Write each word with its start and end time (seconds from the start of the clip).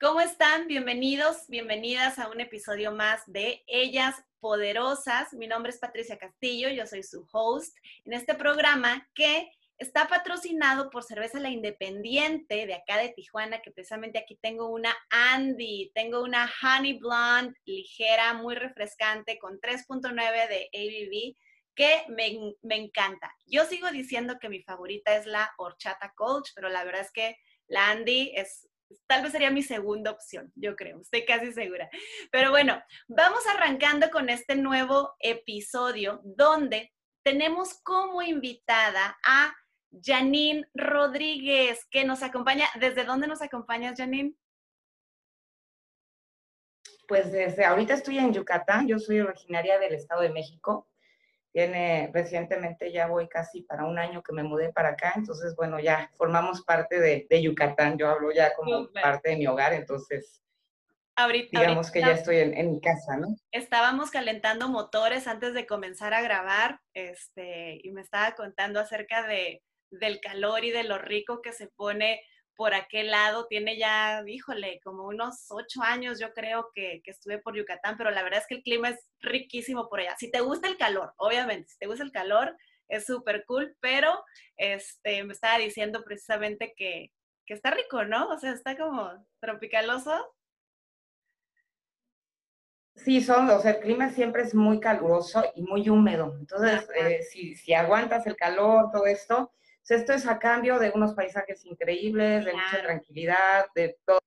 ¿Cómo 0.00 0.22
están? 0.22 0.66
Bienvenidos, 0.66 1.46
bienvenidas 1.48 2.18
a 2.18 2.30
un 2.30 2.40
episodio 2.40 2.90
más 2.90 3.20
de 3.26 3.62
Ellas 3.66 4.14
Poderosas. 4.40 5.34
Mi 5.34 5.46
nombre 5.46 5.72
es 5.72 5.78
Patricia 5.78 6.16
Castillo, 6.16 6.70
yo 6.70 6.86
soy 6.86 7.02
su 7.02 7.28
host 7.30 7.76
en 8.06 8.14
este 8.14 8.34
programa 8.34 9.06
que 9.14 9.52
está 9.76 10.08
patrocinado 10.08 10.88
por 10.88 11.04
Cerveza 11.04 11.38
La 11.38 11.50
Independiente 11.50 12.64
de 12.64 12.72
acá 12.72 12.96
de 12.96 13.10
Tijuana, 13.10 13.60
que 13.60 13.72
precisamente 13.72 14.18
aquí 14.18 14.38
tengo 14.40 14.70
una 14.70 14.96
Andy, 15.10 15.92
tengo 15.94 16.22
una 16.22 16.50
Honey 16.62 16.94
Blonde 16.94 17.54
ligera, 17.66 18.32
muy 18.32 18.54
refrescante, 18.54 19.38
con 19.38 19.60
3.9 19.60 20.48
de 20.48 20.70
ABV, 20.72 21.36
que 21.74 22.04
me, 22.08 22.54
me 22.62 22.76
encanta. 22.76 23.36
Yo 23.44 23.66
sigo 23.66 23.90
diciendo 23.90 24.38
que 24.40 24.48
mi 24.48 24.62
favorita 24.62 25.14
es 25.14 25.26
la 25.26 25.52
Horchata 25.58 26.14
Coach, 26.16 26.52
pero 26.54 26.70
la 26.70 26.84
verdad 26.84 27.02
es 27.02 27.12
que 27.12 27.36
la 27.68 27.90
Andy 27.90 28.32
es 28.34 28.69
tal 29.06 29.22
vez 29.22 29.32
sería 29.32 29.50
mi 29.50 29.62
segunda 29.62 30.10
opción, 30.10 30.52
yo 30.54 30.76
creo, 30.76 31.00
estoy 31.00 31.24
casi 31.24 31.52
segura. 31.52 31.88
Pero 32.30 32.50
bueno, 32.50 32.82
vamos 33.08 33.46
arrancando 33.46 34.10
con 34.10 34.28
este 34.28 34.56
nuevo 34.56 35.14
episodio 35.20 36.20
donde 36.24 36.92
tenemos 37.22 37.80
como 37.82 38.22
invitada 38.22 39.18
a 39.24 39.54
Janine 40.02 40.68
Rodríguez, 40.74 41.84
que 41.90 42.04
nos 42.04 42.22
acompaña. 42.22 42.66
¿Desde 42.78 43.04
dónde 43.04 43.26
nos 43.26 43.42
acompañas, 43.42 43.98
Janine? 43.98 44.34
Pues 47.08 47.32
desde 47.32 47.64
ahorita 47.64 47.94
estoy 47.94 48.18
en 48.18 48.32
Yucatán, 48.32 48.86
yo 48.86 48.98
soy 49.00 49.20
originaria 49.20 49.80
del 49.80 49.94
Estado 49.94 50.22
de 50.22 50.30
México 50.30 50.89
tiene 51.52 52.10
recientemente, 52.12 52.92
ya 52.92 53.06
voy 53.06 53.28
casi 53.28 53.62
para 53.62 53.84
un 53.84 53.98
año 53.98 54.22
que 54.22 54.32
me 54.32 54.42
mudé 54.42 54.72
para 54.72 54.90
acá, 54.90 55.14
entonces, 55.16 55.54
bueno, 55.56 55.80
ya 55.80 56.10
formamos 56.16 56.62
parte 56.62 57.00
de, 57.00 57.42
Yucatán, 57.42 57.98
yo 57.98 58.08
hablo 58.08 58.32
ya 58.32 58.54
como 58.54 58.88
parte 58.92 59.30
de 59.30 59.36
mi 59.36 59.46
hogar, 59.46 59.72
entonces, 59.72 60.42
ahorita, 61.16 61.60
digamos 61.60 61.90
que 61.90 62.00
ya 62.00 62.12
estoy 62.12 62.38
en, 62.38 62.72
mi 62.72 62.80
casa, 62.80 63.16
¿no? 63.16 63.28
Estábamos 63.50 64.10
calentando 64.10 64.68
motores 64.68 65.26
antes 65.26 65.54
de 65.54 65.66
comenzar 65.66 66.14
a 66.14 66.22
grabar, 66.22 66.80
este, 66.94 67.80
y 67.82 67.90
me 67.90 68.00
estaba 68.00 68.32
contando 68.34 68.78
acerca 68.78 69.26
de, 69.26 69.62
del 69.90 70.20
calor 70.20 70.64
y 70.64 70.70
de 70.70 70.84
lo 70.84 70.98
rico 70.98 71.42
que 71.42 71.52
se 71.52 71.66
pone 71.66 72.22
por 72.60 72.74
aquel 72.74 73.10
lado. 73.10 73.46
Tiene 73.46 73.78
ya, 73.78 74.22
híjole, 74.26 74.80
como 74.84 75.06
unos 75.06 75.46
ocho 75.48 75.80
años 75.82 76.20
yo 76.20 76.34
creo 76.34 76.68
que, 76.74 77.00
estuve 77.06 77.38
por 77.38 77.56
Yucatán, 77.56 77.96
pero 77.96 78.10
la 78.10 78.22
verdad 78.22 78.40
es 78.40 78.46
que 78.46 78.56
el 78.56 78.62
clima 78.62 78.90
es 78.90 79.08
riquísimo 79.22 79.88
por 79.88 80.00
allá. 80.00 80.14
Si 80.18 80.30
te 80.30 80.40
gusta 80.40 80.68
el 80.68 80.76
calor, 80.76 81.14
obviamente, 81.16 81.70
si 81.70 81.78
te 81.78 81.86
gusta 81.86 82.04
el 82.04 82.12
calor, 82.12 82.54
es 82.88 83.06
súper 83.06 83.46
cool, 83.46 83.74
pero 83.80 84.12
este, 84.58 85.24
me 85.24 85.32
estaba 85.32 85.56
diciendo 85.56 86.04
precisamente 86.04 86.74
que, 86.76 87.10
está 87.46 87.70
rico, 87.70 88.04
¿no? 88.04 88.28
O 88.28 88.38
sea, 88.38 88.52
está 88.52 88.76
como 88.76 89.10
tropicaloso. 89.40 90.36
Sí, 92.94 93.22
son, 93.22 93.48
o 93.48 93.58
sea, 93.58 93.70
el 93.70 93.80
clima 93.80 94.10
siempre 94.10 94.42
es 94.42 94.54
muy 94.54 94.80
caluroso 94.80 95.42
y 95.56 95.62
muy 95.62 95.88
húmedo. 95.88 96.36
Entonces, 96.38 96.86
eh, 96.94 97.22
si, 97.22 97.56
si 97.56 97.72
aguantas 97.72 98.26
el 98.26 98.36
calor, 98.36 98.90
todo 98.92 99.06
esto, 99.06 99.50
esto 99.88 100.12
es 100.12 100.26
a 100.26 100.38
cambio 100.38 100.78
de 100.78 100.90
unos 100.94 101.14
paisajes 101.14 101.64
increíbles, 101.64 102.44
de 102.44 102.52
mucha 102.52 102.82
tranquilidad, 102.82 103.66
de 103.74 103.98
todo. 104.04 104.20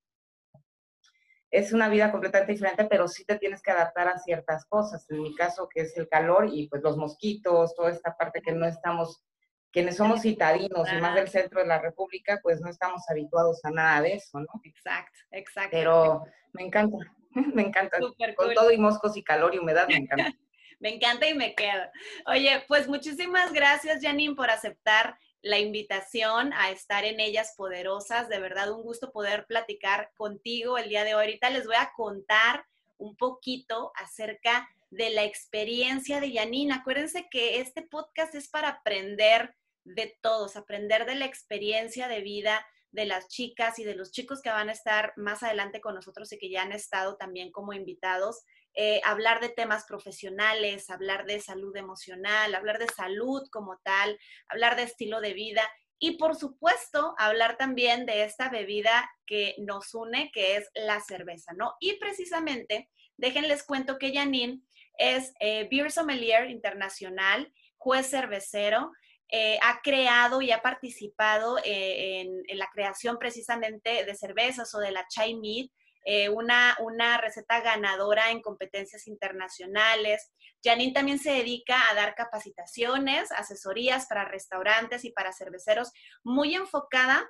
Es 1.49 1.71
una 1.71 1.87
vida 1.87 2.11
completamente 2.11 2.53
diferente, 2.53 2.85
pero 2.85 3.07
sí 3.07 3.25
te 3.25 3.37
tienes 3.37 3.61
que 3.61 3.71
adaptar 3.71 4.07
a 4.07 4.17
ciertas 4.17 4.65
cosas. 4.65 5.09
En 5.11 5.21
mi 5.21 5.35
caso, 5.35 5.69
que 5.69 5.81
es 5.81 5.95
el 5.97 6.09
calor 6.09 6.49
y 6.51 6.67
pues 6.67 6.81
los 6.81 6.97
mosquitos, 6.97 7.75
toda 7.75 7.91
esta 7.91 8.17
parte 8.17 8.41
que 8.41 8.51
no 8.51 8.65
estamos, 8.65 9.23
quienes 9.71 9.97
somos 9.97 10.21
citadinos 10.21 10.91
y 10.91 10.99
más 10.99 11.15
del 11.15 11.29
centro 11.29 11.61
de 11.61 11.67
la 11.67 11.79
República, 11.79 12.39
pues 12.41 12.59
no 12.59 12.69
estamos 12.69 13.03
habituados 13.07 13.63
a 13.63 13.69
nada 13.69 14.01
de 14.01 14.13
eso, 14.15 14.39
¿no? 14.39 14.47
Exacto, 14.63 15.19
exacto. 15.31 15.69
Pero 15.71 16.23
me 16.53 16.63
encanta, 16.63 16.97
me 17.53 17.61
encanta. 17.61 17.99
Con 18.35 18.53
todo 18.55 18.71
y 18.71 18.77
moscos 18.77 19.15
y 19.15 19.23
calor 19.23 19.53
y 19.53 19.59
humedad, 19.59 19.87
me 19.87 19.97
encanta. 19.97 20.33
me 20.79 20.95
encanta 20.95 21.29
y 21.29 21.35
me 21.35 21.53
quedo. 21.53 21.83
Oye, 22.25 22.63
pues 22.67 22.87
muchísimas 22.87 23.53
gracias, 23.53 24.01
Janine, 24.01 24.35
por 24.35 24.49
aceptar 24.49 25.17
la 25.43 25.59
invitación 25.59 26.53
a 26.53 26.71
estar 26.71 27.03
en 27.03 27.19
Ellas 27.19 27.53
Poderosas. 27.57 28.29
De 28.29 28.39
verdad, 28.39 28.71
un 28.71 28.81
gusto 28.81 29.11
poder 29.11 29.45
platicar 29.45 30.11
contigo 30.15 30.77
el 30.77 30.87
día 30.87 31.03
de 31.03 31.15
hoy. 31.15 31.25
Ahorita 31.25 31.49
les 31.49 31.67
voy 31.67 31.75
a 31.75 31.91
contar 31.95 32.65
un 32.97 33.17
poquito 33.17 33.91
acerca 33.95 34.69
de 34.89 35.09
la 35.09 35.25
experiencia 35.25 36.21
de 36.21 36.31
Janine. 36.33 36.73
Acuérdense 36.73 37.27
que 37.29 37.59
este 37.59 37.81
podcast 37.81 38.33
es 38.35 38.47
para 38.47 38.69
aprender 38.69 39.53
de 39.83 40.17
todos, 40.21 40.55
aprender 40.55 41.05
de 41.05 41.15
la 41.15 41.25
experiencia 41.25 42.07
de 42.07 42.21
vida 42.21 42.65
de 42.91 43.05
las 43.05 43.27
chicas 43.27 43.79
y 43.79 43.83
de 43.83 43.95
los 43.95 44.11
chicos 44.11 44.41
que 44.41 44.51
van 44.51 44.69
a 44.69 44.71
estar 44.71 45.13
más 45.17 45.43
adelante 45.43 45.81
con 45.81 45.95
nosotros 45.95 46.31
y 46.31 46.37
que 46.37 46.49
ya 46.49 46.61
han 46.61 46.71
estado 46.71 47.17
también 47.17 47.51
como 47.51 47.73
invitados. 47.73 48.45
Eh, 48.75 49.01
hablar 49.03 49.39
de 49.39 49.49
temas 49.49 49.85
profesionales, 49.85 50.89
hablar 50.89 51.25
de 51.25 51.39
salud 51.39 51.75
emocional, 51.77 52.55
hablar 52.55 52.79
de 52.79 52.87
salud 52.87 53.43
como 53.51 53.77
tal, 53.83 54.17
hablar 54.47 54.75
de 54.75 54.83
estilo 54.83 55.21
de 55.21 55.33
vida 55.33 55.61
y 55.99 56.17
por 56.17 56.35
supuesto 56.35 57.13
hablar 57.17 57.55
también 57.55 58.05
de 58.05 58.23
esta 58.23 58.49
bebida 58.49 59.09
que 59.27 59.55
nos 59.59 59.93
une, 59.93 60.31
que 60.33 60.57
es 60.57 60.69
la 60.73 60.99
cerveza, 60.99 61.53
¿no? 61.53 61.75
Y 61.79 61.93
precisamente, 61.99 62.89
déjenles 63.15 63.63
cuento 63.63 63.97
que 63.99 64.11
Janine 64.11 64.61
es 64.97 65.33
eh, 65.39 65.67
Beer 65.69 65.91
Sommelier 65.91 66.49
Internacional, 66.49 67.53
juez 67.77 68.09
cervecero, 68.09 68.91
eh, 69.29 69.59
ha 69.61 69.81
creado 69.81 70.41
y 70.41 70.51
ha 70.51 70.61
participado 70.61 71.57
en, 71.63 72.43
en, 72.47 72.57
la 72.59 72.69
creación 72.73 73.17
precisamente 73.17 74.03
de 74.03 74.15
cervezas 74.15 74.75
o 74.75 74.79
de 74.79 74.91
la 74.91 75.07
chai 75.07 75.35
mead, 75.35 75.67
eh, 76.05 76.29
una, 76.29 76.75
una 76.79 77.17
receta 77.17 77.61
ganadora 77.61 78.31
en 78.31 78.41
competencias 78.41 79.07
internacionales. 79.07 80.31
Janine 80.63 80.93
también 80.93 81.19
se 81.19 81.31
dedica 81.31 81.89
a 81.89 81.95
dar 81.95 82.15
capacitaciones, 82.15 83.31
asesorías 83.31 84.07
para 84.07 84.25
restaurantes 84.25 85.05
y 85.05 85.11
para 85.11 85.33
cerveceros, 85.33 85.91
muy 86.23 86.55
enfocada 86.55 87.29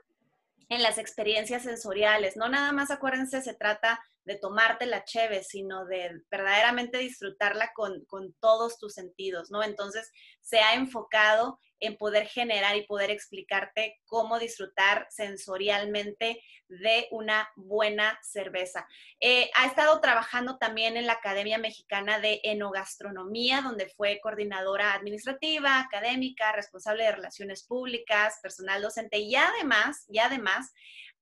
en 0.70 0.82
las 0.82 0.98
experiencias 0.98 1.64
sensoriales. 1.64 2.36
No 2.36 2.50
nada 2.50 2.72
más, 2.72 2.92
acuérdense, 2.92 3.42
se 3.42 3.54
trata 3.54 4.02
de 4.26 4.38
tomarte 4.38 4.86
la 4.86 5.04
cheve, 5.04 5.44
sino 5.44 5.86
de 5.86 6.22
verdaderamente 6.30 6.98
disfrutarla 6.98 7.72
con, 7.74 8.06
con, 8.06 8.34
todos 8.40 8.78
tus 8.78 8.94
sentidos, 8.94 9.52
¿no? 9.52 9.64
Entonces, 9.64 10.12
se 10.42 10.60
ha 10.60 10.76
enfocado 10.76 11.60
en 11.80 11.98
poder 11.98 12.28
generar 12.28 12.78
y 12.78 12.88
poder 12.88 13.12
explicarte 13.12 14.00
cómo 14.06 14.40
disfrutar 14.40 15.06
sensorialmente 15.10 16.42
de 16.70 17.08
una 17.12 17.50
buena 17.58 18.18
cerveza. 18.22 18.88
Eh, 19.20 19.50
ha 19.56 19.66
estado 19.66 20.00
trabajando 20.00 20.58
también 20.58 20.96
en 20.96 21.08
la 21.08 21.14
Academia 21.14 21.58
Mexicana 21.58 22.20
de 22.20 22.40
Enogastronomía, 22.44 23.62
donde 23.62 23.90
fue 23.90 24.20
coordinadora 24.22 24.94
administrativa, 24.94 25.80
académica, 25.80 26.54
responsable 26.54 27.04
de 27.04 27.12
relaciones 27.12 27.66
públicas, 27.66 28.40
personal 28.42 28.82
docente 28.82 29.20
y 29.20 29.36
además, 29.36 30.06
y 30.08 30.20
además 30.20 30.72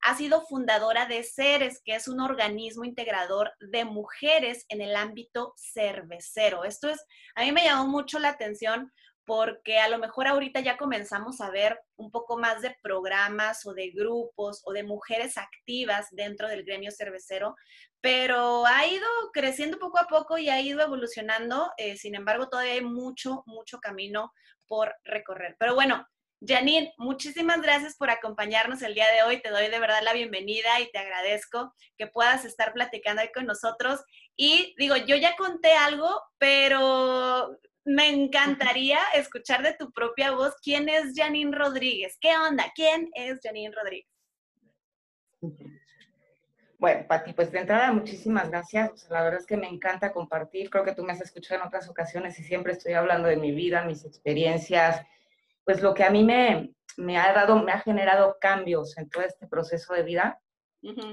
ha 0.02 0.16
sido 0.16 0.42
fundadora 0.42 1.06
de 1.06 1.24
CERES, 1.24 1.82
que 1.84 1.96
es 1.96 2.08
un 2.08 2.20
organismo 2.20 2.84
integrador 2.86 3.52
de 3.60 3.86
mujeres 3.86 4.66
en 4.70 4.82
el 4.82 4.96
ámbito 4.96 5.54
cervecero. 5.58 6.64
Esto 6.64 6.90
es, 6.90 7.06
a 7.36 7.44
mí 7.44 7.52
me 7.52 7.64
llamó 7.64 7.88
mucho 7.88 8.20
la 8.20 8.30
atención 8.30 8.92
porque 9.26 9.80
a 9.80 9.88
lo 9.88 10.00
mejor 10.00 10.28
ahorita 10.28 10.62
ya 10.62 10.78
comenzamos 10.78 11.42
a 11.42 11.52
ver 11.52 11.80
un 11.96 12.10
poco 12.10 12.38
más 12.38 12.62
de 12.62 12.76
programas 12.82 13.66
o 13.66 13.74
de 13.74 13.92
grupos 13.92 14.62
o 14.66 14.74
de 14.74 14.84
mujeres 14.84 15.38
activas 15.38 16.08
dentro 16.12 16.48
del 16.48 16.64
gremio 16.64 16.92
cervecero, 16.92 17.56
pero 18.02 18.66
ha 18.66 18.88
ido 18.88 19.08
creciendo 19.32 19.78
poco 19.78 20.00
a 20.00 20.08
poco 20.08 20.38
y 20.38 20.50
ha 20.50 20.60
ido 20.60 20.82
evolucionando. 20.82 21.72
Eh, 21.78 21.98
sin 21.98 22.16
embargo, 22.16 22.50
todavía 22.50 22.74
hay 22.74 22.82
mucho, 22.82 23.44
mucho 23.46 23.80
camino 23.80 24.34
por 24.68 24.96
recorrer. 25.04 25.56
Pero 25.60 25.76
bueno, 25.76 26.06
Janine, 26.46 26.92
muchísimas 26.98 27.62
gracias 27.62 27.96
por 27.96 28.10
acompañarnos 28.10 28.82
el 28.82 28.96
día 28.96 29.06
de 29.12 29.24
hoy. 29.24 29.42
Te 29.42 29.50
doy 29.50 29.68
de 29.70 29.80
verdad 29.80 30.02
la 30.04 30.14
bienvenida 30.14 30.80
y 30.80 30.90
te 30.92 30.98
agradezco 30.98 31.74
que 31.98 32.08
puedas 32.08 32.46
estar 32.46 32.74
platicando 32.74 33.22
ahí 33.22 33.32
con 33.32 33.46
nosotros. 33.46 34.04
Y 34.36 34.74
digo, 34.78 34.96
yo 34.98 35.16
ya 35.16 35.36
conté 35.36 35.74
algo, 35.74 36.10
pero 36.40 37.60
me 37.84 38.10
encantaría 38.10 39.00
escuchar 39.14 39.62
de 39.62 39.76
tu 39.76 39.92
propia 39.92 40.32
voz 40.32 40.56
quién 40.64 40.90
es 40.90 41.14
Janine 41.16 41.56
Rodríguez. 41.56 42.18
¿Qué 42.20 42.36
onda? 42.36 42.72
¿Quién 42.74 43.12
es 43.14 43.40
Janine 43.44 43.76
Rodríguez? 43.76 44.10
Bueno, 46.80 47.06
Pati, 47.08 47.34
pues 47.34 47.52
de 47.52 47.60
entrada 47.60 47.92
muchísimas 47.92 48.50
gracias. 48.50 49.08
la 49.12 49.22
verdad 49.22 49.42
es 49.42 49.46
que 49.46 49.58
me 49.58 49.68
encanta 49.68 50.12
compartir. 50.12 50.72
Creo 50.72 50.84
que 50.84 50.96
tú 50.96 51.04
me 51.04 51.14
has 51.14 51.22
escuchado 51.22 51.62
en 51.62 51.68
otras 51.68 51.88
ocasiones 51.88 52.40
y 52.40 52.44
siempre 52.44 52.74
estoy 52.74 52.94
hablando 52.94 53.28
de 53.28 53.38
mi 53.38 53.52
vida, 53.52 53.86
mis 53.86 54.06
experiencias, 54.06 55.06
pues 55.64 55.82
lo 55.82 55.94
que 55.94 56.04
a 56.04 56.10
mí 56.10 56.24
me, 56.24 56.74
me 56.98 57.18
ha 57.18 57.34
dado, 57.34 57.62
me 57.64 57.72
ha 57.72 57.80
generado 57.80 58.38
cambios 58.40 58.98
en 58.98 59.10
todo 59.10 59.24
este 59.24 59.48
proceso 59.48 59.94
de 59.94 60.04
vida. 60.04 60.40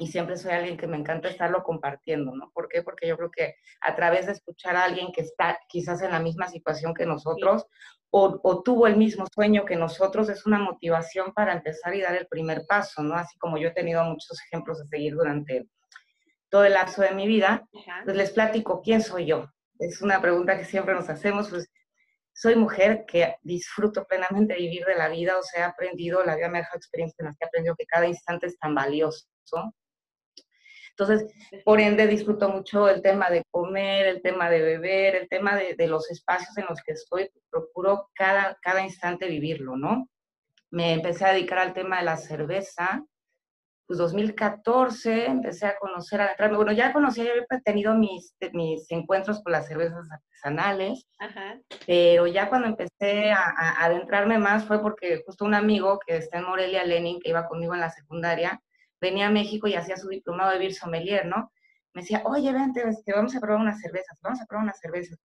Y 0.00 0.06
siempre 0.06 0.38
soy 0.38 0.52
alguien 0.52 0.78
que 0.78 0.86
me 0.86 0.96
encanta 0.96 1.28
estarlo 1.28 1.62
compartiendo, 1.62 2.34
¿no? 2.34 2.50
¿Por 2.54 2.70
qué? 2.70 2.82
Porque 2.82 3.06
yo 3.06 3.18
creo 3.18 3.30
que 3.30 3.56
a 3.82 3.94
través 3.94 4.24
de 4.24 4.32
escuchar 4.32 4.76
a 4.76 4.84
alguien 4.84 5.12
que 5.12 5.20
está 5.20 5.58
quizás 5.68 6.00
en 6.00 6.10
la 6.10 6.20
misma 6.20 6.48
situación 6.48 6.94
que 6.94 7.04
nosotros 7.04 7.66
o, 8.08 8.40
o, 8.42 8.62
tuvo 8.62 8.86
el 8.86 8.96
mismo 8.96 9.26
sueño 9.26 9.66
que 9.66 9.76
nosotros, 9.76 10.30
es 10.30 10.46
una 10.46 10.58
motivación 10.58 11.34
para 11.34 11.52
empezar 11.52 11.94
y 11.94 12.00
dar 12.00 12.14
el 12.14 12.26
primer 12.26 12.64
paso, 12.66 13.02
¿no? 13.02 13.14
Así 13.14 13.38
como 13.38 13.58
yo 13.58 13.68
he 13.68 13.72
tenido 13.72 14.02
muchos 14.04 14.40
ejemplos 14.46 14.78
de 14.78 14.86
seguir 14.86 15.14
durante 15.14 15.68
todo 16.48 16.64
el 16.64 16.72
lapso 16.72 17.02
de 17.02 17.10
mi 17.10 17.26
vida, 17.26 17.68
pues 18.04 18.16
les 18.16 18.30
platico 18.30 18.80
quién 18.82 19.02
soy 19.02 19.26
yo. 19.26 19.50
Es 19.78 20.00
una 20.00 20.20
pregunta 20.20 20.56
que 20.56 20.64
siempre 20.64 20.94
nos 20.94 21.10
hacemos, 21.10 21.50
pues 21.50 21.70
soy 22.38 22.54
mujer 22.54 23.04
que 23.04 23.34
disfruto 23.42 24.06
plenamente 24.06 24.54
vivir 24.54 24.84
de 24.84 24.94
la 24.94 25.08
vida, 25.08 25.36
o 25.36 25.42
sea, 25.42 25.62
he 25.62 25.64
aprendido, 25.64 26.24
la 26.24 26.36
vida 26.36 26.48
me 26.48 26.58
ha 26.58 26.60
dejado 26.60 26.76
experiencias 26.76 27.18
en 27.18 27.26
las 27.26 27.36
que 27.36 27.44
he 27.44 27.48
aprendido 27.48 27.74
que 27.76 27.84
cada 27.84 28.06
instante 28.06 28.46
es 28.46 28.56
tan 28.60 28.76
valioso. 28.76 29.26
Entonces, 30.90 31.32
por 31.64 31.80
ende, 31.80 32.06
disfruto 32.06 32.48
mucho 32.48 32.88
el 32.88 33.02
tema 33.02 33.28
de 33.28 33.42
comer, 33.50 34.06
el 34.06 34.22
tema 34.22 34.48
de 34.50 34.62
beber, 34.62 35.16
el 35.16 35.28
tema 35.28 35.56
de, 35.56 35.74
de 35.74 35.88
los 35.88 36.08
espacios 36.12 36.56
en 36.58 36.66
los 36.68 36.80
que 36.80 36.92
estoy, 36.92 37.28
procuro 37.50 38.08
cada, 38.14 38.56
cada 38.62 38.82
instante 38.82 39.26
vivirlo, 39.26 39.76
¿no? 39.76 40.08
Me 40.70 40.92
empecé 40.92 41.24
a 41.24 41.32
dedicar 41.32 41.58
al 41.58 41.74
tema 41.74 41.98
de 41.98 42.04
la 42.04 42.16
cerveza, 42.18 43.04
pues 43.88 43.98
2014 44.00 45.24
empecé 45.24 45.64
a 45.64 45.78
conocer, 45.78 46.20
a 46.20 46.36
bueno, 46.54 46.72
ya 46.72 46.92
conocía, 46.92 47.24
ya 47.24 47.30
había 47.30 47.62
tenido 47.64 47.94
mis, 47.94 48.36
mis 48.52 48.88
encuentros 48.90 49.42
con 49.42 49.52
las 49.52 49.66
cervezas 49.66 50.06
artesanales, 50.10 51.08
pero 51.86 52.26
ya 52.26 52.50
cuando 52.50 52.68
empecé 52.68 53.30
a, 53.32 53.82
adentrarme 53.82 54.36
más 54.38 54.66
fue 54.66 54.82
porque 54.82 55.22
justo 55.24 55.46
un 55.46 55.54
amigo 55.54 55.98
que 56.06 56.18
está 56.18 56.36
en 56.36 56.44
Morelia, 56.44 56.84
Lenin, 56.84 57.18
que 57.18 57.30
iba 57.30 57.48
conmigo 57.48 57.72
en 57.72 57.80
la 57.80 57.88
secundaria, 57.88 58.60
venía 59.00 59.28
a 59.28 59.30
México 59.30 59.66
y 59.68 59.74
hacía 59.74 59.96
su 59.96 60.08
diplomado 60.08 60.52
de 60.52 60.58
Beer 60.58 60.74
Sommelier, 60.74 61.24
¿no? 61.24 61.50
Me 61.94 62.02
decía, 62.02 62.20
oye, 62.26 62.52
vente, 62.52 62.86
este, 62.86 63.14
vamos 63.14 63.34
a 63.34 63.40
probar 63.40 63.62
unas 63.62 63.80
cervezas, 63.80 64.18
vamos 64.20 64.42
a 64.42 64.44
probar 64.44 64.64
unas 64.64 64.78
cervezas. 64.78 65.18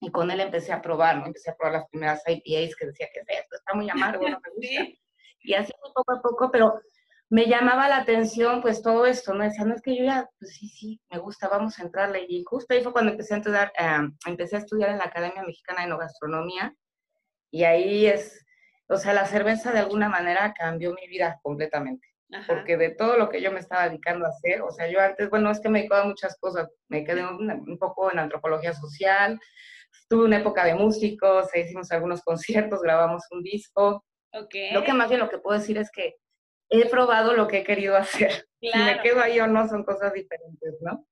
Y 0.00 0.10
con 0.10 0.30
él 0.30 0.40
empecé 0.40 0.74
a 0.74 0.82
probar, 0.82 1.16
¿no? 1.16 1.26
Empecé 1.26 1.50
a 1.50 1.56
probar 1.56 1.80
las 1.80 1.88
primeras 1.88 2.22
IPAs 2.26 2.76
que 2.76 2.86
decía, 2.88 3.08
que 3.10 3.20
es 3.20 3.40
esto? 3.40 3.56
Está 3.56 3.72
muy 3.72 3.88
amargo, 3.88 4.28
no 4.28 4.38
me 4.38 4.50
gusta. 4.54 4.98
Y 5.40 5.54
así 5.54 5.72
poco 5.94 6.12
a 6.12 6.20
poco, 6.20 6.50
pero 6.50 6.78
me 7.28 7.46
llamaba 7.46 7.88
la 7.88 7.98
atención 7.98 8.62
pues 8.62 8.82
todo 8.82 9.06
esto, 9.06 9.34
¿no? 9.34 9.42
Decía, 9.42 9.64
no 9.64 9.74
es 9.74 9.82
que 9.82 9.96
yo 9.96 10.04
ya, 10.04 10.28
pues 10.38 10.56
sí, 10.56 10.68
sí, 10.68 11.00
me 11.10 11.18
gusta, 11.18 11.48
vamos 11.48 11.78
a 11.78 11.82
entrarle. 11.82 12.24
Y 12.28 12.44
justo 12.44 12.72
ahí 12.72 12.82
fue 12.82 12.92
cuando 12.92 13.12
empecé 13.12 13.34
a 13.34 13.38
estudiar, 13.38 13.72
empecé 14.26 14.56
a 14.56 14.60
estudiar 14.60 14.90
en 14.90 14.98
la 14.98 15.04
Academia 15.04 15.42
Mexicana 15.42 15.80
de 15.80 15.86
Enogastronomía 15.86 16.74
y 17.50 17.64
ahí 17.64 18.06
es, 18.06 18.44
o 18.88 18.96
sea, 18.96 19.12
la 19.12 19.26
cerveza 19.26 19.72
de 19.72 19.80
alguna 19.80 20.08
manera 20.08 20.54
cambió 20.54 20.94
mi 20.94 21.08
vida 21.08 21.40
completamente. 21.42 22.06
Porque 22.48 22.76
de 22.76 22.90
todo 22.90 23.16
lo 23.16 23.28
que 23.28 23.40
yo 23.40 23.52
me 23.52 23.60
estaba 23.60 23.88
dedicando 23.88 24.26
a 24.26 24.30
hacer, 24.30 24.60
o 24.60 24.70
sea, 24.70 24.88
yo 24.88 25.00
antes, 25.00 25.30
bueno, 25.30 25.48
es 25.50 25.60
que 25.60 25.68
me 25.68 25.78
dedicaba 25.78 26.02
a 26.02 26.06
muchas 26.06 26.36
cosas, 26.38 26.68
me 26.88 27.04
quedé 27.04 27.24
un, 27.24 27.78
poco 27.78 28.10
en 28.10 28.18
antropología 28.18 28.74
social, 28.74 29.38
tuve 30.08 30.24
una 30.24 30.38
época 30.38 30.64
de 30.64 30.74
músicos, 30.74 31.54
hicimos 31.54 31.90
algunos 31.92 32.22
conciertos, 32.24 32.82
grabamos 32.82 33.22
un 33.30 33.42
disco. 33.42 34.04
Okay. 34.32 34.72
Lo 34.72 34.82
que 34.82 34.92
más 34.92 35.08
bien 35.08 35.20
lo 35.20 35.30
que 35.30 35.38
puedo 35.38 35.58
decir 35.58 35.78
es 35.78 35.90
que 35.90 36.16
he 36.68 36.88
probado 36.88 37.34
lo 37.34 37.48
que 37.48 37.58
he 37.58 37.64
querido 37.64 37.96
hacer. 37.96 38.48
Si 38.58 38.76
me 38.76 39.00
quedo 39.00 39.20
ahí 39.20 39.38
o 39.38 39.46
no, 39.46 39.68
son 39.68 39.84
cosas 39.84 40.12
diferentes, 40.12 40.74
¿no? 40.80 41.06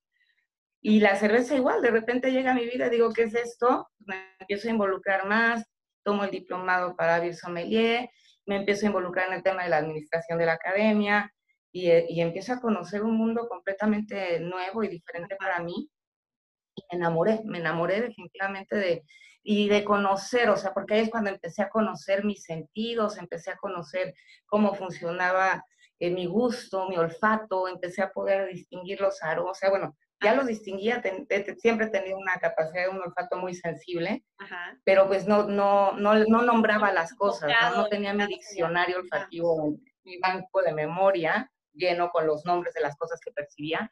Y 0.80 0.98
la 0.98 1.14
cerveza 1.14 1.54
igual, 1.54 1.82
de 1.82 1.90
repente 1.90 2.32
llega 2.32 2.50
a 2.50 2.54
mi 2.54 2.64
vida 2.64 2.86
y 2.86 2.90
digo, 2.90 3.12
¿qué 3.12 3.24
es 3.24 3.34
esto? 3.34 3.88
Me 3.98 4.34
empiezo 4.40 4.66
a 4.66 4.72
involucrar 4.72 5.26
más, 5.26 5.64
tomo 6.02 6.24
el 6.24 6.30
diplomado 6.30 6.96
para 6.96 7.20
Beer 7.20 7.36
Sommelier, 7.36 8.10
me 8.46 8.56
empiezo 8.56 8.86
a 8.86 8.88
involucrar 8.88 9.28
en 9.28 9.34
el 9.34 9.42
tema 9.42 9.62
de 9.62 9.68
la 9.68 9.76
administración 9.76 10.38
de 10.38 10.46
la 10.46 10.54
academia 10.54 11.32
y, 11.70 11.90
y 11.90 12.20
empiezo 12.20 12.54
a 12.54 12.60
conocer 12.60 13.02
un 13.02 13.16
mundo 13.16 13.46
completamente 13.46 14.40
nuevo 14.40 14.82
y 14.82 14.88
diferente 14.88 15.36
para 15.36 15.60
mí. 15.60 15.88
Enamoré, 16.94 17.40
me 17.44 17.58
enamoré 17.58 18.00
definitivamente 18.00 18.76
de, 18.76 19.04
y 19.42 19.68
de 19.68 19.84
conocer, 19.84 20.48
o 20.50 20.56
sea, 20.56 20.72
porque 20.72 20.94
ahí 20.94 21.00
es 21.02 21.10
cuando 21.10 21.30
empecé 21.30 21.62
a 21.62 21.68
conocer 21.68 22.24
mis 22.24 22.42
sentidos, 22.42 23.18
empecé 23.18 23.50
a 23.50 23.56
conocer 23.56 24.14
cómo 24.46 24.74
funcionaba 24.74 25.64
eh, 25.98 26.10
mi 26.10 26.26
gusto, 26.26 26.88
mi 26.88 26.96
olfato, 26.96 27.68
empecé 27.68 28.02
a 28.02 28.10
poder 28.10 28.48
distinguir 28.48 29.00
los 29.00 29.22
aromas, 29.22 29.58
o 29.58 29.60
sea, 29.60 29.70
bueno, 29.70 29.96
ya 30.22 30.34
los 30.34 30.46
distinguía, 30.46 31.02
siempre 31.58 31.86
he 31.86 31.90
tenido 31.90 32.16
una 32.16 32.36
capacidad 32.36 32.84
de 32.84 32.88
un 32.88 33.02
olfato 33.02 33.36
muy 33.36 33.54
sensible, 33.54 34.24
pero 34.84 35.06
pues 35.06 35.26
no, 35.26 35.44
no, 35.44 35.92
no, 35.92 36.14
no 36.14 36.42
nombraba 36.42 36.92
las 36.92 37.14
cosas, 37.14 37.50
¿no? 37.76 37.86
tenía 37.88 38.14
mi 38.14 38.26
diccionario 38.26 38.98
olfativo, 38.98 39.76
mi 40.04 40.18
banco 40.18 40.62
de 40.62 40.72
memoria 40.72 41.50
lleno 41.74 42.10
con 42.10 42.26
los 42.26 42.44
nombres 42.44 42.72
de 42.74 42.80
las 42.80 42.96
cosas 42.96 43.20
que 43.20 43.32
percibía. 43.32 43.90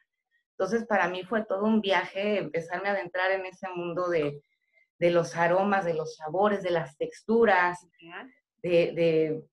Entonces, 0.57 0.85
para 0.85 1.07
mí 1.07 1.23
fue 1.23 1.45
todo 1.45 1.63
un 1.65 1.81
viaje 1.81 2.39
empezarme 2.39 2.89
a 2.89 2.93
adentrar 2.93 3.31
en 3.31 3.45
ese 3.45 3.67
mundo 3.69 4.07
de, 4.09 4.41
de 4.99 5.11
los 5.11 5.35
aromas, 5.35 5.85
de 5.85 5.93
los 5.93 6.15
sabores, 6.15 6.63
de 6.63 6.71
las 6.71 6.95
texturas, 6.97 7.85
de, 8.61 9.43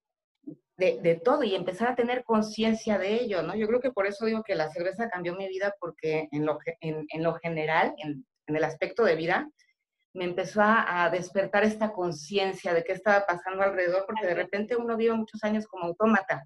de, 0.77 1.21
todo 1.25 1.43
y 1.43 1.55
empezar 1.55 1.89
a 1.89 1.95
tener 1.95 2.25
conciencia 2.25 2.99
de 2.99 3.15
ello, 3.15 3.43
¿no? 3.43 3.55
Yo 3.55 3.67
creo 3.67 3.81
que 3.81 3.91
por 3.91 4.07
eso 4.07 4.25
digo 4.27 4.43
que 4.43 4.55
la 4.55 4.71
cerveza 4.71 5.11
cambió 5.11 5.35
mi 5.35 5.49
vida 5.49 5.75
porque 5.79 6.29
en 6.33 6.47
lo, 6.47 6.59
en, 6.81 7.07
en 7.09 7.23
lo 7.23 7.35
general, 7.35 7.95
en, 7.99 8.25
el 8.47 8.65
aspecto 8.65 9.05
de 9.05 9.15
vida, 9.15 9.49
me 10.13 10.25
empezó 10.25 10.61
a, 10.63 11.09
despertar 11.11 11.63
esta 11.63 11.93
conciencia 11.93 12.75
de 12.75 12.83
qué 12.83 12.93
estaba 12.93 13.27
pasando 13.27 13.63
alrededor, 13.63 14.05
porque 14.07 14.27
de 14.27 14.35
repente 14.35 14.75
uno 14.75 14.97
vive 14.97 15.15
muchos 15.15 15.45
años 15.45 15.67
como 15.69 15.85
autómata. 15.85 16.45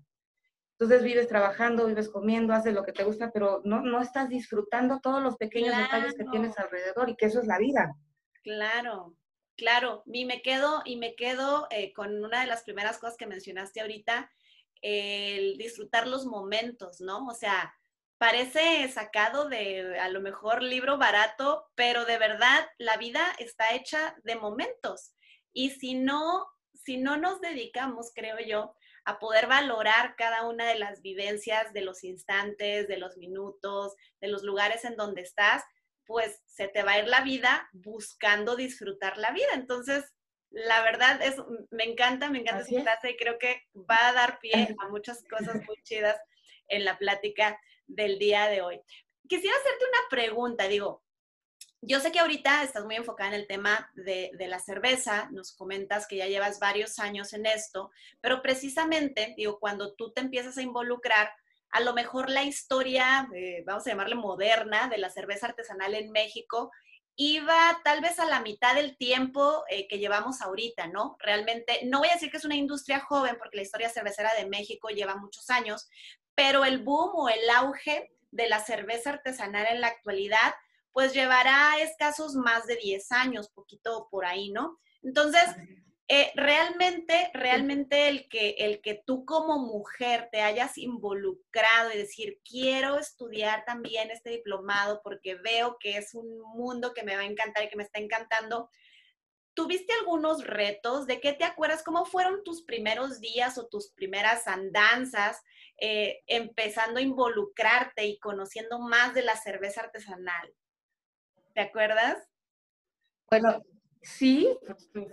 Entonces 0.79 1.05
vives 1.05 1.29
trabajando, 1.29 1.87
vives 1.87 2.09
comiendo, 2.09 2.53
haces 2.53 2.75
lo 2.75 2.85
que 2.85 2.93
te 2.93 3.05
gusta, 3.05 3.31
pero 3.33 3.61
no, 3.65 3.81
no 3.83 4.03
estás 4.03 4.29
disfrutando 4.29 5.01
todos 5.01 5.23
los 5.23 5.37
pequeños 5.37 5.77
detalles 5.77 6.15
que 6.15 6.25
tienes 6.25 6.59
alrededor 6.59 7.09
y 7.09 7.17
que 7.17 7.27
eso 7.27 7.41
es 7.41 7.47
la 7.47 7.59
vida. 7.59 7.95
Claro, 8.43 9.15
claro. 9.57 10.03
Y 10.07 10.25
me 10.25 10.43
quedo, 10.43 10.83
y 10.85 10.97
me 10.97 11.15
quedo 11.15 11.69
eh, 11.71 11.93
con 11.93 12.25
una 12.25 12.41
de 12.41 12.49
las 12.49 12.65
primeras 12.65 12.99
cosas 12.99 13.17
que 13.17 13.27
mencionaste 13.27 13.81
ahorita, 13.81 14.31
el 14.83 15.57
disfrutar 15.59 16.09
los 16.09 16.27
momentos, 16.27 17.01
¿no? 17.01 17.25
O 17.27 17.35
sea, 17.35 17.73
parece 18.19 18.89
sacado 18.89 19.49
de 19.49 19.99
a 19.99 20.09
lo 20.09 20.21
mejor 20.21 20.63
libro 20.63 20.99
barato, 20.99 21.71
pero 21.75 22.05
de 22.05 22.19
verdad 22.19 22.67
la 22.79 22.97
vida 22.97 23.23
está 23.39 23.75
hecha 23.75 24.17
de 24.25 24.37
momentos. 24.37 25.15
Y 25.53 25.71
si 25.71 25.95
no, 25.95 26.47
si 26.73 26.97
no 26.97 27.17
nos 27.17 27.41
dedicamos, 27.41 28.13
creo 28.15 28.39
yo, 28.41 28.75
a 29.05 29.19
poder 29.19 29.47
valorar 29.47 30.15
cada 30.17 30.47
una 30.47 30.67
de 30.67 30.79
las 30.79 31.03
vivencias, 31.03 31.73
de 31.73 31.83
los 31.83 32.05
instantes, 32.05 32.89
de 32.89 32.97
los 32.97 33.17
minutos, 33.17 33.95
de 34.21 34.29
los 34.29 34.43
lugares 34.43 34.85
en 34.85 34.97
donde 34.97 35.23
estás, 35.23 35.63
pues 36.07 36.43
se 36.47 36.69
te 36.69 36.83
va 36.83 36.93
a 36.93 36.99
ir 37.01 37.09
la 37.09 37.23
vida 37.23 37.69
buscando 37.73 38.57
disfrutar 38.57 39.19
la 39.19 39.31
vida. 39.33 39.49
Entonces, 39.55 40.05
la 40.51 40.83
verdad 40.83 41.21
es, 41.23 41.37
me 41.71 41.85
encanta, 41.85 42.31
me 42.31 42.41
encanta 42.41 42.65
frase 42.65 43.11
y 43.11 43.17
creo 43.17 43.39
que 43.39 43.63
va 43.75 44.09
a 44.09 44.13
dar 44.13 44.39
pie 44.39 44.53
a 44.81 44.89
muchas 44.89 45.23
cosas 45.29 45.57
muy 45.67 45.77
chidas 45.83 46.17
en 46.69 46.85
la 46.85 46.97
plática 46.99 47.59
del 47.87 48.19
día 48.19 48.49
de 48.49 48.63
hoy. 48.63 48.81
Quisiera 49.29 49.57
hacerte 49.57 49.85
una 49.85 50.09
pregunta, 50.11 50.69
digo, 50.69 51.03
yo 51.87 52.01
sé 52.01 52.13
que 52.13 52.21
ahorita 52.21 52.63
estás 52.63 52.85
muy 52.85 52.97
enfocada 52.97 53.31
en 53.31 53.41
el 53.41 53.47
tema 53.47 53.91
de, 53.95 54.31
de, 54.35 54.49
la 54.49 54.59
cerveza, 54.59 55.29
nos 55.31 55.53
comentas 55.53 56.07
que 56.07 56.17
ya 56.17 56.27
llevas 56.27 56.59
varios 56.59 56.99
años 56.99 57.33
en 57.33 57.47
esto, 57.47 57.91
pero 58.21 58.43
precisamente, 58.43 59.35
digo, 59.37 59.59
cuando 59.59 59.95
tú 59.95 60.13
te 60.13 60.21
empiezas 60.21 60.57
a 60.59 60.63
involucrar, 60.63 61.31
a 61.75 61.81
lo 61.81 61.93
mejor 61.93 62.31
la 62.31 62.45
historia, 62.45 63.29
vamos 63.67 63.85
a 63.85 63.91
llamarle 63.91 64.15
moderna, 64.15 64.89
de 64.89 64.97
la 64.99 65.11
cerveza 65.11 65.47
artesanal 65.47 65.95
en 65.97 66.13
México, 66.13 66.71
iba 67.17 67.81
tal 67.83 68.01
vez 68.01 68.21
a 68.21 68.27
la 68.27 68.41
mitad 68.41 68.77
del 68.77 68.97
tiempo 68.97 69.65
eh, 69.69 69.89
que 69.89 69.99
llevamos 69.99 70.41
ahorita, 70.41 70.87
¿no? 70.87 71.17
Realmente, 71.19 71.81
no 71.85 71.99
voy 71.99 72.09
a 72.09 72.15
decir 72.15 72.31
que 72.31 72.37
es 72.37 72.45
una 72.45 72.55
industria 72.55 73.01
joven, 73.01 73.37
porque 73.39 73.57
la 73.57 73.63
historia 73.63 73.89
cervecera 73.89 74.33
de 74.35 74.47
México 74.47 74.89
lleva 74.89 75.17
muchos 75.17 75.51
años, 75.51 75.89
pero 76.37 76.65
el 76.65 76.79
boom 76.79 77.11
o 77.15 77.29
el 77.29 77.51
auge 77.51 78.13
de 78.31 78.49
la 78.49 78.61
cerveza 78.61 79.11
artesanal 79.11 79.67
en 79.67 79.81
la 79.81 79.89
actualidad, 79.89 80.55
pues 80.95 81.13
llevará 81.13 81.81
escasos 81.81 82.37
más 82.37 82.67
de 82.67 82.77
10 82.77 83.11
años, 83.11 83.51
poquito 83.51 84.07
por 84.13 84.25
ahí, 84.25 84.51
¿no? 84.53 84.79
Entonces, 85.03 85.43
eh, 86.07 86.31
realmente, 86.37 87.33
realmente 87.35 88.09
el 88.09 88.29
que, 88.29 88.51
el 88.59 88.81
que 88.81 89.03
tú 89.05 89.25
como 89.25 89.59
mujer 89.59 90.29
te 90.31 90.41
hayas 90.41 90.79
involucrado 90.79 91.93
y 91.93 91.99
decir, 91.99 92.41
quiero 92.49 92.97
estudiar 92.97 93.65
también 93.65 94.13
este 94.13 94.31
diplomado 94.31 95.01
porque 95.03 95.35
veo 95.35 95.79
que 95.81 95.97
es 95.97 96.15
un 96.15 96.41
mundo 96.41 96.95
que 96.95 97.03
me 97.03 97.17
va 97.17 97.23
a 97.23 97.27
encantar 97.27 97.65
y 97.65 97.69
que 97.69 97.77
me 97.77 97.83
está 97.83 97.99
encantando. 97.99 98.71
¿Tuviste 99.55 99.93
algunos 99.95 100.45
retos? 100.45 101.09
¿De 101.09 101.21
qué 101.21 101.33
te 101.33 101.45
acuerdas? 101.45 101.83
¿Cómo 101.83 102.05
fueron 102.05 102.45
tus 102.45 102.63
primeros 102.63 103.19
días 103.19 103.59
o 103.59 103.67
tus 103.67 103.91
primeras 103.91 104.47
andanzas 104.47 105.43
eh, 105.81 106.23
empezando 106.29 107.01
a 107.01 107.03
involucrarte 107.03 108.07
y 108.07 108.21
conociendo 108.21 108.79
más 108.79 109.13
de 109.13 109.23
la 109.23 109.35
cerveza 109.37 109.81
artesanal? 109.81 110.55
¿Te 111.55 111.61
acuerdas? 111.61 112.19
Bueno, 113.31 113.63
sí, 114.03 114.57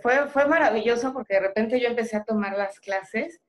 fue, 0.02 0.28
fue 0.28 0.46
maravilloso 0.46 1.12
porque 1.12 1.34
de 1.34 1.40
repente 1.40 1.80
yo 1.80 1.88
empecé 1.88 2.16
a 2.16 2.24
tomar 2.24 2.56
las 2.56 2.80
clases 2.80 3.40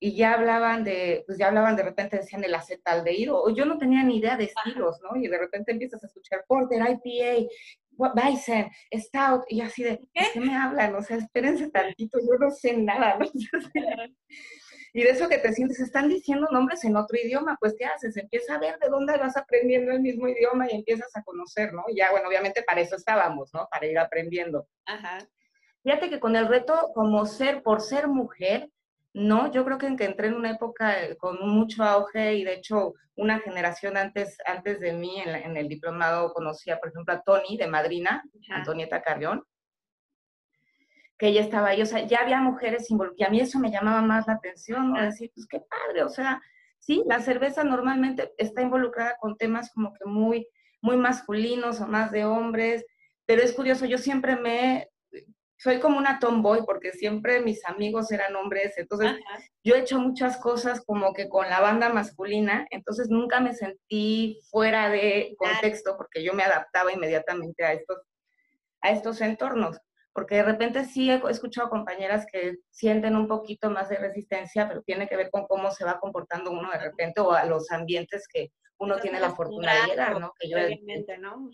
y 0.00 0.14
ya 0.14 0.34
hablaban 0.34 0.84
de, 0.84 1.24
pues 1.26 1.38
ya 1.38 1.48
hablaban 1.48 1.74
de 1.74 1.82
repente 1.82 2.18
decían 2.18 2.44
el 2.44 2.54
acetaldehído, 2.54 3.42
o 3.42 3.50
yo 3.50 3.64
no 3.64 3.78
tenía 3.78 4.02
ni 4.04 4.18
idea 4.18 4.36
de 4.36 4.44
estilos, 4.44 5.00
¿no? 5.02 5.20
Y 5.20 5.26
de 5.26 5.38
repente 5.38 5.72
empiezas 5.72 6.02
a 6.04 6.06
escuchar 6.06 6.44
Porter, 6.46 6.80
IPA, 6.80 7.48
Weizen, 7.96 8.70
Stout, 8.94 9.44
y 9.48 9.60
así 9.60 9.82
de, 9.82 10.00
¿qué, 10.12 10.40
me 10.40 10.54
hablan? 10.56 10.94
O 10.94 11.02
sea, 11.02 11.16
espérense 11.16 11.70
tantito, 11.70 12.18
yo 12.20 12.38
no 12.38 12.50
sé 12.50 12.76
nada, 12.76 13.18
¿no? 13.18 13.26
Y 14.92 15.02
de 15.02 15.10
eso 15.10 15.28
que 15.28 15.38
te 15.38 15.52
sientes, 15.52 15.80
están 15.80 16.08
diciendo 16.08 16.48
nombres 16.50 16.84
en 16.84 16.96
otro 16.96 17.18
idioma, 17.18 17.56
pues 17.60 17.74
¿qué 17.78 17.84
haces? 17.84 18.16
Empieza 18.16 18.54
a 18.54 18.58
ver 18.58 18.78
de 18.78 18.88
dónde 18.88 19.16
vas 19.18 19.36
aprendiendo 19.36 19.92
el 19.92 20.00
mismo 20.00 20.28
idioma 20.28 20.66
y 20.70 20.76
empiezas 20.76 21.14
a 21.14 21.22
conocer, 21.22 21.72
¿no? 21.72 21.84
Ya, 21.94 22.10
bueno, 22.10 22.28
obviamente 22.28 22.62
para 22.62 22.80
eso 22.80 22.96
estábamos, 22.96 23.52
¿no? 23.52 23.68
Para 23.70 23.86
ir 23.86 23.98
aprendiendo. 23.98 24.66
Ajá. 24.86 25.18
Fíjate 25.82 26.10
que 26.10 26.20
con 26.20 26.36
el 26.36 26.48
reto 26.48 26.90
como 26.94 27.24
ser, 27.26 27.62
por 27.62 27.80
ser 27.80 28.08
mujer, 28.08 28.70
no, 29.14 29.50
yo 29.50 29.64
creo 29.64 29.78
que, 29.78 29.86
en 29.86 30.00
entré 30.00 30.28
en 30.28 30.34
una 30.34 30.50
época 30.52 31.02
eh, 31.02 31.16
con 31.16 31.38
mucho 31.48 31.82
auge 31.82 32.34
y 32.34 32.44
de 32.44 32.54
hecho 32.54 32.94
una 33.16 33.40
generación 33.40 33.96
antes, 33.96 34.36
antes 34.46 34.80
de 34.80 34.92
mí 34.92 35.20
en, 35.20 35.56
el 35.56 35.68
diplomado 35.68 36.32
conocía, 36.32 36.78
por 36.78 36.90
ejemplo, 36.90 37.14
a 37.14 37.22
Tony 37.22 37.56
de 37.56 37.66
Madrina, 37.66 38.22
Antonieta 38.50 39.02
Carrión, 39.02 39.44
que 41.18 41.28
ella 41.28 41.40
estaba 41.40 41.70
ahí, 41.70 41.82
o 41.82 41.86
sea, 41.86 42.06
ya 42.06 42.20
había 42.20 42.40
mujeres 42.40 42.90
involucradas, 42.90 43.20
y 43.20 43.24
a 43.24 43.30
mí 43.30 43.40
eso 43.40 43.58
me 43.58 43.70
llamaba 43.70 44.02
más 44.02 44.26
la 44.26 44.34
atención. 44.34 44.94
Decir, 44.94 45.32
pues 45.34 45.46
qué 45.48 45.60
padre, 45.60 46.04
o 46.04 46.08
sea, 46.08 46.40
sí, 46.78 47.02
la 47.06 47.20
cerveza 47.20 47.64
normalmente 47.64 48.32
está 48.38 48.62
involucrada 48.62 49.16
con 49.20 49.36
temas 49.36 49.72
como 49.72 49.92
que 49.94 50.04
muy, 50.04 50.48
muy 50.80 50.96
masculinos 50.96 51.80
o 51.80 51.86
más 51.88 52.12
de 52.12 52.24
hombres, 52.24 52.86
pero 53.26 53.42
es 53.42 53.52
curioso, 53.52 53.84
yo 53.84 53.98
siempre 53.98 54.36
me 54.36 54.88
soy 55.58 55.80
como 55.80 55.98
una 55.98 56.20
tomboy 56.20 56.64
porque 56.64 56.92
siempre 56.92 57.40
mis 57.40 57.66
amigos 57.66 58.12
eran 58.12 58.36
hombres, 58.36 58.78
entonces 58.78 59.10
yo 59.64 59.74
he 59.74 59.80
hecho 59.80 59.98
muchas 59.98 60.36
cosas 60.36 60.84
como 60.86 61.12
que 61.12 61.28
con 61.28 61.48
la 61.50 61.60
banda 61.60 61.88
masculina, 61.88 62.66
entonces 62.70 63.08
nunca 63.10 63.40
me 63.40 63.54
sentí 63.54 64.38
fuera 64.50 64.88
de 64.88 65.34
contexto 65.36 65.96
porque 65.96 66.22
yo 66.22 66.32
me 66.32 66.44
adaptaba 66.44 66.92
inmediatamente 66.92 67.64
a 67.64 67.72
estos, 67.72 67.98
a 68.80 68.90
estos 68.90 69.20
entornos, 69.20 69.80
porque 70.18 70.34
de 70.34 70.42
repente 70.42 70.84
sí 70.84 71.08
he 71.08 71.22
escuchado 71.30 71.70
compañeras 71.70 72.26
que 72.26 72.56
sienten 72.70 73.14
un 73.14 73.28
poquito 73.28 73.70
más 73.70 73.88
de 73.88 73.98
resistencia, 73.98 74.66
pero 74.66 74.82
tiene 74.82 75.06
que 75.06 75.16
ver 75.16 75.30
con 75.30 75.46
cómo 75.46 75.70
se 75.70 75.84
va 75.84 76.00
comportando 76.00 76.50
uno 76.50 76.72
de 76.72 76.78
repente 76.80 77.20
o 77.20 77.30
a 77.30 77.44
los 77.44 77.70
ambientes 77.70 78.26
que 78.26 78.50
uno 78.78 78.98
tiene 78.98 79.20
la 79.20 79.30
fortuna 79.30 79.72
de 79.72 79.90
llegar, 79.90 80.18
¿no? 80.18 80.32
Que 80.36 80.48
yo, 80.48 80.58
¿no? 81.20 81.48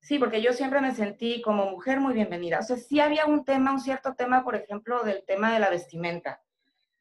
Sí, 0.00 0.18
porque 0.18 0.42
yo 0.42 0.52
siempre 0.54 0.80
me 0.80 0.92
sentí 0.92 1.40
como 1.40 1.70
mujer 1.70 2.00
muy 2.00 2.14
bienvenida. 2.14 2.58
O 2.58 2.62
sea, 2.62 2.78
sí 2.78 2.98
había 2.98 3.26
un 3.26 3.44
tema, 3.44 3.70
un 3.70 3.78
cierto 3.78 4.16
tema, 4.16 4.42
por 4.42 4.56
ejemplo, 4.56 5.04
del 5.04 5.22
tema 5.24 5.52
de 5.52 5.60
la 5.60 5.70
vestimenta. 5.70 6.42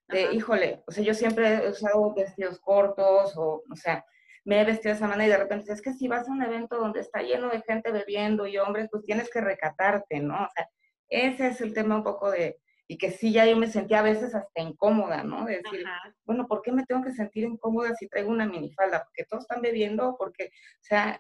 De, 0.09 0.31
híjole, 0.31 0.83
o 0.85 0.91
sea, 0.91 1.03
yo 1.03 1.15
siempre 1.15 1.55
he 1.55 1.71
usado 1.71 2.13
vestidos 2.13 2.59
cortos 2.59 3.35
o, 3.35 3.63
o 3.67 3.75
sea, 3.75 4.05
me 4.45 4.61
he 4.61 4.65
vestido 4.65 4.93
de 4.93 4.97
esa 4.97 5.07
manera 5.07 5.25
y 5.25 5.31
de 5.31 5.37
repente 5.37 5.73
es 5.73 5.81
que 5.81 5.93
si 5.93 6.07
vas 6.07 6.27
a 6.27 6.31
un 6.31 6.43
evento 6.43 6.77
donde 6.77 7.01
está 7.01 7.21
lleno 7.21 7.49
de 7.49 7.61
gente 7.61 7.91
bebiendo 7.91 8.47
y 8.47 8.57
hombres, 8.57 8.87
pues 8.91 9.03
tienes 9.03 9.29
que 9.29 9.41
recatarte, 9.41 10.19
¿no? 10.19 10.35
O 10.35 10.49
sea, 10.55 10.69
ese 11.09 11.47
es 11.47 11.61
el 11.61 11.73
tema 11.73 11.95
un 11.95 12.03
poco 12.03 12.31
de, 12.31 12.59
y 12.87 12.97
que 12.97 13.11
sí, 13.11 13.31
ya 13.31 13.45
yo 13.45 13.57
me 13.57 13.67
sentía 13.67 13.99
a 13.99 14.03
veces 14.03 14.35
hasta 14.35 14.61
incómoda, 14.61 15.23
¿no? 15.23 15.45
De 15.45 15.57
decir, 15.57 15.83
bueno, 16.23 16.47
¿por 16.47 16.61
qué 16.61 16.71
me 16.71 16.85
tengo 16.85 17.03
que 17.03 17.11
sentir 17.11 17.43
incómoda 17.43 17.95
si 17.95 18.07
traigo 18.07 18.29
una 18.29 18.45
minifalda? 18.45 19.03
Porque 19.03 19.25
todos 19.25 19.43
están 19.43 19.61
bebiendo, 19.61 20.15
porque, 20.17 20.45
o 20.45 20.83
sea, 20.83 21.19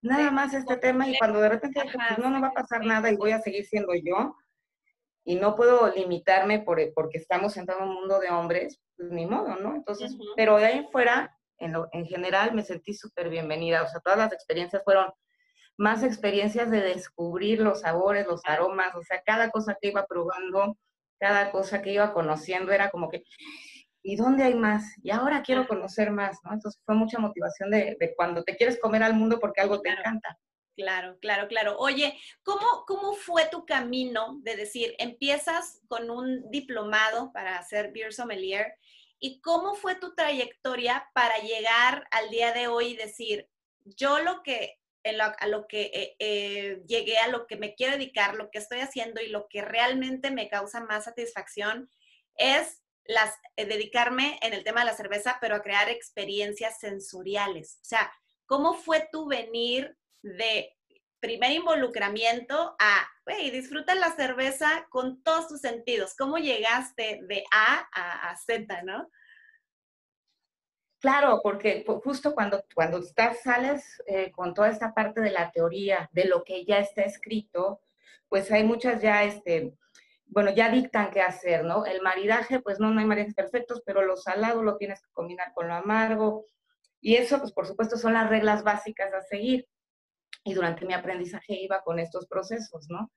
nada 0.00 0.30
más 0.30 0.54
este 0.54 0.76
tema 0.78 1.08
y 1.08 1.18
cuando 1.18 1.40
de 1.40 1.48
repente 1.50 1.82
pues, 1.82 2.18
no, 2.18 2.30
no 2.30 2.40
va 2.40 2.48
a 2.48 2.52
pasar 2.52 2.84
nada 2.84 3.10
y 3.10 3.16
voy 3.16 3.32
a 3.32 3.40
seguir 3.40 3.64
siendo 3.66 3.94
yo 3.94 4.36
y 5.24 5.36
no 5.36 5.54
puedo 5.54 5.90
limitarme 5.94 6.60
por, 6.60 6.78
porque 6.94 7.18
estamos 7.18 7.56
en 7.56 7.66
un 7.80 7.94
mundo 7.94 8.20
de 8.20 8.30
hombres, 8.30 8.80
pues 8.96 9.10
ni 9.10 9.26
modo, 9.26 9.56
¿no? 9.56 9.74
Entonces, 9.74 10.16
pero 10.36 10.58
de 10.58 10.66
ahí 10.66 10.88
fuera, 10.92 11.36
en, 11.64 11.72
lo, 11.72 11.88
en 11.92 12.06
general 12.06 12.54
me 12.54 12.62
sentí 12.62 12.94
súper 12.94 13.28
bienvenida, 13.30 13.82
o 13.82 13.88
sea, 13.88 14.00
todas 14.00 14.18
las 14.18 14.32
experiencias 14.32 14.82
fueron 14.84 15.10
más 15.76 16.02
experiencias 16.02 16.70
de 16.70 16.80
descubrir 16.80 17.60
los 17.60 17.80
sabores, 17.80 18.26
los 18.26 18.42
aromas, 18.44 18.94
o 18.94 19.02
sea, 19.02 19.22
cada 19.24 19.50
cosa 19.50 19.76
que 19.80 19.88
iba 19.88 20.06
probando, 20.06 20.76
cada 21.18 21.50
cosa 21.50 21.82
que 21.82 21.92
iba 21.92 22.12
conociendo 22.12 22.70
era 22.70 22.90
como 22.90 23.08
que, 23.08 23.24
¿y 24.02 24.16
dónde 24.16 24.44
hay 24.44 24.54
más? 24.54 24.84
Y 25.02 25.10
ahora 25.10 25.42
quiero 25.42 25.66
conocer 25.66 26.10
más, 26.10 26.38
¿no? 26.44 26.52
Entonces 26.52 26.80
fue 26.84 26.94
mucha 26.94 27.18
motivación 27.18 27.70
de, 27.70 27.96
cuando 28.16 28.44
te 28.44 28.56
quieres 28.56 28.78
comer 28.78 29.02
al 29.02 29.14
mundo 29.14 29.40
porque 29.40 29.60
algo 29.60 29.80
te 29.80 29.88
encanta. 29.88 30.38
Claro, 30.76 31.18
claro, 31.20 31.48
claro. 31.48 31.76
Oye, 31.78 32.18
¿cómo, 32.42 32.84
¿cómo 32.86 33.14
fue 33.14 33.46
tu 33.48 33.64
camino 33.64 34.38
de 34.42 34.56
decir, 34.56 34.94
empiezas 34.98 35.80
con 35.88 36.10
un 36.10 36.50
diplomado 36.50 37.32
para 37.32 37.58
hacer 37.58 37.92
beer 37.92 38.12
sommelier 38.12 38.74
y 39.18 39.40
cómo 39.40 39.74
fue 39.74 39.94
tu 39.94 40.14
trayectoria 40.14 41.08
para 41.14 41.38
llegar 41.38 42.06
al 42.10 42.30
día 42.30 42.52
de 42.52 42.68
hoy 42.68 42.88
y 42.88 42.96
decir, 42.96 43.48
yo 43.84 44.18
lo 44.18 44.42
que, 44.42 44.78
a 45.04 45.46
lo 45.46 45.66
que 45.66 45.90
eh, 45.94 46.16
eh, 46.18 46.82
llegué, 46.86 47.18
a 47.18 47.28
lo 47.28 47.46
que 47.46 47.56
me 47.56 47.74
quiero 47.74 47.92
dedicar, 47.92 48.34
lo 48.34 48.50
que 48.50 48.58
estoy 48.58 48.80
haciendo 48.80 49.20
y 49.20 49.28
lo 49.28 49.48
que 49.48 49.62
realmente 49.62 50.30
me 50.30 50.48
causa 50.48 50.80
más 50.80 51.04
satisfacción 51.04 51.90
es 52.36 52.82
las, 53.04 53.34
eh, 53.56 53.66
dedicarme 53.66 54.38
en 54.42 54.54
el 54.54 54.64
tema 54.64 54.80
de 54.80 54.86
la 54.86 54.96
cerveza, 54.96 55.38
pero 55.40 55.56
a 55.56 55.62
crear 55.62 55.88
experiencias 55.88 56.78
sensoriales. 56.78 57.78
O 57.82 57.84
sea, 57.84 58.12
¿cómo 58.46 58.74
fue 58.74 59.08
tu 59.12 59.26
venir 59.26 59.96
de 60.22 60.74
primer 61.24 61.52
involucramiento 61.52 62.76
a, 62.78 63.08
hey, 63.24 63.50
disfruta 63.50 63.94
la 63.94 64.14
cerveza 64.14 64.86
con 64.90 65.22
todos 65.22 65.48
tus 65.48 65.60
sentidos? 65.62 66.14
¿Cómo 66.18 66.36
llegaste 66.36 67.20
de 67.26 67.44
A 67.50 67.88
a, 67.94 68.36
Z, 68.36 68.82
no? 68.82 69.08
Claro, 71.00 71.40
porque 71.42 71.82
justo 72.04 72.34
cuando, 72.34 72.62
cuando 72.74 72.98
estás, 72.98 73.40
sales 73.40 74.02
eh, 74.06 74.32
con 74.32 74.52
toda 74.52 74.68
esta 74.68 74.92
parte 74.92 75.22
de 75.22 75.30
la 75.30 75.50
teoría, 75.50 76.10
de 76.12 76.26
lo 76.26 76.44
que 76.44 76.66
ya 76.66 76.78
está 76.78 77.04
escrito, 77.04 77.80
pues 78.28 78.52
hay 78.52 78.62
muchas 78.62 79.00
ya 79.00 79.24
este, 79.24 79.72
bueno, 80.26 80.50
ya 80.54 80.68
dictan 80.68 81.10
qué 81.10 81.22
hacer, 81.22 81.64
¿no? 81.64 81.86
El 81.86 82.02
maridaje, 82.02 82.60
pues 82.60 82.80
no, 82.80 82.90
no 82.90 83.00
hay 83.00 83.06
maridajes 83.06 83.34
perfectos, 83.34 83.82
pero 83.86 84.02
lo 84.02 84.18
salado 84.18 84.62
lo 84.62 84.76
tienes 84.76 85.00
que 85.00 85.12
combinar 85.12 85.54
con 85.54 85.68
lo 85.68 85.74
amargo. 85.74 86.44
Y 87.00 87.16
eso, 87.16 87.38
pues 87.38 87.52
por 87.52 87.66
supuesto, 87.66 87.96
son 87.96 88.12
las 88.12 88.28
reglas 88.28 88.62
básicas 88.62 89.12
a 89.14 89.22
seguir. 89.22 89.66
Y 90.44 90.54
durante 90.54 90.86
mi 90.86 90.94
aprendizaje 90.94 91.54
iba 91.54 91.82
con 91.82 91.98
estos 91.98 92.26
procesos, 92.26 92.86
¿no? 92.90 93.10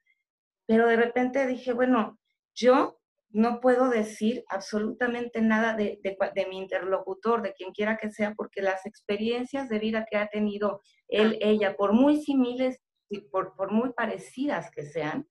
Pero 0.65 0.87
de 0.87 0.95
repente 0.95 1.45
dije, 1.45 1.73
bueno, 1.73 2.17
yo 2.55 2.99
no 3.29 3.59
puedo 3.59 3.89
decir 3.89 4.43
absolutamente 4.49 5.41
nada 5.41 5.75
de, 5.75 5.99
de, 6.01 6.45
mi 6.47 6.57
interlocutor, 6.57 7.41
de 7.41 7.53
quien 7.53 7.71
quiera 7.71 7.97
que 7.97 8.09
sea, 8.09 8.33
porque 8.35 8.61
las 8.61 8.85
experiencias 8.85 9.69
de 9.69 9.79
vida 9.79 10.05
que 10.09 10.17
ha 10.17 10.27
tenido 10.27 10.81
él, 11.07 11.37
ella, 11.41 11.75
por 11.75 11.93
muy 11.93 12.21
similares 12.21 12.79
y 13.09 13.21
por, 13.21 13.55
por 13.55 13.71
muy 13.71 13.91
parecidas 13.93 14.71
que 14.71 14.83
sean, 14.83 15.27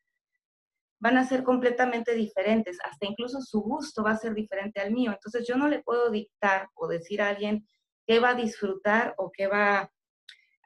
van 0.99 1.19
a 1.19 1.27
ser 1.27 1.43
completamente 1.43 2.15
diferentes, 2.15 2.79
hasta 2.85 3.07
incluso 3.07 3.41
su 3.41 3.61
gusto 3.61 4.03
va 4.03 4.13
a 4.13 4.19
ser 4.19 4.35
diferente 4.35 4.81
al 4.81 4.93
mío. 4.93 5.13
Entonces 5.13 5.47
yo 5.47 5.57
no 5.57 5.69
le 5.69 5.83
puedo 5.83 6.11
dictar 6.11 6.69
o 6.75 6.89
decir 6.89 7.21
a 7.21 7.29
alguien 7.29 7.67
qué 8.07 8.19
va 8.19 8.31
a 8.31 8.35
disfrutar 8.35 9.15
o 9.19 9.31
qué 9.31 9.47
va 9.47 9.93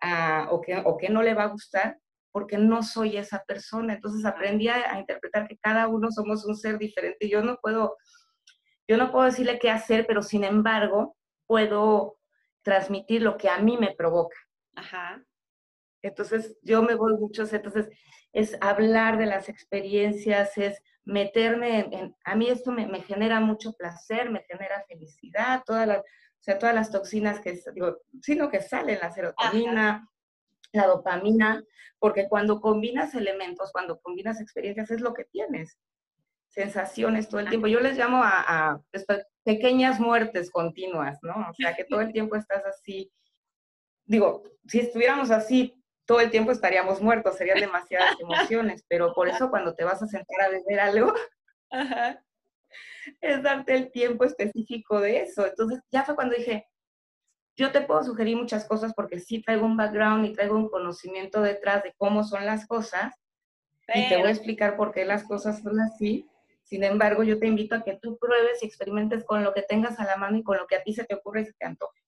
a, 0.00 0.48
o 0.50 0.60
qué, 0.60 0.82
o 0.84 0.96
qué 0.96 1.08
no 1.08 1.22
le 1.22 1.34
va 1.34 1.44
a 1.44 1.48
gustar, 1.48 1.98
porque 2.32 2.58
no 2.58 2.82
soy 2.82 3.16
esa 3.16 3.42
persona. 3.44 3.94
Entonces 3.94 4.24
aprendí 4.24 4.68
a, 4.68 4.98
interpretar 4.98 5.48
que 5.48 5.58
cada 5.58 5.88
uno 5.88 6.10
somos 6.10 6.44
un 6.44 6.56
ser 6.56 6.78
diferente. 6.78 7.28
Yo 7.28 7.42
no 7.42 7.58
puedo, 7.60 7.96
yo 8.88 8.96
no 8.96 9.10
puedo 9.10 9.24
decirle 9.24 9.58
qué 9.58 9.70
hacer, 9.70 10.06
pero 10.06 10.22
sin 10.22 10.44
embargo 10.44 11.16
puedo 11.46 12.18
transmitir 12.62 13.22
lo 13.22 13.36
que 13.36 13.48
a 13.48 13.58
mí 13.58 13.76
me 13.76 13.94
provoca. 13.94 14.36
Ajá. 14.74 15.24
Entonces 16.02 16.56
yo 16.62 16.82
me 16.82 16.94
voy 16.94 17.14
mucho, 17.14 17.44
entonces 17.50 17.88
es 18.32 18.56
hablar 18.60 19.18
de 19.18 19.26
las 19.26 19.48
experiencias, 19.48 20.56
es 20.56 20.80
meterme 21.04 21.80
en, 21.80 22.16
a 22.24 22.34
mí 22.36 22.48
esto 22.48 22.70
me, 22.72 22.88
genera 23.02 23.40
mucho 23.40 23.72
placer, 23.72 24.30
me 24.30 24.44
genera 24.44 24.84
felicidad, 24.88 25.62
todas 25.66 25.86
las, 25.86 26.02
o 26.40 26.42
sea, 26.42 26.58
todas 26.58 26.74
las 26.74 26.90
toxinas 26.90 27.40
que, 27.40 27.60
digo, 27.74 27.98
sino 28.22 28.48
que 28.48 28.62
salen, 28.62 28.98
la 29.00 29.12
serotonina, 29.12 30.08
la 30.72 30.86
dopamina, 30.86 31.62
porque 31.98 32.28
cuando 32.28 32.60
combinas 32.60 33.14
elementos, 33.14 33.72
cuando 33.72 34.00
combinas 34.00 34.40
experiencias, 34.40 34.90
es 34.90 35.02
lo 35.02 35.12
que 35.12 35.24
tienes, 35.24 35.78
sensaciones 36.48 37.28
todo 37.28 37.40
el 37.40 37.48
tiempo. 37.50 37.66
Yo 37.66 37.80
les 37.80 37.98
llamo 37.98 38.22
a, 38.22 38.70
a 38.70 38.80
pues, 38.90 39.06
pequeñas 39.44 40.00
muertes 40.00 40.50
continuas, 40.50 41.18
¿no? 41.22 41.34
O 41.50 41.54
sea, 41.54 41.76
que 41.76 41.84
todo 41.84 42.00
el 42.00 42.12
tiempo 42.12 42.36
estás 42.36 42.64
así. 42.64 43.12
Digo, 44.06 44.42
si 44.66 44.80
estuviéramos 44.80 45.30
así 45.30 45.76
todo 46.10 46.20
el 46.20 46.30
tiempo 46.32 46.50
estaríamos 46.50 47.00
muertos, 47.00 47.36
serían 47.36 47.60
demasiadas 47.60 48.16
emociones, 48.20 48.84
pero 48.88 49.12
por 49.14 49.28
eso 49.28 49.48
cuando 49.48 49.74
te 49.74 49.84
vas 49.84 50.02
a 50.02 50.08
sentar 50.08 50.40
a 50.40 50.48
beber 50.48 50.80
algo, 50.80 51.14
es 53.20 53.42
darte 53.42 53.74
el 53.74 53.90
tiempo 53.90 54.24
específico 54.24 55.00
de 55.00 55.22
eso. 55.22 55.46
Entonces 55.46 55.80
ya 55.90 56.04
fue 56.04 56.14
cuando 56.14 56.36
dije, 56.36 56.66
yo 57.56 57.72
te 57.72 57.80
puedo 57.82 58.02
sugerir 58.02 58.36
muchas 58.36 58.64
cosas 58.66 58.94
porque 58.94 59.18
sí 59.18 59.42
traigo 59.42 59.66
un 59.66 59.76
background 59.76 60.24
y 60.26 60.32
traigo 60.32 60.56
un 60.56 60.68
conocimiento 60.68 61.42
detrás 61.42 61.82
de 61.82 61.94
cómo 61.96 62.24
son 62.24 62.46
las 62.46 62.66
cosas 62.66 63.14
y 63.92 64.08
te 64.08 64.16
voy 64.16 64.28
a 64.28 64.30
explicar 64.30 64.76
por 64.76 64.92
qué 64.92 65.04
las 65.04 65.24
cosas 65.24 65.62
son 65.62 65.80
así. 65.80 66.28
Sin 66.62 66.84
embargo, 66.84 67.24
yo 67.24 67.38
te 67.38 67.48
invito 67.48 67.74
a 67.74 67.82
que 67.82 67.98
tú 68.00 68.16
pruebes 68.18 68.62
y 68.62 68.66
experimentes 68.66 69.24
con 69.24 69.42
lo 69.42 69.52
que 69.52 69.62
tengas 69.62 69.98
a 69.98 70.04
la 70.04 70.16
mano 70.16 70.38
y 70.38 70.44
con 70.44 70.56
lo 70.56 70.66
que 70.66 70.76
a 70.76 70.82
ti 70.82 70.94
se 70.94 71.04
te 71.04 71.16
ocurre 71.16 71.42
y 71.42 71.46
se 71.46 71.52
te 71.54 71.66
antoje. 71.66 72.00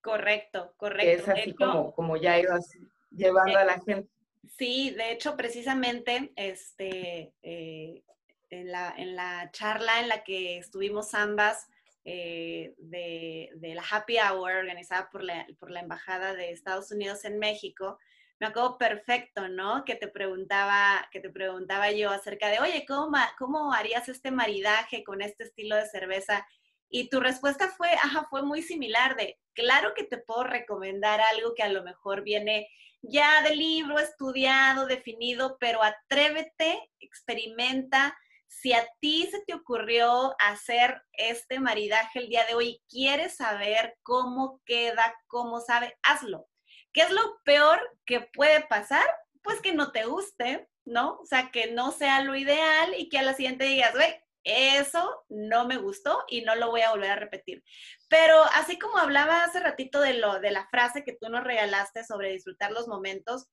Correcto, 0.00 0.72
correcto. 0.78 1.22
Es 1.22 1.28
así 1.28 1.54
como, 1.54 1.92
como 1.92 2.16
ya 2.16 2.38
ibas 2.38 2.70
llevando 3.10 3.58
a 3.58 3.64
la 3.64 3.80
gente. 3.80 4.08
Sí, 4.48 4.90
de 4.90 5.12
hecho, 5.12 5.36
precisamente, 5.36 6.32
este, 6.36 7.34
eh, 7.42 8.02
en 8.50 8.70
la, 8.70 8.94
en 8.96 9.16
la 9.16 9.50
charla 9.52 10.00
en 10.00 10.08
la 10.08 10.22
que 10.22 10.58
estuvimos 10.58 11.14
ambas 11.14 11.68
eh, 12.04 12.74
de, 12.78 13.50
de, 13.56 13.74
la 13.74 13.84
Happy 13.88 14.18
Hour 14.18 14.52
organizada 14.52 15.08
por 15.10 15.22
la, 15.22 15.46
por 15.58 15.70
la 15.70 15.80
Embajada 15.80 16.34
de 16.34 16.50
Estados 16.50 16.90
Unidos 16.90 17.24
en 17.24 17.38
México, 17.38 17.98
me 18.40 18.46
acuerdo 18.46 18.78
perfecto, 18.78 19.48
¿no? 19.48 19.84
Que 19.84 19.96
te 19.96 20.08
preguntaba, 20.08 21.06
que 21.12 21.20
te 21.20 21.28
preguntaba 21.28 21.92
yo 21.92 22.10
acerca 22.10 22.48
de, 22.48 22.58
oye, 22.58 22.86
¿cómo, 22.88 23.18
¿cómo 23.38 23.72
harías 23.72 24.08
este 24.08 24.30
maridaje 24.30 25.04
con 25.04 25.20
este 25.20 25.44
estilo 25.44 25.76
de 25.76 25.86
cerveza? 25.86 26.46
Y 26.88 27.10
tu 27.10 27.20
respuesta 27.20 27.68
fue, 27.68 27.92
ajá, 27.92 28.26
fue 28.30 28.42
muy 28.42 28.62
similar 28.62 29.14
de, 29.16 29.38
claro 29.52 29.92
que 29.94 30.04
te 30.04 30.16
puedo 30.16 30.44
recomendar 30.44 31.20
algo 31.20 31.54
que 31.54 31.62
a 31.62 31.68
lo 31.68 31.82
mejor 31.82 32.22
viene 32.22 32.66
ya 33.02 33.42
del 33.42 33.58
libro, 33.58 33.98
estudiado, 33.98 34.86
definido, 34.86 35.58
pero 35.60 35.82
atrévete, 35.82 36.90
experimenta. 36.98 38.16
Si 38.50 38.72
a 38.72 38.84
ti 39.00 39.28
se 39.30 39.40
te 39.44 39.54
ocurrió 39.54 40.34
hacer 40.40 41.00
este 41.12 41.60
maridaje 41.60 42.18
el 42.18 42.28
día 42.28 42.44
de 42.46 42.54
hoy, 42.54 42.82
quieres 42.88 43.36
saber 43.36 43.96
cómo 44.02 44.60
queda, 44.66 45.14
cómo 45.28 45.60
sabe, 45.60 45.96
hazlo. 46.02 46.48
¿Qué 46.92 47.02
es 47.02 47.10
lo 47.10 47.38
peor 47.44 47.80
que 48.04 48.20
puede 48.20 48.60
pasar? 48.62 49.06
Pues 49.42 49.60
que 49.60 49.72
no 49.72 49.92
te 49.92 50.04
guste, 50.04 50.68
¿no? 50.84 51.20
O 51.20 51.26
sea, 51.26 51.52
que 51.52 51.70
no 51.70 51.92
sea 51.92 52.24
lo 52.24 52.34
ideal 52.34 52.92
y 52.98 53.08
que 53.08 53.20
a 53.20 53.22
la 53.22 53.34
siguiente 53.34 53.66
digas, 53.66 53.94
güey, 53.94 54.20
eso 54.42 55.24
no 55.28 55.64
me 55.64 55.76
gustó 55.76 56.24
y 56.26 56.42
no 56.42 56.56
lo 56.56 56.70
voy 56.70 56.80
a 56.80 56.90
volver 56.90 57.12
a 57.12 57.16
repetir. 57.16 57.62
Pero 58.08 58.42
así 58.54 58.80
como 58.80 58.98
hablaba 58.98 59.44
hace 59.44 59.60
ratito 59.60 60.00
de, 60.00 60.14
lo, 60.14 60.40
de 60.40 60.50
la 60.50 60.66
frase 60.66 61.04
que 61.04 61.16
tú 61.18 61.28
nos 61.28 61.44
regalaste 61.44 62.04
sobre 62.04 62.32
disfrutar 62.32 62.72
los 62.72 62.88
momentos, 62.88 63.46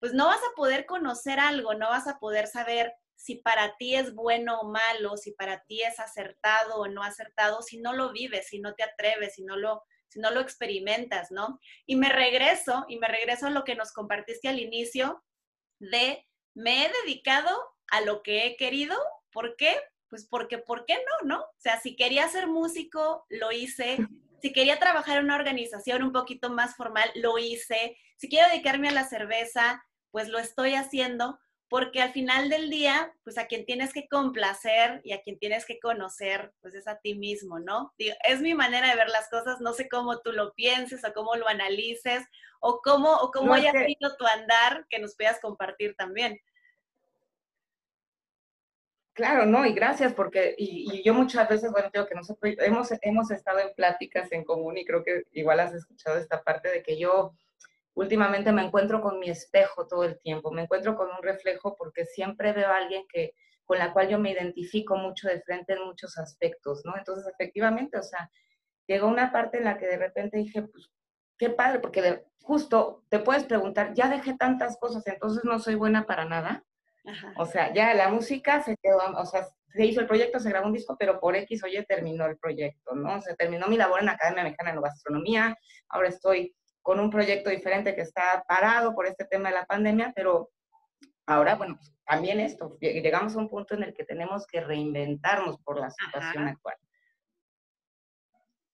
pues 0.00 0.12
no 0.12 0.26
vas 0.26 0.40
a 0.40 0.56
poder 0.56 0.86
conocer 0.86 1.38
algo, 1.38 1.74
no 1.74 1.88
vas 1.88 2.08
a 2.08 2.18
poder 2.18 2.48
saber 2.48 2.92
si 3.20 3.34
para 3.34 3.76
ti 3.76 3.96
es 3.96 4.14
bueno 4.14 4.60
o 4.60 4.70
malo, 4.70 5.18
si 5.18 5.32
para 5.32 5.62
ti 5.64 5.82
es 5.82 6.00
acertado 6.00 6.76
o 6.76 6.88
no 6.88 7.02
acertado, 7.02 7.60
si 7.60 7.78
no 7.78 7.92
lo 7.92 8.12
vives, 8.12 8.48
si 8.48 8.60
no 8.60 8.74
te 8.74 8.82
atreves, 8.82 9.34
si 9.34 9.44
no 9.44 9.58
lo, 9.58 9.84
si 10.08 10.20
no 10.20 10.30
lo 10.30 10.40
experimentas, 10.40 11.30
¿no? 11.30 11.60
Y 11.84 11.96
me 11.96 12.08
regreso, 12.08 12.86
y 12.88 12.96
me 12.96 13.08
regreso 13.08 13.48
a 13.48 13.50
lo 13.50 13.64
que 13.64 13.74
nos 13.74 13.92
compartiste 13.92 14.48
al 14.48 14.58
inicio 14.58 15.22
de 15.80 16.26
me 16.54 16.86
he 16.86 16.92
dedicado 17.04 17.50
a 17.90 18.00
lo 18.00 18.22
que 18.22 18.46
he 18.46 18.56
querido, 18.56 18.96
¿por 19.30 19.54
qué? 19.56 19.76
Pues 20.08 20.26
porque, 20.26 20.56
¿por 20.56 20.86
qué 20.86 20.94
no, 20.94 21.28
no? 21.28 21.42
O 21.42 21.60
sea, 21.60 21.78
si 21.78 21.96
quería 21.96 22.26
ser 22.26 22.46
músico, 22.46 23.26
lo 23.28 23.52
hice. 23.52 23.98
Si 24.40 24.54
quería 24.54 24.78
trabajar 24.78 25.18
en 25.18 25.24
una 25.24 25.36
organización 25.36 26.02
un 26.02 26.12
poquito 26.12 26.48
más 26.48 26.74
formal, 26.74 27.10
lo 27.16 27.36
hice. 27.36 27.98
Si 28.16 28.30
quiero 28.30 28.48
dedicarme 28.48 28.88
a 28.88 28.92
la 28.92 29.06
cerveza, 29.06 29.84
pues 30.10 30.30
lo 30.30 30.38
estoy 30.38 30.74
haciendo 30.74 31.38
porque 31.70 32.02
al 32.02 32.12
final 32.12 32.48
del 32.48 32.68
día, 32.68 33.14
pues 33.22 33.38
a 33.38 33.46
quien 33.46 33.64
tienes 33.64 33.92
que 33.92 34.08
complacer 34.08 35.00
y 35.04 35.12
a 35.12 35.22
quien 35.22 35.38
tienes 35.38 35.64
que 35.64 35.78
conocer, 35.78 36.52
pues 36.60 36.74
es 36.74 36.88
a 36.88 36.98
ti 36.98 37.14
mismo, 37.14 37.60
¿no? 37.60 37.94
es 37.96 38.40
mi 38.40 38.54
manera 38.54 38.88
de 38.88 38.96
ver 38.96 39.08
las 39.08 39.30
cosas, 39.30 39.60
no 39.60 39.72
sé 39.72 39.88
cómo 39.88 40.20
tú 40.20 40.32
lo 40.32 40.52
pienses 40.54 41.04
o 41.04 41.12
cómo 41.14 41.36
lo 41.36 41.46
analices 41.46 42.26
o 42.60 42.80
cómo, 42.82 43.14
o 43.14 43.30
cómo 43.30 43.54
haya 43.54 43.72
sido 43.72 44.16
tu 44.16 44.26
andar 44.26 44.84
que 44.90 44.98
nos 44.98 45.14
puedas 45.14 45.38
compartir 45.40 45.94
también. 45.94 46.40
Claro, 49.12 49.46
no, 49.46 49.64
y 49.64 49.72
gracias, 49.72 50.12
porque, 50.12 50.56
y, 50.58 51.04
yo 51.04 51.14
muchas 51.14 51.48
veces, 51.48 51.70
bueno, 51.70 51.88
digo 51.92 52.06
que 52.06 52.14
nosotros 52.16 52.54
hemos, 52.58 52.88
hemos 53.02 53.30
estado 53.30 53.60
en 53.60 53.72
pláticas 53.74 54.32
en 54.32 54.44
común 54.44 54.76
y 54.76 54.84
creo 54.84 55.04
que 55.04 55.22
igual 55.32 55.60
has 55.60 55.72
escuchado 55.72 56.18
esta 56.18 56.42
parte 56.42 56.68
de 56.68 56.82
que 56.82 56.98
yo 56.98 57.32
últimamente 58.00 58.50
me 58.50 58.64
encuentro 58.64 59.00
con 59.00 59.18
mi 59.18 59.28
espejo 59.28 59.86
todo 59.86 60.04
el 60.04 60.18
tiempo, 60.20 60.50
me 60.50 60.62
encuentro 60.62 60.96
con 60.96 61.08
un 61.08 61.22
reflejo 61.22 61.76
porque 61.76 62.06
siempre 62.06 62.52
veo 62.52 62.68
a 62.68 62.78
alguien 62.78 63.04
que, 63.12 63.34
con 63.64 63.78
la 63.78 63.92
cual 63.92 64.08
yo 64.08 64.18
me 64.18 64.32
identifico 64.32 64.96
mucho 64.96 65.28
de 65.28 65.40
frente 65.42 65.74
en 65.74 65.84
muchos 65.84 66.16
aspectos, 66.16 66.82
¿no? 66.84 66.96
Entonces, 66.96 67.30
efectivamente, 67.32 67.98
o 67.98 68.02
sea, 68.02 68.30
llegó 68.86 69.06
una 69.06 69.30
parte 69.32 69.58
en 69.58 69.64
la 69.64 69.76
que 69.76 69.86
de 69.86 69.98
repente 69.98 70.38
dije, 70.38 70.62
pues, 70.62 70.90
qué 71.36 71.50
padre, 71.50 71.80
porque 71.80 72.24
justo 72.42 73.04
te 73.10 73.18
puedes 73.18 73.44
preguntar, 73.44 73.92
ya 73.94 74.08
dejé 74.08 74.34
tantas 74.34 74.78
cosas, 74.78 75.06
entonces 75.06 75.44
no 75.44 75.58
soy 75.58 75.74
buena 75.74 76.06
para 76.06 76.24
nada. 76.24 76.64
O 77.36 77.46
sea, 77.46 77.72
ya 77.72 77.94
la 77.94 78.08
música 78.08 78.62
se 78.62 78.76
quedó, 78.76 78.98
o 79.16 79.26
sea, 79.26 79.46
se 79.72 79.84
hizo 79.84 80.00
el 80.00 80.06
proyecto, 80.06 80.38
se 80.38 80.50
grabó 80.50 80.66
un 80.66 80.72
disco, 80.72 80.96
pero 80.98 81.20
por 81.20 81.36
X 81.36 81.62
o 81.64 81.66
Y 81.66 81.84
terminó 81.86 82.26
el 82.26 82.38
proyecto, 82.38 82.94
¿no? 82.94 83.20
Se 83.20 83.34
terminó 83.36 83.68
mi 83.68 83.76
labor 83.76 84.00
en 84.00 84.06
la 84.06 84.12
Academia 84.12 84.44
Mexicana 84.44 84.72
de 84.72 84.80
Gastronomía, 84.80 85.56
ahora 85.88 86.08
estoy 86.08 86.54
con 86.82 87.00
un 87.00 87.10
proyecto 87.10 87.50
diferente 87.50 87.94
que 87.94 88.02
está 88.02 88.44
parado 88.48 88.94
por 88.94 89.06
este 89.06 89.24
tema 89.24 89.48
de 89.48 89.56
la 89.56 89.66
pandemia, 89.66 90.12
pero 90.14 90.50
ahora, 91.26 91.54
bueno, 91.54 91.76
pues, 91.76 91.92
también 92.04 92.40
esto, 92.40 92.76
llegamos 92.80 93.36
a 93.36 93.38
un 93.38 93.48
punto 93.48 93.74
en 93.74 93.84
el 93.84 93.94
que 93.94 94.04
tenemos 94.04 94.46
que 94.46 94.60
reinventarnos 94.60 95.58
por 95.60 95.78
la 95.78 95.90
situación 95.90 96.48
actual. 96.48 96.76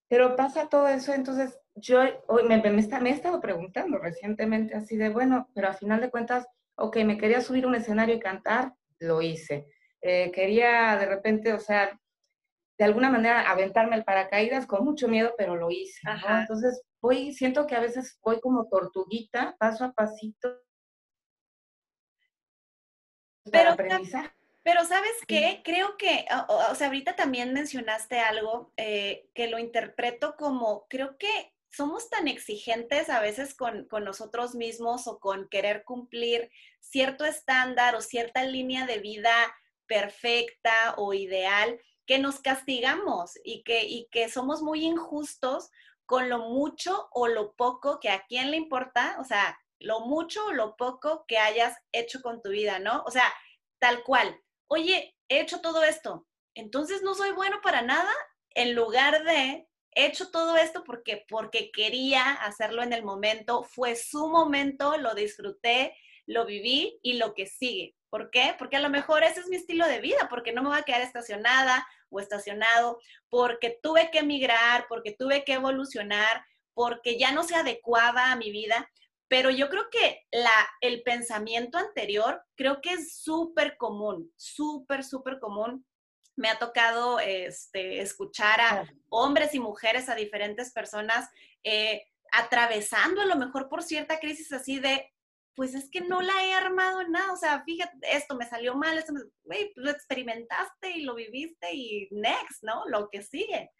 Pero 0.09 0.37
pasa 0.37 0.69
todo 0.69 0.89
eso, 0.89 1.13
entonces 1.13 1.59
yo 1.75 2.01
hoy 2.29 2.45
me, 2.45 2.59
me, 2.59 2.81
he 2.81 3.13
estado 3.13 3.41
preguntando 3.41 3.99
recientemente 3.99 4.75
así 4.75 4.97
de, 4.97 5.11
bueno, 5.11 5.51
pero 5.55 5.69
a 5.69 5.75
final 5.75 6.01
de 6.01 6.11
cuentas, 6.11 6.47
ok, 6.77 6.99
me 6.99 7.19
quería 7.19 7.41
subir 7.41 7.65
a 7.65 7.69
un 7.69 7.75
escenario 7.75 8.15
y 8.15 8.21
cantar, 8.21 8.73
lo 9.01 9.21
hice. 9.21 9.69
Eh, 10.01 10.31
quería 10.33 10.97
de 10.97 11.07
repente, 11.07 11.53
o 11.53 11.59
sea, 11.59 11.99
de 12.79 12.85
alguna 12.85 13.11
manera 13.11 13.51
aventarme 13.51 13.97
el 13.97 14.05
paracaídas 14.05 14.67
con 14.67 14.85
mucho 14.85 15.09
miedo, 15.09 15.35
pero 15.37 15.57
lo 15.57 15.71
hice. 15.71 16.01
Entonces, 16.29 16.83
voy, 17.01 17.33
siento 17.33 17.67
que 17.67 17.75
a 17.75 17.81
veces 17.81 18.19
voy 18.23 18.41
como 18.41 18.69
tortuguita, 18.69 19.57
paso 19.59 19.85
a 19.85 19.93
pasito. 19.93 20.63
Pero, 23.51 23.77
pero 24.63 24.85
¿sabes 24.85 25.13
qué? 25.29 25.63
Creo 25.65 25.97
que, 25.97 26.27
o, 26.49 26.75
sea, 26.75 26.89
ahorita 26.89 27.15
también 27.15 27.53
mencionaste 27.53 28.19
algo 28.19 28.73
eh, 28.77 29.29
que 29.35 29.47
lo 29.47 29.61
interpreto 29.61 30.35
como, 30.37 30.87
creo 30.89 31.17
que 31.17 31.55
somos 31.71 32.11
tan 32.11 32.27
exigentes 32.27 33.09
a 33.09 33.21
veces 33.21 33.55
con, 33.55 33.87
con, 33.87 34.03
nosotros 34.03 34.55
mismos 34.55 35.07
o 35.07 35.21
con 35.21 35.49
querer 35.49 35.85
cumplir 35.85 36.51
cierto 36.81 37.25
estándar 37.25 37.95
o 37.95 38.01
cierta 38.01 38.45
línea 38.45 38.87
de 38.87 38.99
vida 38.99 39.35
perfecta 39.87 40.95
o 40.97 41.15
ideal 41.15 41.81
que 42.07 42.19
nos 42.19 42.41
castigamos 42.41 43.33
y 43.45 43.63
que, 43.63 43.85
y 43.85 44.09
que 44.11 44.29
somos 44.29 44.63
muy 44.63 44.85
injustos 44.85 45.71
con 46.07 46.29
lo 46.29 46.39
mucho 46.39 47.09
o 47.13 47.29
lo 47.29 47.55
poco 47.55 48.01
que 48.01 48.11
a 48.11 48.25
quién 48.27 48.51
le 48.51 48.57
importa, 48.57 49.17
o 49.21 49.25
sea, 49.25 49.59
lo 49.79 50.01
mucho 50.01 50.47
o 50.47 50.53
lo 50.53 50.77
poco 50.77 51.25
que 51.27 51.39
hayas 51.39 51.77
hecho 51.93 52.23
con 52.23 52.41
tu 52.43 52.51
vida, 52.51 52.79
¿no? 52.79 53.03
O 53.05 53.11
sea, 53.11 53.33
tal 53.79 54.03
cual. 54.05 54.41
Oye, 54.69 55.15
he 55.29 55.41
hecho 55.41 55.61
todo 55.61 55.83
esto, 55.85 56.27
entonces 56.55 57.03
no 57.03 57.15
soy 57.15 57.33
bueno 57.33 57.61
para 57.63 57.83
nada, 57.83 58.13
en 58.51 58.75
lugar 58.75 59.25
de 59.25 59.69
he 59.93 60.07
hecho 60.07 60.31
todo 60.31 60.57
esto 60.57 60.85
porque 60.85 61.25
porque 61.29 61.71
quería 61.71 62.33
hacerlo 62.33 62.83
en 62.83 62.93
el 62.93 63.03
momento, 63.03 63.63
fue 63.63 63.97
su 63.97 64.29
momento, 64.29 64.97
lo 64.99 65.15
disfruté, 65.15 65.97
lo 66.27 66.45
viví 66.45 66.99
y 67.03 67.15
lo 67.15 67.35
que 67.35 67.47
sigue. 67.47 67.95
¿Por 68.11 68.31
qué? 68.31 68.55
Porque 68.59 68.77
a 68.77 68.81
lo 68.81 68.91
mejor 68.91 69.23
ese 69.23 69.41
es 69.41 69.49
mi 69.49 69.57
estilo 69.57 69.87
de 69.87 70.01
vida, 70.01 70.29
porque 70.31 70.53
no 70.53 70.63
me 70.63 70.69
voy 70.69 70.79
a 70.79 70.83
quedar 70.83 71.01
estacionada 71.01 71.87
o 72.11 72.21
estacionado, 72.21 72.99
porque 73.29 73.79
tuve 73.83 74.11
que 74.11 74.19
emigrar, 74.19 74.87
porque 74.89 75.13
tuve 75.13 75.45
que 75.45 75.55
evolucionar, 75.55 76.45
porque 76.75 77.19
ya 77.19 77.33
no 77.33 77.43
se 77.43 77.55
adecuaba 77.55 78.31
a 78.31 78.37
mi 78.37 78.51
vida. 78.51 78.91
Pero 79.29 79.51
yo 79.51 79.69
creo 79.69 79.89
que 79.91 80.25
la, 80.31 80.69
el 80.81 81.03
pensamiento 81.03 81.79
anterior 81.79 82.43
creo 82.55 82.81
que 82.81 82.93
es 82.93 83.17
súper 83.17 83.77
común, 83.77 84.33
súper, 84.37 85.03
súper 85.03 85.41
común. 85.41 85.85
Me 86.37 86.49
ha 86.49 86.59
tocado 86.59 87.19
este, 87.19 88.01
escuchar 88.03 88.61
a 88.61 88.85
hombres 89.09 89.55
y 89.55 89.59
mujeres, 89.59 90.09
a 90.09 90.15
diferentes 90.15 90.73
personas, 90.73 91.29
eh, 91.65 92.05
atravesando 92.31 93.21
a 93.23 93.27
lo 93.27 93.37
mejor 93.37 93.69
por 93.69 93.83
cierta 93.83 94.21
crisis 94.21 94.53
así 94.53 94.79
de, 94.79 95.11
pues 95.57 95.75
es 95.75 95.91
que 95.91 96.03
no 96.03 96.21
la 96.21 96.45
he 96.45 96.53
armado 96.53 97.01
en 97.01 97.13
nada, 97.13 97.33
o 97.33 97.37
sea, 97.37 97.63
fíjate, 97.65 97.97
esto 98.13 98.37
me 98.37 98.47
salió 98.47 98.77
mal, 98.77 98.99
esto 98.99 99.15
me, 99.15 99.21
pues 99.43 99.71
lo 99.75 99.91
experimentaste 99.91 100.91
y 100.91 101.03
lo 101.03 101.15
viviste 101.15 101.73
y 101.73 102.09
next, 102.13 102.63
¿no? 102.63 102.85
Lo 102.87 103.09
que 103.09 103.23
sigue. 103.23 103.73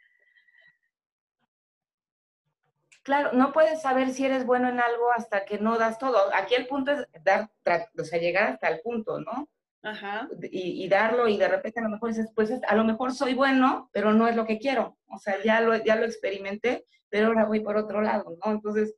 Claro, 3.03 3.33
no 3.35 3.53
puedes 3.53 3.83
saber 3.83 4.13
si 4.13 4.25
eres 4.25 4.45
bueno 4.47 4.69
en 4.69 4.81
algo 4.81 5.13
hasta 5.13 5.45
que 5.45 5.59
no 5.59 5.79
das 5.79 5.99
todo. 5.99 6.35
Aquí 6.35 6.55
el 6.55 6.67
punto 6.67 6.91
es 6.91 7.07
dar, 7.23 7.51
o 7.97 8.05
sea, 8.05 8.19
llegar 8.19 8.49
hasta 8.49 8.69
el 8.69 8.81
punto, 8.81 9.21
¿no? 9.21 9.49
Ajá. 9.83 10.29
Y, 10.51 10.89
darlo 10.89 11.29
y 11.29 11.37
de 11.37 11.47
repente 11.47 11.79
a 11.79 11.85
lo 11.85 11.91
mejor 11.91 12.09
dices, 12.09 12.33
pues 12.35 12.51
a 12.67 12.75
lo 12.75 12.83
mejor 12.83 13.13
soy 13.13 13.35
bueno, 13.35 13.91
pero 13.93 14.13
no 14.13 14.27
es 14.27 14.35
lo 14.35 14.47
que 14.47 14.59
quiero. 14.59 14.99
O 15.09 15.19
sea, 15.19 15.41
ya 15.45 15.61
lo, 15.61 15.77
ya 15.77 15.95
lo 15.95 16.05
experimenté, 16.05 16.87
pero 17.09 17.29
ahora 17.29 17.45
voy 17.45 17.61
por 17.61 17.77
otro 17.77 18.01
lado, 18.01 18.37
¿no? 18.45 18.51
Entonces, 18.51 18.97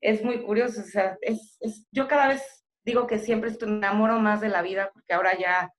es 0.00 0.24
muy 0.24 0.42
curioso, 0.42 0.80
o 0.80 0.84
sea, 0.84 1.16
es, 1.20 1.58
yo 1.90 2.08
cada 2.08 2.28
vez 2.28 2.64
digo 2.84 3.06
que 3.06 3.18
siempre 3.18 3.50
estoy, 3.50 3.70
me 3.70 3.78
enamoro 3.78 4.18
más 4.18 4.40
de 4.40 4.48
la 4.48 4.62
vida 4.62 4.90
porque 4.92 5.12
ahora 5.12 5.36
ya 5.38 5.70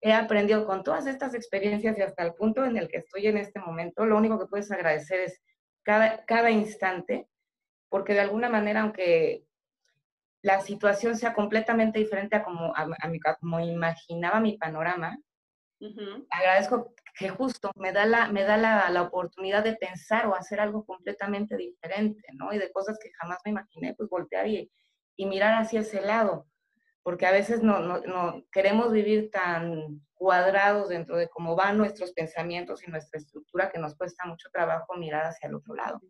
he 0.00 0.12
aprendido 0.12 0.66
con 0.66 0.82
todas 0.82 1.06
estas 1.06 1.34
experiencias 1.34 1.98
y 1.98 2.02
hasta 2.02 2.24
el 2.24 2.34
punto 2.34 2.64
en 2.64 2.76
el 2.76 2.88
que 2.88 2.98
estoy 2.98 3.26
en 3.26 3.38
este 3.38 3.58
momento, 3.60 4.04
lo 4.04 4.18
único 4.18 4.38
que 4.38 4.46
puedes 4.46 4.70
agradecer 4.70 5.20
es 5.20 5.40
cada, 5.82 6.24
cada 6.26 6.50
instante, 6.50 7.26
porque 7.88 8.12
de 8.12 8.20
alguna 8.20 8.50
manera, 8.50 8.82
aunque 8.82 9.44
la 10.42 10.60
situación 10.60 11.16
sea 11.16 11.32
completamente 11.32 11.98
diferente 11.98 12.36
a 12.36 12.44
como, 12.44 12.74
a, 12.76 12.86
como 13.40 13.60
imaginaba 13.60 14.40
mi 14.40 14.58
panorama, 14.58 15.18
agradezco 16.30 16.94
que 17.16 17.28
justo 17.28 17.70
me 17.76 17.92
da, 17.92 18.06
la, 18.06 18.28
me 18.28 18.42
da 18.42 18.56
la, 18.56 18.90
la, 18.90 19.02
oportunidad 19.02 19.62
de 19.62 19.76
pensar 19.76 20.26
o 20.26 20.34
hacer 20.34 20.60
algo 20.60 20.84
completamente 20.84 21.56
diferente, 21.56 22.26
¿no? 22.34 22.52
Y 22.52 22.58
de 22.58 22.72
cosas 22.72 22.98
que 23.00 23.10
jamás 23.12 23.38
me 23.44 23.52
imaginé, 23.52 23.94
pues 23.94 24.08
voltear 24.08 24.48
y, 24.48 24.70
y 25.16 25.26
mirar 25.26 25.62
hacia 25.62 25.80
ese 25.80 26.00
lado, 26.00 26.48
porque 27.02 27.26
a 27.26 27.32
veces 27.32 27.62
no, 27.62 27.80
no, 27.80 28.00
no, 28.00 28.44
queremos 28.50 28.90
vivir 28.90 29.30
tan 29.30 30.00
cuadrados 30.14 30.88
dentro 30.88 31.16
de 31.16 31.28
cómo 31.28 31.54
van 31.54 31.78
nuestros 31.78 32.12
pensamientos 32.12 32.82
y 32.82 32.90
nuestra 32.90 33.20
estructura 33.20 33.70
que 33.70 33.78
nos 33.78 33.94
cuesta 33.94 34.24
mucho 34.24 34.48
trabajo 34.52 34.94
mirar 34.94 35.26
hacia 35.26 35.48
el 35.48 35.54
otro 35.54 35.74
lado. 35.74 36.00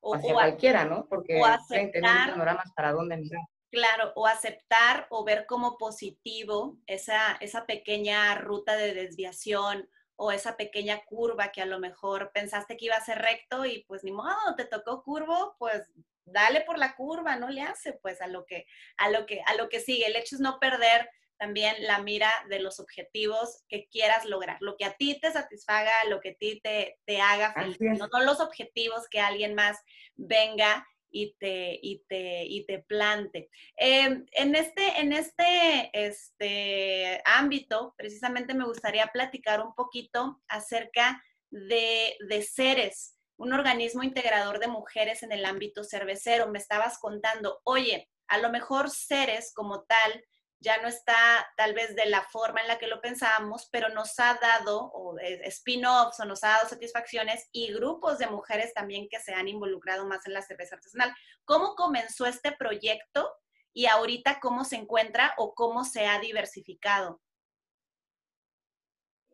O, 0.00 0.14
hacia 0.14 0.32
cualquiera, 0.32 0.84
¿no? 0.84 1.06
Porque 1.08 1.40
aceptar, 1.40 2.30
panoramas 2.30 2.72
para 2.74 2.92
dónde 2.92 3.16
mirar. 3.16 3.42
Claro, 3.70 4.12
o 4.14 4.26
aceptar 4.26 5.06
o 5.10 5.24
ver 5.24 5.46
como 5.46 5.76
positivo 5.78 6.78
esa, 6.86 7.36
esa 7.40 7.66
pequeña 7.66 8.34
ruta 8.36 8.76
de 8.76 8.94
desviación 8.94 9.88
o 10.16 10.32
esa 10.32 10.56
pequeña 10.56 11.04
curva 11.04 11.52
que 11.52 11.62
a 11.62 11.66
lo 11.66 11.78
mejor 11.78 12.30
pensaste 12.32 12.76
que 12.76 12.86
iba 12.86 12.96
a 12.96 13.04
ser 13.04 13.18
recto 13.18 13.64
y 13.64 13.84
pues 13.84 14.04
ni 14.04 14.12
modo, 14.12 14.54
te 14.56 14.64
tocó 14.64 15.02
curvo, 15.02 15.56
pues 15.58 15.90
dale 16.24 16.60
por 16.62 16.78
la 16.78 16.94
curva, 16.94 17.36
no 17.36 17.48
le 17.48 17.62
hace 17.62 17.94
pues 17.94 18.20
a 18.20 18.26
lo 18.26 18.46
que 18.46 18.66
a 18.96 19.10
lo 19.10 19.26
que 19.26 19.42
a 19.46 19.54
lo 19.54 19.68
que 19.68 19.80
sigue. 19.80 20.06
El 20.06 20.16
hecho 20.16 20.36
es 20.36 20.40
no 20.40 20.58
perder 20.60 21.08
también 21.38 21.74
la 21.80 21.98
mira 21.98 22.30
de 22.48 22.60
los 22.60 22.78
objetivos 22.78 23.64
que 23.68 23.88
quieras 23.88 24.24
lograr, 24.26 24.58
lo 24.60 24.76
que 24.76 24.84
a 24.84 24.92
ti 24.92 25.18
te 25.20 25.32
satisfaga, 25.32 25.92
lo 26.08 26.20
que 26.20 26.30
a 26.30 26.34
ti 26.34 26.60
te, 26.62 27.00
te 27.04 27.20
haga 27.20 27.52
feliz, 27.52 27.78
no, 27.80 28.06
no 28.06 28.20
los 28.20 28.38
objetivos 28.38 29.08
que 29.08 29.18
alguien 29.18 29.54
más 29.54 29.76
venga 30.14 30.86
y 31.12 31.36
te, 31.38 31.78
y 31.80 32.02
te, 32.08 32.44
y 32.44 32.66
te 32.66 32.80
plante. 32.80 33.50
Em, 33.76 34.26
en 34.32 34.54
este, 34.54 35.00
en 35.00 35.12
este, 35.12 35.90
este 35.92 37.22
ámbito, 37.24 37.94
precisamente 37.96 38.54
me 38.54 38.64
gustaría 38.64 39.06
platicar 39.08 39.64
un 39.64 39.74
poquito 39.74 40.42
acerca 40.48 41.22
de, 41.50 42.16
de 42.28 42.42
Ceres, 42.42 43.16
un 43.36 43.52
organismo 43.52 44.02
integrador 44.02 44.58
de 44.58 44.68
mujeres 44.68 45.22
en 45.22 45.32
el 45.32 45.44
ámbito 45.44 45.84
cervecero. 45.84 46.48
Me 46.48 46.58
estabas 46.58 46.98
contando, 46.98 47.60
oye, 47.64 48.08
a 48.28 48.38
lo 48.38 48.50
mejor 48.50 48.90
Ceres 48.90 49.52
como 49.54 49.82
tal 49.82 50.24
ya 50.62 50.80
no 50.80 50.88
está 50.88 51.14
tal 51.56 51.74
vez 51.74 51.94
de 51.96 52.06
la 52.06 52.22
forma 52.22 52.60
en 52.60 52.68
la 52.68 52.78
que 52.78 52.86
lo 52.86 53.00
pensábamos, 53.00 53.68
pero 53.70 53.88
nos 53.88 54.18
ha 54.20 54.38
dado 54.40 54.90
o 54.94 55.18
spin-offs 55.18 56.20
o 56.20 56.24
nos 56.24 56.44
ha 56.44 56.50
dado 56.50 56.68
satisfacciones 56.68 57.48
y 57.52 57.72
grupos 57.72 58.18
de 58.18 58.28
mujeres 58.28 58.72
también 58.72 59.08
que 59.10 59.18
se 59.18 59.34
han 59.34 59.48
involucrado 59.48 60.06
más 60.06 60.26
en 60.26 60.34
la 60.34 60.42
cerveza 60.42 60.76
artesanal. 60.76 61.12
¿Cómo 61.44 61.74
comenzó 61.74 62.26
este 62.26 62.52
proyecto 62.52 63.28
y 63.74 63.86
ahorita 63.86 64.38
cómo 64.40 64.64
se 64.64 64.76
encuentra 64.76 65.34
o 65.36 65.54
cómo 65.54 65.84
se 65.84 66.06
ha 66.06 66.20
diversificado? 66.20 67.20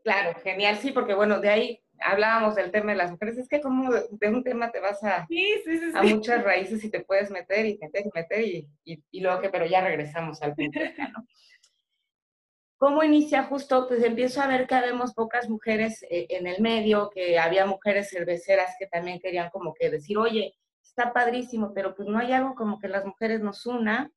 Claro, 0.02 0.40
genial, 0.40 0.78
sí, 0.78 0.92
porque 0.92 1.12
bueno, 1.12 1.40
de 1.40 1.50
ahí 1.50 1.84
hablábamos 2.00 2.54
del 2.54 2.70
tema 2.70 2.92
de 2.92 2.98
las 2.98 3.10
mujeres, 3.10 3.38
es 3.38 3.48
que 3.48 3.60
como 3.60 3.92
de 3.92 4.28
un 4.28 4.42
tema 4.42 4.70
te 4.70 4.80
vas 4.80 5.02
a, 5.04 5.26
a 5.94 6.02
muchas 6.02 6.44
raíces 6.44 6.82
y 6.84 6.90
te 6.90 7.00
puedes 7.00 7.30
meter 7.30 7.66
y 7.66 7.78
meter 7.78 8.06
y 8.06 8.10
meter 8.14 8.40
y, 8.44 8.68
y, 8.84 9.20
luego 9.20 9.40
que, 9.40 9.50
pero 9.50 9.66
ya 9.66 9.80
regresamos 9.80 10.42
al 10.42 10.54
punto. 10.54 10.78
¿no? 10.80 11.26
¿Cómo 12.78 13.02
inicia 13.02 13.42
justo? 13.42 13.88
Pues 13.88 14.04
empiezo 14.04 14.40
a 14.40 14.46
ver 14.46 14.68
que 14.68 14.76
habemos 14.76 15.12
pocas 15.12 15.50
mujeres 15.50 16.04
eh, 16.10 16.26
en 16.30 16.46
el 16.46 16.62
medio, 16.62 17.10
que 17.10 17.36
había 17.36 17.66
mujeres 17.66 18.08
cerveceras 18.10 18.76
que 18.78 18.86
también 18.86 19.18
querían 19.18 19.50
como 19.50 19.74
que 19.74 19.90
decir, 19.90 20.16
oye, 20.16 20.54
está 20.80 21.12
padrísimo, 21.12 21.74
pero 21.74 21.96
pues 21.96 22.08
no 22.08 22.18
hay 22.18 22.32
algo 22.32 22.54
como 22.54 22.78
que 22.78 22.86
las 22.86 23.04
mujeres 23.04 23.40
nos 23.40 23.66
una. 23.66 24.12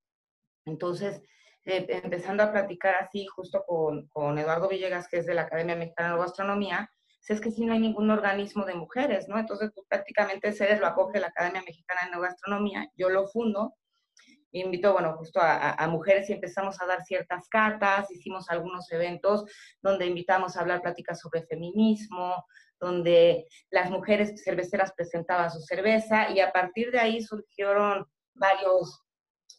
Entonces, 0.65 1.23
eh, 1.65 1.87
empezando 2.03 2.43
a 2.43 2.51
platicar 2.51 2.95
así 2.95 3.25
justo 3.25 3.63
con, 3.65 4.07
con 4.09 4.37
Eduardo 4.37 4.69
Villegas, 4.69 5.07
que 5.07 5.17
es 5.17 5.25
de 5.25 5.33
la 5.33 5.43
Academia 5.43 5.75
Mexicana 5.75 6.13
de 6.13 6.19
Gastronomía, 6.19 6.91
si 7.21 7.33
es 7.33 7.39
que 7.39 7.51
sí 7.51 7.65
no 7.65 7.73
hay 7.73 7.79
ningún 7.79 8.09
organismo 8.09 8.65
de 8.65 8.73
mujeres, 8.73 9.29
¿no? 9.29 9.37
Entonces, 9.39 9.71
pues, 9.73 9.85
prácticamente 9.87 10.51
CEDES 10.51 10.79
lo 10.79 10.87
acoge 10.87 11.19
la 11.19 11.27
Academia 11.27 11.61
Mexicana 11.65 12.09
de 12.11 12.19
Gastronomía, 12.19 12.89
yo 12.95 13.09
lo 13.09 13.27
fundo, 13.27 13.75
invito, 14.53 14.91
bueno, 14.91 15.15
justo 15.17 15.39
a, 15.41 15.87
mujeres 15.87 16.29
y 16.29 16.33
empezamos 16.33 16.81
a 16.81 16.85
dar 16.85 17.03
ciertas 17.03 17.47
cartas, 17.47 18.11
hicimos 18.11 18.49
algunos 18.49 18.91
eventos 18.91 19.45
donde 19.81 20.07
invitamos 20.07 20.57
a 20.57 20.61
hablar 20.61 20.81
pláticas 20.81 21.21
sobre 21.21 21.45
feminismo, 21.45 22.45
donde 22.79 23.45
las 23.69 23.89
mujeres 23.89 24.43
cerveceras 24.43 24.91
presentaban 24.93 25.51
su 25.51 25.61
cerveza 25.61 26.31
y 26.31 26.41
a 26.41 26.51
partir 26.51 26.91
de 26.91 26.99
ahí 26.99 27.21
surgieron 27.21 28.05
varios 28.33 29.03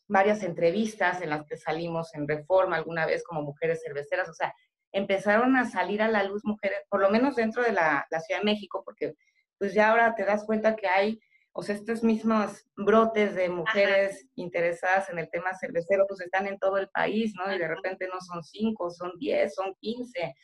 varias 0.08 0.42
entrevistas 0.42 1.22
en 1.22 1.30
las 1.30 1.46
que 1.46 1.56
salimos 1.56 2.14
en 2.14 2.28
Reforma 2.28 2.76
alguna 2.76 3.06
vez 3.06 3.24
como 3.24 3.40
mujeres 3.40 3.80
cerveceras, 3.82 4.28
o 4.28 4.34
sea, 4.34 4.52
empezaron 4.92 5.56
a 5.56 5.64
salir 5.64 6.02
a 6.02 6.08
la 6.08 6.22
luz 6.22 6.44
mujeres, 6.44 6.80
por 6.88 7.00
lo 7.00 7.10
menos 7.10 7.36
dentro 7.36 7.62
de 7.62 7.72
la, 7.72 8.06
Ciudad 8.26 8.40
de 8.40 8.44
México, 8.44 8.82
porque 8.84 9.14
pues 9.58 9.74
ya 9.74 9.90
ahora 9.90 10.14
te 10.14 10.24
das 10.24 10.44
cuenta 10.44 10.76
que 10.76 10.86
hay, 10.86 11.20
o 11.52 11.62
sea, 11.62 11.74
estos 11.74 12.02
mismos 12.02 12.66
brotes 12.76 13.34
de 13.34 13.48
mujeres 13.48 14.28
interesadas 14.34 15.08
en 15.10 15.18
el 15.18 15.30
tema 15.30 15.54
cervecero, 15.54 16.04
pues 16.08 16.20
están 16.20 16.46
en 16.46 16.58
todo 16.58 16.78
el 16.78 16.88
país, 16.88 17.34
¿no? 17.36 17.52
Y 17.54 17.58
de 17.58 17.68
repente 17.68 18.08
no 18.12 18.20
son 18.20 18.42
cinco, 18.42 18.90
son 18.90 19.12
diez, 19.18 19.54
son 19.54 19.74
quince. 19.80 20.34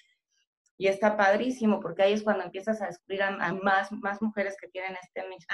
Y 0.78 0.86
está 0.86 1.16
padrísimo, 1.16 1.80
porque 1.80 2.02
ahí 2.02 2.12
es 2.12 2.22
cuando 2.22 2.44
empiezas 2.44 2.80
a 2.80 2.86
descubrir 2.86 3.22
a, 3.22 3.52
más, 3.54 3.90
más 3.90 4.22
mujeres 4.22 4.56
que 4.60 4.68
tienen 4.68 4.96
este 5.02 5.26
mismo 5.28 5.46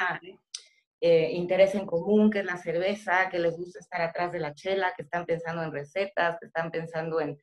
eh, 1.01 1.33
interés 1.33 1.75
en 1.75 1.87
común, 1.87 2.31
que 2.31 2.41
es 2.41 2.45
la 2.45 2.59
cerveza, 2.59 3.29
que 3.31 3.39
les 3.39 3.57
gusta 3.57 3.79
estar 3.79 4.03
atrás 4.03 4.33
de 4.33 4.41
la 4.41 4.55
chela, 4.55 4.93
que 4.95 5.03
están 5.03 5.25
pensando 5.25 5.63
en 5.63 5.73
recetas, 5.73 6.39
que 6.39 6.47
están 6.47 6.71
pensando 6.71 7.21
en, 7.21 7.39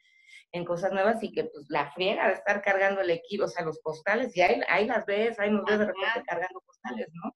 en 0.52 0.66
cosas 0.66 0.92
nuevas 0.92 1.24
y 1.24 1.32
que 1.32 1.46
pues 1.46 1.66
la 1.70 1.92
friega 1.92 2.28
de 2.28 2.34
estar 2.34 2.62
cargando 2.62 3.02
el 3.02 3.10
equipo, 3.10 3.46
o 3.46 3.48
sea, 3.48 3.64
los 3.64 3.80
postales, 3.80 4.36
y 4.36 4.42
ahí, 4.42 4.62
ahí 4.68 4.86
las 4.86 5.06
ves, 5.06 5.40
ahí 5.40 5.50
nos 5.50 5.66
ves 5.66 5.80
de 5.80 5.86
repente 5.86 6.24
cargando 6.26 6.62
postales, 6.62 7.08
¿no? 7.14 7.36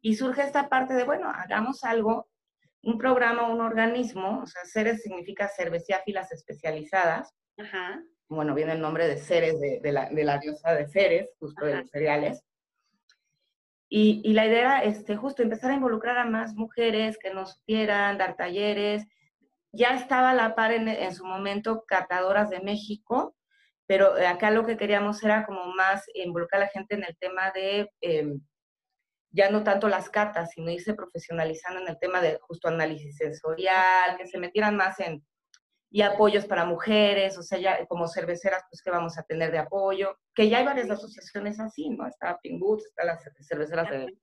Y 0.00 0.14
surge 0.16 0.42
esta 0.42 0.68
parte 0.68 0.94
de, 0.94 1.04
bueno, 1.04 1.30
hagamos 1.30 1.84
algo, 1.84 2.28
un 2.82 2.98
programa, 2.98 3.48
un 3.48 3.60
organismo, 3.60 4.40
o 4.42 4.46
sea, 4.46 4.62
Ceres 4.64 5.02
significa 5.02 5.48
cerveciáfilas 5.48 6.32
especializadas. 6.32 7.32
Ajá. 7.56 8.02
Bueno, 8.28 8.54
viene 8.54 8.72
el 8.72 8.80
nombre 8.80 9.06
de 9.06 9.18
Ceres, 9.18 9.60
de, 9.60 9.80
de, 9.80 9.92
la, 9.92 10.08
de 10.08 10.24
la, 10.24 10.38
diosa 10.38 10.74
de 10.74 10.88
Ceres, 10.88 11.30
justo 11.38 11.64
de 11.64 11.76
los 11.76 11.90
cereales. 11.90 12.42
Y, 13.88 14.22
y, 14.24 14.32
la 14.32 14.46
idea 14.46 14.58
era 14.58 14.84
este, 14.84 15.16
justo 15.16 15.42
empezar 15.42 15.70
a 15.70 15.74
involucrar 15.74 16.16
a 16.16 16.24
más 16.24 16.54
mujeres 16.54 17.18
que 17.18 17.32
nos 17.34 17.60
quieran, 17.66 18.16
dar 18.16 18.36
talleres, 18.36 19.06
ya 19.72 19.94
estaba 19.94 20.30
a 20.30 20.34
la 20.34 20.54
par 20.54 20.72
en, 20.72 21.14
su 21.14 21.24
momento 21.24 21.84
Catadoras 21.86 22.50
de 22.50 22.60
México, 22.60 23.34
pero 23.86 24.14
acá 24.26 24.50
lo 24.50 24.64
que 24.64 24.76
queríamos 24.76 25.22
era 25.24 25.44
como 25.44 25.66
más 25.74 26.04
involucrar 26.14 26.62
a 26.62 26.66
la 26.66 26.70
gente 26.70 26.94
en 26.94 27.04
el 27.04 27.16
tema 27.18 27.50
de 27.50 27.90
em, 28.00 28.40
ya 29.30 29.50
no 29.50 29.64
tanto 29.64 29.88
las 29.88 30.10
catas, 30.10 30.50
sino 30.50 30.70
irse 30.70 30.94
profesionalizando 30.94 31.80
en 31.80 31.88
el 31.88 31.98
tema 31.98 32.20
de 32.20 32.38
justo 32.42 32.68
análisis 32.68 33.16
sensorial, 33.16 34.16
que 34.18 34.26
se 34.26 34.38
metieran 34.38 34.76
más 34.76 35.00
en 35.00 35.24
y 35.92 36.00
apoyos 36.00 36.46
para 36.46 36.64
mujeres, 36.64 37.36
o 37.36 37.42
sea, 37.42 37.58
ya 37.58 37.86
como 37.86 38.08
cerveceras, 38.08 38.64
pues 38.70 38.82
que 38.82 38.90
vamos 38.90 39.18
a 39.18 39.24
tener 39.24 39.52
de 39.52 39.58
apoyo, 39.58 40.18
que 40.34 40.48
ya 40.48 40.58
hay 40.58 40.64
varias 40.64 40.88
asociaciones 40.90 41.60
así, 41.60 41.90
¿no? 41.90 42.06
Está 42.06 42.38
Pingut, 42.42 42.80
está 42.80 43.04
las 43.04 43.22
cerveceras 43.46 43.90
de, 43.90 44.16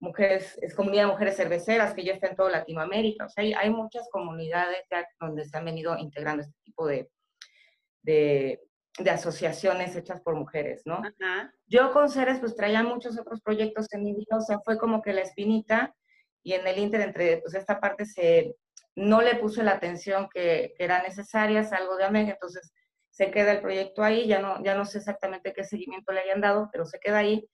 mujeres, 0.00 0.58
es 0.62 0.74
comunidad 0.74 1.04
de 1.04 1.12
mujeres 1.12 1.36
cerveceras 1.36 1.94
que 1.94 2.04
ya 2.04 2.12
está 2.12 2.28
en 2.28 2.36
toda 2.36 2.50
Latinoamérica. 2.50 3.26
O 3.26 3.28
sea, 3.28 3.44
hay, 3.58 3.70
muchas 3.70 4.08
comunidades 4.10 4.82
donde 5.20 5.44
se 5.44 5.56
han 5.56 5.64
venido 5.64 5.96
integrando 5.98 6.42
este 6.42 6.58
tipo 6.64 6.86
de, 6.86 7.10
de, 8.02 8.60
asociaciones 9.10 9.94
hechas 9.96 10.20
por 10.22 10.34
mujeres, 10.36 10.82
¿no? 10.84 11.02
Yo 11.66 11.92
con 11.92 12.10
Ceres 12.10 12.40
pues 12.40 12.56
traía 12.56 12.82
muchos 12.82 13.18
otros 13.18 13.40
proyectos 13.42 13.86
en 13.92 14.04
mi 14.04 14.14
vida, 14.14 14.36
o 14.36 14.40
sea, 14.40 14.58
fue 14.64 14.78
como 14.78 15.02
que 15.02 15.12
la 15.12 15.22
espinita 15.22 15.94
y 16.42 16.54
en 16.54 16.66
el 16.66 16.78
Inter 16.78 17.00
entre, 17.02 17.38
pues 17.38 17.54
esta 17.54 17.80
parte 17.80 18.06
se, 18.06 18.54
no 18.94 19.20
le 19.20 19.36
puse 19.36 19.62
la 19.62 19.72
atención 19.72 20.28
que, 20.32 20.72
que 20.76 20.84
era 20.84 21.02
necesaria, 21.02 21.64
salgo 21.64 21.96
de 21.96 22.04
América, 22.04 22.34
entonces 22.34 22.72
se 23.16 23.30
queda 23.30 23.52
el 23.52 23.62
proyecto 23.62 24.02
ahí, 24.02 24.26
ya 24.26 24.40
no, 24.40 24.62
ya 24.62 24.74
no 24.74 24.84
sé 24.84 24.98
exactamente 24.98 25.54
qué 25.54 25.64
seguimiento 25.64 26.12
le 26.12 26.20
hayan 26.20 26.42
dado, 26.42 26.68
pero 26.70 26.84
se 26.84 26.98
queda 26.98 27.18
ahí. 27.18 27.48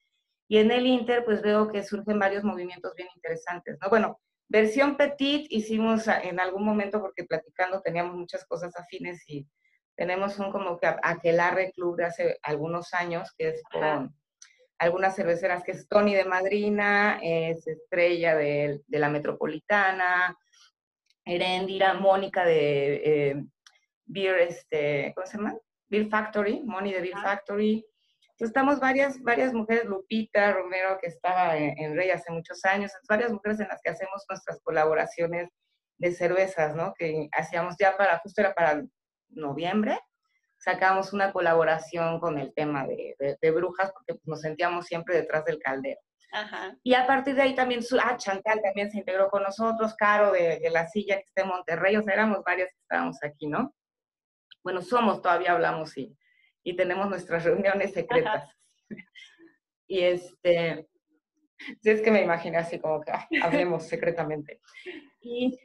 Y 0.53 0.59
en 0.59 0.69
el 0.69 0.85
Inter, 0.85 1.25
pues 1.25 1.41
veo 1.41 1.67
que 1.67 1.81
surgen 1.81 2.19
varios 2.19 2.43
movimientos 2.43 2.93
bien 2.93 3.07
interesantes, 3.15 3.75
¿no? 3.81 3.89
Bueno, 3.89 4.19
versión 4.47 4.97
petit 4.97 5.47
hicimos 5.49 6.07
en 6.07 6.39
algún 6.39 6.63
momento, 6.63 7.01
porque 7.01 7.23
platicando 7.23 7.81
teníamos 7.81 8.15
muchas 8.15 8.45
cosas 8.45 8.71
afines 8.77 9.27
y 9.27 9.47
tenemos 9.95 10.37
un 10.37 10.51
como 10.51 10.77
que 10.77 10.93
aquelarre 11.01 11.71
club 11.71 11.97
de 11.97 12.05
hace 12.05 12.39
algunos 12.43 12.93
años, 12.93 13.33
que 13.35 13.47
es 13.47 13.63
con 13.71 14.15
algunas 14.77 15.15
cerveceras, 15.15 15.63
que 15.63 15.71
es 15.71 15.87
Tony 15.87 16.13
de 16.13 16.25
Madrina, 16.25 17.19
es 17.23 17.65
Estrella 17.65 18.35
de, 18.35 18.79
la 18.89 19.09
Metropolitana, 19.09 20.37
Erendira, 21.25 21.95
Mónica 21.95 22.45
de 22.45 23.01
eh, 23.03 23.43
Beer, 24.05 24.37
este, 24.37 25.13
¿cómo 25.15 25.25
se 25.25 25.37
llama? 25.37 25.57
Beer 25.87 26.09
Factory, 26.09 26.61
Moni 26.63 26.93
de 26.93 27.01
Beer 27.01 27.17
Factory, 27.17 27.83
estamos 28.39 28.79
varias, 28.79 29.21
varias 29.21 29.53
mujeres, 29.53 29.85
Lupita 29.85 30.51
Romero, 30.53 30.97
que 31.01 31.07
estaba 31.07 31.57
en, 31.57 31.95
Rey 31.95 32.09
hace 32.09 32.31
muchos 32.31 32.63
años, 32.65 32.91
varias 33.07 33.31
mujeres 33.31 33.59
en 33.59 33.67
las 33.67 33.81
que 33.81 33.91
hacemos 33.91 34.25
nuestras 34.29 34.59
colaboraciones 34.61 35.49
de 35.97 36.11
cervezas, 36.11 36.75
¿no? 36.75 36.93
Que 36.97 37.29
hacíamos 37.31 37.75
ya 37.79 37.95
para, 37.95 38.19
justo 38.19 38.41
era 38.41 38.53
para 38.53 38.83
noviembre, 39.29 39.99
sacamos 40.57 41.13
una 41.13 41.31
colaboración 41.31 42.19
con 42.19 42.39
el 42.39 42.53
tema 42.53 42.85
de, 42.87 43.51
brujas, 43.51 43.91
porque 43.91 44.15
pues, 44.15 44.25
nos 44.25 44.41
sentíamos 44.41 44.85
siempre 44.85 45.15
detrás 45.15 45.45
del 45.45 45.59
caldero. 45.59 45.99
Y 46.81 46.95
a 46.95 47.05
partir 47.05 47.35
de 47.35 47.43
ahí 47.43 47.53
también, 47.53 47.81
ah, 48.03 48.17
Chantal 48.17 48.59
también 48.59 48.89
se 48.89 48.97
integró 48.97 49.29
con 49.29 49.43
nosotros, 49.43 49.93
Caro 49.95 50.31
de, 50.31 50.59
la 50.71 50.87
silla 50.87 51.17
que 51.17 51.25
está 51.27 51.43
en 51.43 51.49
Monterrey, 51.49 51.95
o 51.95 52.01
sea, 52.01 52.15
éramos 52.15 52.43
varias 52.43 52.69
que 52.69 52.79
estábamos 52.81 53.17
aquí, 53.23 53.47
¿no? 53.47 53.73
Bueno, 54.63 54.81
somos, 54.81 55.21
todavía 55.21 55.51
hablamos 55.51 55.95
y, 55.95 56.17
y 56.63 56.75
tenemos 56.75 57.09
nuestras 57.09 57.43
reuniones 57.43 57.93
secretas. 57.93 58.49
y 59.87 59.99
este, 60.01 60.87
es 61.83 62.01
que 62.01 62.11
me 62.11 62.21
imaginé 62.21 62.57
así 62.57 62.79
como 62.79 63.01
que 63.01 63.11
ah, 63.11 63.27
hablemos 63.41 63.83
secretamente. 63.87 64.61
Y, 65.21 65.59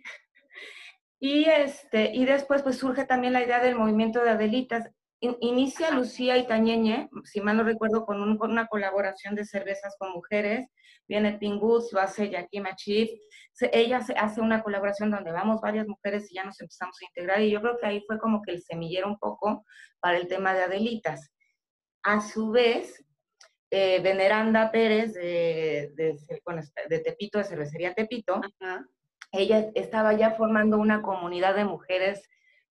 y, 1.21 1.45
este, 1.45 2.15
y 2.15 2.25
después 2.25 2.63
pues 2.63 2.79
surge 2.79 3.05
también 3.05 3.33
la 3.33 3.43
idea 3.43 3.61
del 3.61 3.77
movimiento 3.77 4.23
de 4.23 4.31
Adelitas. 4.31 4.91
Inicia 5.21 5.91
Lucía 5.91 6.37
y 6.37 6.47
Tañeñe, 6.47 7.09
si 7.25 7.41
mal 7.41 7.57
no 7.57 7.65
recuerdo, 7.65 8.07
con, 8.07 8.23
una 8.23 8.67
colaboración 8.69 9.35
de 9.35 9.45
cervezas 9.45 9.97
con 9.99 10.13
mujeres. 10.13 10.69
Viene 11.09 11.39
Pingus, 11.39 11.93
lo 11.93 12.01
hace 12.01 12.31
Yakima 12.31 12.77
Chief. 12.77 13.11
Ella 13.73 14.01
hace 14.17 14.41
una 14.41 14.63
colaboración 14.63 15.11
donde 15.11 15.33
vamos 15.33 15.61
varias 15.61 15.89
mujeres 15.89 16.31
y 16.31 16.35
ya 16.35 16.45
nos 16.45 16.61
empezamos 16.61 16.97
a 17.01 17.07
integrar. 17.07 17.41
Y 17.41 17.51
yo 17.51 17.61
creo 17.61 17.79
que 17.79 17.87
ahí 17.87 18.05
fue 18.07 18.19
como 18.19 18.43
que 18.43 18.53
el 18.53 18.63
semillero 18.63 19.09
un 19.09 19.19
poco 19.19 19.65
para 20.01 20.19
el 20.19 20.29
tema 20.29 20.55
de 20.55 20.63
Adelitas. 20.63 21.33
A 22.03 22.21
su 22.21 22.51
vez, 22.51 23.05
eh, 23.71 24.01
Veneranda 24.01 24.71
Pérez 24.71 25.15
de, 25.15 25.93
de, 25.97 27.01
Tepito, 27.01 27.39
de 27.39 27.45
Cervecería 27.45 27.93
Tepito, 27.93 28.41
ella 29.33 29.71
estaba 29.75 30.15
ya 30.15 30.31
formando 30.33 30.79
una 30.79 31.03
comunidad 31.03 31.55
de 31.55 31.65
mujeres 31.65 32.23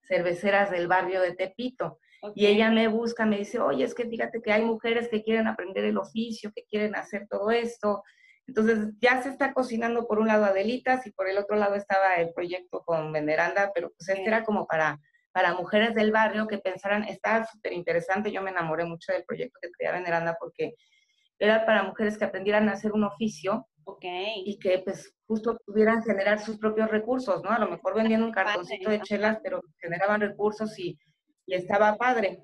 cerveceras 0.01 0.71
del 0.71 0.87
barrio 0.87 1.21
de 1.21 1.35
Tepito. 1.35 1.99
Y 2.35 2.47
ella 2.47 2.71
me 2.71 2.87
busca, 2.87 3.25
me 3.25 3.37
dice, 3.37 3.59
oye, 3.59 3.83
es 3.83 3.93
que 3.93 4.05
fíjate 4.05 4.41
que 4.41 4.51
hay 4.51 4.63
mujeres 4.63 5.07
que 5.09 5.23
quieren 5.23 5.47
aprender 5.47 5.85
el 5.85 5.97
oficio, 5.97 6.51
que 6.55 6.63
quieren 6.63 6.95
hacer 6.95 7.27
todo 7.29 7.51
esto. 7.51 8.03
Entonces 8.47 8.93
ya 8.99 9.21
se 9.21 9.29
está 9.29 9.53
cocinando 9.53 10.07
por 10.07 10.19
un 10.19 10.27
lado 10.27 10.45
Adelitas 10.45 11.05
y 11.05 11.11
por 11.11 11.27
el 11.29 11.37
otro 11.37 11.57
lado 11.57 11.75
estaba 11.75 12.15
el 12.15 12.33
proyecto 12.33 12.81
con 12.85 13.11
Veneranda, 13.11 13.71
pero 13.75 13.91
pues 13.97 14.09
este 14.09 14.25
era 14.25 14.43
como 14.43 14.65
para, 14.65 14.99
para 15.33 15.53
mujeres 15.53 15.93
del 15.93 16.11
barrio 16.11 16.47
que 16.47 16.57
pensaran, 16.57 17.03
estaba 17.03 17.45
súper 17.45 17.73
interesante, 17.73 18.31
yo 18.31 18.41
me 18.41 18.51
enamoré 18.51 18.85
mucho 18.85 19.11
del 19.11 19.25
proyecto 19.25 19.59
que 19.61 19.69
traía 19.77 19.93
Veneranda 19.93 20.37
porque 20.39 20.75
era 21.39 21.65
para 21.65 21.83
mujeres 21.83 22.17
que 22.17 22.25
aprendieran 22.25 22.69
a 22.69 22.73
hacer 22.73 22.93
un 22.93 23.03
oficio 23.03 23.67
okay. 23.83 24.43
y 24.45 24.57
que 24.59 24.79
pues 24.79 25.13
justo 25.27 25.59
pudieran 25.65 26.01
generar 26.03 26.39
sus 26.39 26.57
propios 26.57 26.89
recursos, 26.89 27.43
¿no? 27.43 27.51
A 27.51 27.59
lo 27.59 27.69
mejor 27.69 27.95
vendiendo 27.95 28.25
un 28.25 28.31
cartoncito 28.31 28.89
de 28.89 29.01
chelas, 29.01 29.39
pero 29.43 29.61
generaban 29.79 30.21
recursos 30.21 30.77
y 30.79 30.97
y 31.47 31.55
estaba 31.55 31.97
padre. 31.97 32.43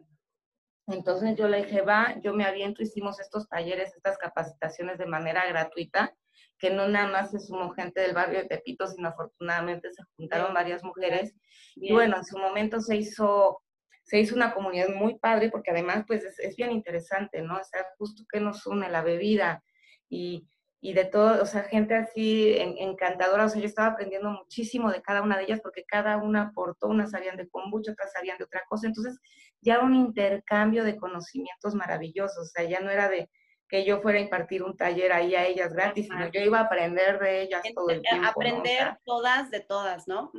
Entonces 0.87 1.35
yo 1.37 1.47
le 1.47 1.63
dije, 1.63 1.81
va, 1.81 2.19
yo 2.21 2.33
me 2.33 2.45
aviento, 2.45 2.81
hicimos 2.81 3.19
estos 3.19 3.47
talleres, 3.47 3.95
estas 3.95 4.17
capacitaciones 4.17 4.97
de 4.97 5.05
manera 5.05 5.45
gratuita, 5.47 6.13
que 6.57 6.71
no 6.71 6.87
nada 6.87 7.07
más 7.11 7.31
se 7.31 7.39
sumó 7.39 7.71
gente 7.73 8.01
del 8.01 8.13
barrio 8.13 8.39
de 8.39 8.47
Tepito, 8.47 8.87
sino 8.87 9.09
afortunadamente 9.09 9.91
se 9.91 10.03
juntaron 10.15 10.53
varias 10.53 10.83
mujeres. 10.83 11.35
Y 11.75 11.93
bueno, 11.93 12.17
en 12.17 12.25
su 12.25 12.37
momento 12.37 12.79
se 12.79 12.95
hizo, 12.95 13.61
se 14.03 14.19
hizo 14.19 14.35
una 14.35 14.53
comunidad 14.53 14.89
muy 14.89 15.19
padre, 15.19 15.49
porque 15.51 15.71
además 15.71 16.03
pues 16.07 16.23
es, 16.23 16.39
es 16.39 16.55
bien 16.55 16.71
interesante, 16.71 17.41
¿no? 17.41 17.57
O 17.57 17.63
sea, 17.63 17.85
justo 17.97 18.23
que 18.31 18.39
nos 18.39 18.65
une 18.65 18.89
la 18.89 19.01
bebida 19.01 19.63
y, 20.09 20.47
y 20.85 20.91
de 20.91 21.05
todo, 21.05 21.41
o 21.41 21.45
sea, 21.45 21.63
gente 21.63 21.95
así 21.95 22.57
encantadora, 22.57 23.45
o 23.45 23.49
sea, 23.49 23.61
yo 23.61 23.67
estaba 23.67 23.93
aprendiendo 23.93 24.29
muchísimo 24.29 24.91
de 24.91 25.01
cada 25.01 25.21
una 25.21 25.37
de 25.37 25.45
ellas 25.45 25.61
porque 25.61 25.85
cada 25.85 26.17
una 26.17 26.49
aportó, 26.49 26.89
unas 26.89 27.11
sabían 27.11 27.37
de 27.37 27.47
kombucha, 27.47 27.93
otras 27.93 28.11
sabían 28.11 28.37
de 28.37 28.43
otra 28.43 28.63
cosa, 28.67 28.87
entonces 28.87 29.17
ya 29.61 29.79
un 29.79 29.95
intercambio 29.95 30.83
de 30.83 30.97
conocimientos 30.97 31.73
maravillosos, 31.73 32.37
o 32.37 32.51
sea, 32.51 32.65
ya 32.65 32.81
no 32.81 32.89
era 32.89 33.07
de 33.07 33.29
que 33.69 33.85
yo 33.85 34.01
fuera 34.01 34.19
a 34.19 34.23
impartir 34.23 34.61
un 34.61 34.75
taller 34.75 35.13
ahí 35.13 35.35
a 35.35 35.47
ellas 35.47 35.71
gratis, 35.71 36.07
sino 36.07 36.27
yo 36.27 36.41
iba 36.41 36.59
a 36.59 36.63
aprender 36.63 37.17
de 37.17 37.43
ellas 37.43 37.63
todo 37.73 37.89
el 37.89 38.01
tiempo. 38.01 38.27
Aprender 38.27 38.97
todas 39.05 39.49
de 39.51 39.61
todas, 39.61 40.05
¿no? 40.09 40.33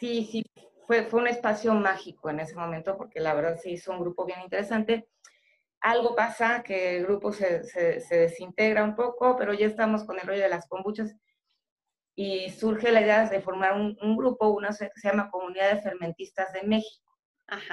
Sí, 0.00 0.24
sí, 0.24 0.44
fue, 0.84 1.04
fue 1.04 1.20
un 1.20 1.28
espacio 1.28 1.72
mágico 1.74 2.28
en 2.28 2.40
ese 2.40 2.56
momento 2.56 2.96
porque 2.96 3.20
la 3.20 3.34
verdad 3.34 3.56
se 3.56 3.70
hizo 3.70 3.92
un 3.92 4.00
grupo 4.00 4.24
bien 4.24 4.40
interesante 4.40 5.06
algo 5.80 6.14
pasa, 6.14 6.62
que 6.62 6.96
el 6.96 7.04
grupo 7.04 7.32
se, 7.32 7.62
desintegra 8.10 8.84
un 8.84 8.96
poco, 8.96 9.36
pero 9.36 9.54
ya 9.54 9.66
estamos 9.66 10.04
con 10.04 10.18
el 10.18 10.26
rollo 10.26 10.42
de 10.42 10.48
las 10.48 10.68
kombuchas 10.68 11.14
y 12.14 12.50
surge 12.50 12.90
la 12.90 13.00
idea 13.00 13.28
de 13.28 13.40
formar 13.40 13.74
un, 13.74 14.16
grupo, 14.16 14.48
una 14.48 14.68
que 14.70 15.00
se 15.00 15.08
llama 15.08 15.30
Comunidad 15.30 15.74
de 15.74 15.82
Fermentistas 15.82 16.52
de 16.52 16.64
México, 16.64 17.16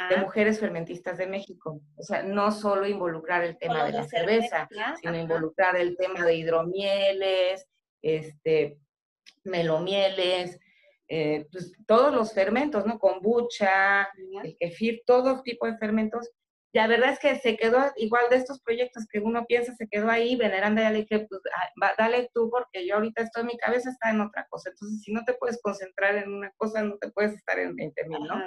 de 0.09 0.17
mujeres 0.17 0.59
fermentistas 0.59 1.17
de 1.17 1.25
México. 1.25 1.81
O 1.95 2.03
sea, 2.03 2.21
no 2.21 2.51
solo 2.51 2.85
involucrar 2.85 3.43
el 3.43 3.57
tema 3.57 3.83
de 3.85 3.93
la 3.93 4.03
cerveza, 4.03 4.67
sino 5.01 5.17
involucrar 5.17 5.75
el 5.75 5.97
tema 5.97 6.23
de 6.23 6.35
hidromieles, 6.35 7.67
este, 8.03 8.77
melomieles, 9.43 10.59
eh, 11.07 11.47
pues, 11.51 11.71
todos 11.87 12.13
los 12.13 12.33
fermentos, 12.33 12.85
¿no? 12.85 12.99
Kombucha, 12.99 14.09
el 14.43 14.55
kefir, 14.59 15.01
todo 15.05 15.41
tipo 15.41 15.65
de 15.65 15.77
fermentos 15.77 16.31
la 16.75 16.87
verdad 16.87 17.11
es 17.11 17.19
que 17.19 17.39
se 17.39 17.55
quedó 17.55 17.79
igual 17.95 18.25
de 18.29 18.35
estos 18.35 18.59
proyectos 18.59 19.07
que 19.09 19.19
uno 19.19 19.45
piensa, 19.45 19.73
se 19.75 19.87
quedó 19.87 20.09
ahí, 20.09 20.35
veneranda, 20.35 20.81
ya 20.81 20.89
le 20.89 21.03
dije, 21.03 21.25
pues 21.29 21.41
dale 21.97 22.29
tú, 22.33 22.49
porque 22.49 22.85
yo 22.85 22.95
ahorita 22.95 23.21
estoy, 23.23 23.45
mi 23.45 23.57
cabeza 23.57 23.89
está 23.89 24.09
en 24.09 24.19
otra 24.19 24.45
cosa. 24.49 24.71
Entonces, 24.71 25.01
si 25.01 25.13
no 25.13 25.23
te 25.23 25.35
puedes 25.35 25.61
concentrar 25.61 26.15
en 26.17 26.33
una 26.33 26.51
cosa, 26.57 26.83
no 26.83 26.97
te 26.97 27.09
puedes 27.11 27.33
estar 27.33 27.57
en 27.59 27.77
20 27.77 28.07
mil, 28.09 28.19
¿no? 28.23 28.41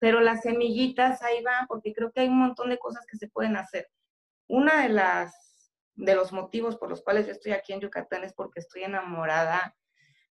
pero 0.00 0.20
las 0.20 0.42
semillitas 0.42 1.22
ahí 1.22 1.42
van, 1.42 1.66
porque 1.66 1.94
creo 1.94 2.12
que 2.12 2.20
hay 2.20 2.28
un 2.28 2.38
montón 2.38 2.68
de 2.68 2.78
cosas 2.78 3.06
que 3.10 3.16
se 3.16 3.28
pueden 3.28 3.56
hacer. 3.56 3.88
Una 4.46 4.82
de 4.82 4.90
las 4.90 5.72
de 5.94 6.14
los 6.14 6.30
motivos 6.30 6.76
por 6.76 6.90
los 6.90 7.02
cuales 7.02 7.26
yo 7.26 7.32
estoy 7.32 7.52
aquí 7.52 7.72
en 7.72 7.80
Yucatán 7.80 8.22
es 8.22 8.34
porque 8.34 8.60
estoy 8.60 8.82
enamorada 8.82 9.74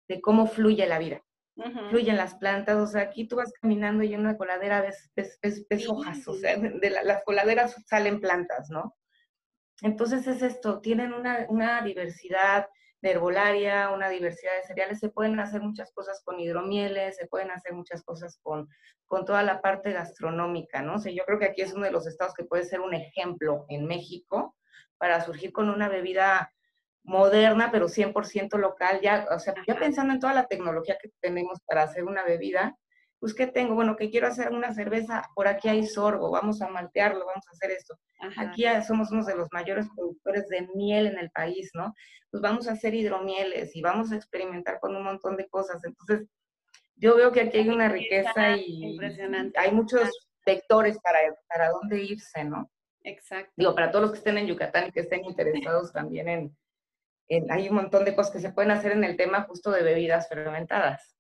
de 0.08 0.20
cómo 0.20 0.46
fluye 0.46 0.86
la 0.86 0.98
vida 0.98 1.22
fluyen 1.90 2.16
las 2.16 2.34
plantas, 2.36 2.76
o 2.76 2.86
sea, 2.86 3.02
aquí 3.02 3.26
tú 3.28 3.36
vas 3.36 3.52
caminando 3.60 4.02
y 4.02 4.14
en 4.14 4.20
una 4.20 4.36
coladera 4.36 4.80
ves, 4.80 5.10
ves, 5.14 5.88
hojas, 5.88 6.26
o 6.26 6.34
sea, 6.34 6.56
de 6.56 6.90
las 6.90 7.22
coladeras 7.24 7.76
salen 7.86 8.20
plantas, 8.20 8.70
¿no? 8.70 8.96
Entonces 9.82 10.26
es 10.26 10.42
esto, 10.42 10.80
tienen 10.80 11.12
una, 11.12 11.46
una 11.48 11.82
diversidad 11.82 12.68
de 13.02 13.10
herbolaria, 13.12 13.90
una 13.90 14.08
diversidad 14.08 14.52
de 14.56 14.66
cereales, 14.66 14.98
se 14.98 15.08
pueden 15.08 15.40
hacer 15.40 15.62
muchas 15.62 15.90
cosas 15.92 16.22
con 16.22 16.38
hidromieles, 16.38 17.16
se 17.16 17.26
pueden 17.26 17.50
hacer 17.50 17.72
muchas 17.72 18.02
cosas 18.02 18.38
con, 18.42 18.68
con 19.06 19.24
toda 19.24 19.42
la 19.42 19.62
parte 19.62 19.92
gastronómica, 19.92 20.82
¿no? 20.82 20.96
O 20.96 20.98
sea, 20.98 21.12
yo 21.12 21.24
creo 21.24 21.38
que 21.38 21.46
aquí 21.46 21.62
es 21.62 21.72
uno 21.72 21.86
de 21.86 21.92
los 21.92 22.06
estados 22.06 22.34
que 22.34 22.44
puede 22.44 22.64
ser 22.64 22.80
un 22.80 22.94
ejemplo 22.94 23.64
en 23.68 23.86
México 23.86 24.54
para 24.98 25.24
surgir 25.24 25.52
con 25.52 25.70
una 25.70 25.88
bebida 25.88 26.52
moderna, 27.02 27.70
pero 27.70 27.88
100% 27.88 28.58
local, 28.58 29.00
ya, 29.02 29.26
o 29.30 29.38
sea, 29.38 29.54
ya 29.66 29.78
pensando 29.78 30.14
en 30.14 30.20
toda 30.20 30.34
la 30.34 30.46
tecnología 30.46 30.96
que 31.00 31.10
tenemos 31.20 31.60
para 31.66 31.82
hacer 31.82 32.04
una 32.04 32.24
bebida, 32.24 32.76
pues, 33.20 33.34
¿qué 33.34 33.46
tengo? 33.46 33.74
Bueno, 33.74 33.96
que 33.96 34.10
quiero 34.10 34.26
hacer 34.26 34.50
una 34.50 34.72
cerveza, 34.72 35.28
por 35.34 35.46
aquí 35.46 35.68
hay 35.68 35.86
sorgo, 35.86 36.30
vamos 36.30 36.62
a 36.62 36.68
maltearlo, 36.68 37.26
vamos 37.26 37.46
a 37.46 37.50
hacer 37.52 37.70
esto. 37.70 37.94
Aquí 38.38 38.64
somos 38.86 39.10
uno 39.10 39.24
de 39.24 39.36
los 39.36 39.48
mayores 39.52 39.86
productores 39.94 40.48
de 40.48 40.66
miel 40.74 41.06
en 41.06 41.18
el 41.18 41.30
país, 41.30 41.70
¿no? 41.74 41.94
Pues 42.30 42.42
vamos 42.42 42.66
a 42.66 42.72
hacer 42.72 42.94
hidromieles 42.94 43.76
y 43.76 43.82
vamos 43.82 44.10
a 44.10 44.16
experimentar 44.16 44.80
con 44.80 44.96
un 44.96 45.04
montón 45.04 45.36
de 45.36 45.46
cosas. 45.48 45.84
Entonces, 45.84 46.26
yo 46.96 47.14
veo 47.14 47.30
que 47.30 47.42
aquí 47.42 47.58
hay 47.58 47.68
una 47.68 47.90
riqueza 47.90 48.56
y 48.56 48.98
hay 49.54 49.72
muchos 49.72 50.08
vectores 50.46 50.98
para, 51.00 51.18
para 51.46 51.70
dónde 51.70 52.02
irse, 52.02 52.44
¿no? 52.44 52.70
Exacto. 53.02 53.52
Digo, 53.54 53.74
para 53.74 53.90
todos 53.90 54.02
los 54.02 54.12
que 54.12 54.18
estén 54.18 54.38
en 54.38 54.46
Yucatán 54.46 54.88
y 54.88 54.92
que 54.92 55.00
estén 55.00 55.24
interesados 55.26 55.92
también 55.92 56.28
en, 56.28 56.56
hay 57.48 57.68
un 57.68 57.76
montón 57.76 58.04
de 58.04 58.14
cosas 58.14 58.32
que 58.32 58.40
se 58.40 58.52
pueden 58.52 58.70
hacer 58.70 58.92
en 58.92 59.04
el 59.04 59.16
tema 59.16 59.42
justo 59.42 59.70
de 59.70 59.82
bebidas 59.82 60.28
fermentadas. 60.28 61.16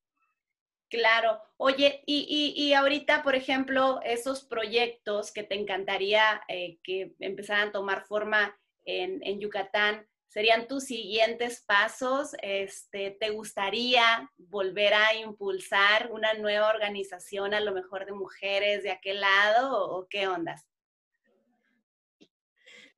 Claro. 0.90 1.40
Oye, 1.56 2.02
y, 2.04 2.52
y, 2.56 2.74
ahorita, 2.74 3.22
por 3.22 3.36
ejemplo, 3.36 4.00
esos 4.02 4.42
proyectos 4.42 5.32
que 5.32 5.44
te 5.44 5.54
encantaría 5.54 6.42
eh, 6.48 6.78
que 6.82 7.14
empezaran 7.20 7.68
a 7.68 7.72
tomar 7.72 8.06
forma 8.06 8.58
en, 8.84 9.20
en, 9.22 9.38
Yucatán, 9.38 10.04
¿serían 10.26 10.66
tus 10.66 10.84
siguientes 10.84 11.62
pasos? 11.64 12.34
Este, 12.42 13.12
¿Te 13.12 13.30
gustaría 13.30 14.28
volver 14.36 14.94
a 14.94 15.14
impulsar 15.14 16.10
una 16.10 16.34
nueva 16.34 16.70
organización, 16.70 17.54
a 17.54 17.60
lo 17.60 17.72
mejor 17.72 18.04
de 18.04 18.12
mujeres 18.12 18.82
de 18.82 18.90
aquel 18.90 19.20
lado, 19.20 19.78
o, 19.78 20.00
o 20.00 20.08
qué 20.08 20.26
ondas? 20.26 20.66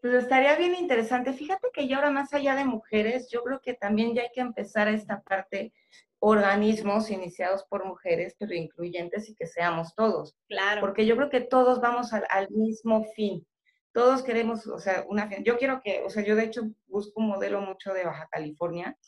Pues 0.02 0.14
estaría 0.14 0.56
bien 0.56 0.74
interesante. 0.74 1.32
Fíjate 1.32 1.68
que 1.72 1.86
yo 1.86 1.96
ahora 1.96 2.10
más 2.10 2.34
allá 2.34 2.56
de 2.56 2.64
mujeres, 2.64 3.28
yo 3.30 3.44
creo 3.44 3.60
que 3.60 3.74
también 3.74 4.14
ya 4.14 4.22
hay 4.22 4.30
que 4.34 4.40
empezar 4.40 4.88
esta 4.88 5.22
parte 5.22 5.72
organismos 6.18 7.08
iniciados 7.10 7.64
por 7.64 7.84
mujeres, 7.84 8.34
pero 8.36 8.52
incluyentes 8.52 9.28
y 9.28 9.36
que 9.36 9.46
seamos 9.46 9.94
todos. 9.94 10.36
Claro. 10.48 10.80
Porque 10.80 11.06
yo 11.06 11.14
creo 11.16 11.30
que 11.30 11.40
todos 11.40 11.80
vamos 11.80 12.12
al, 12.12 12.50
mismo 12.50 13.04
fin. 13.14 13.46
Todos 13.92 14.24
queremos, 14.24 14.66
o 14.66 14.80
sea, 14.80 15.04
una 15.08 15.30
yo 15.44 15.56
quiero 15.56 15.80
que, 15.80 16.02
o 16.02 16.10
sea, 16.10 16.24
yo 16.24 16.34
de 16.34 16.44
hecho 16.44 16.62
busco 16.86 17.20
un 17.20 17.28
modelo 17.28 17.60
mucho 17.60 17.94
de 17.94 18.04
Baja 18.04 18.26
California, 18.28 18.98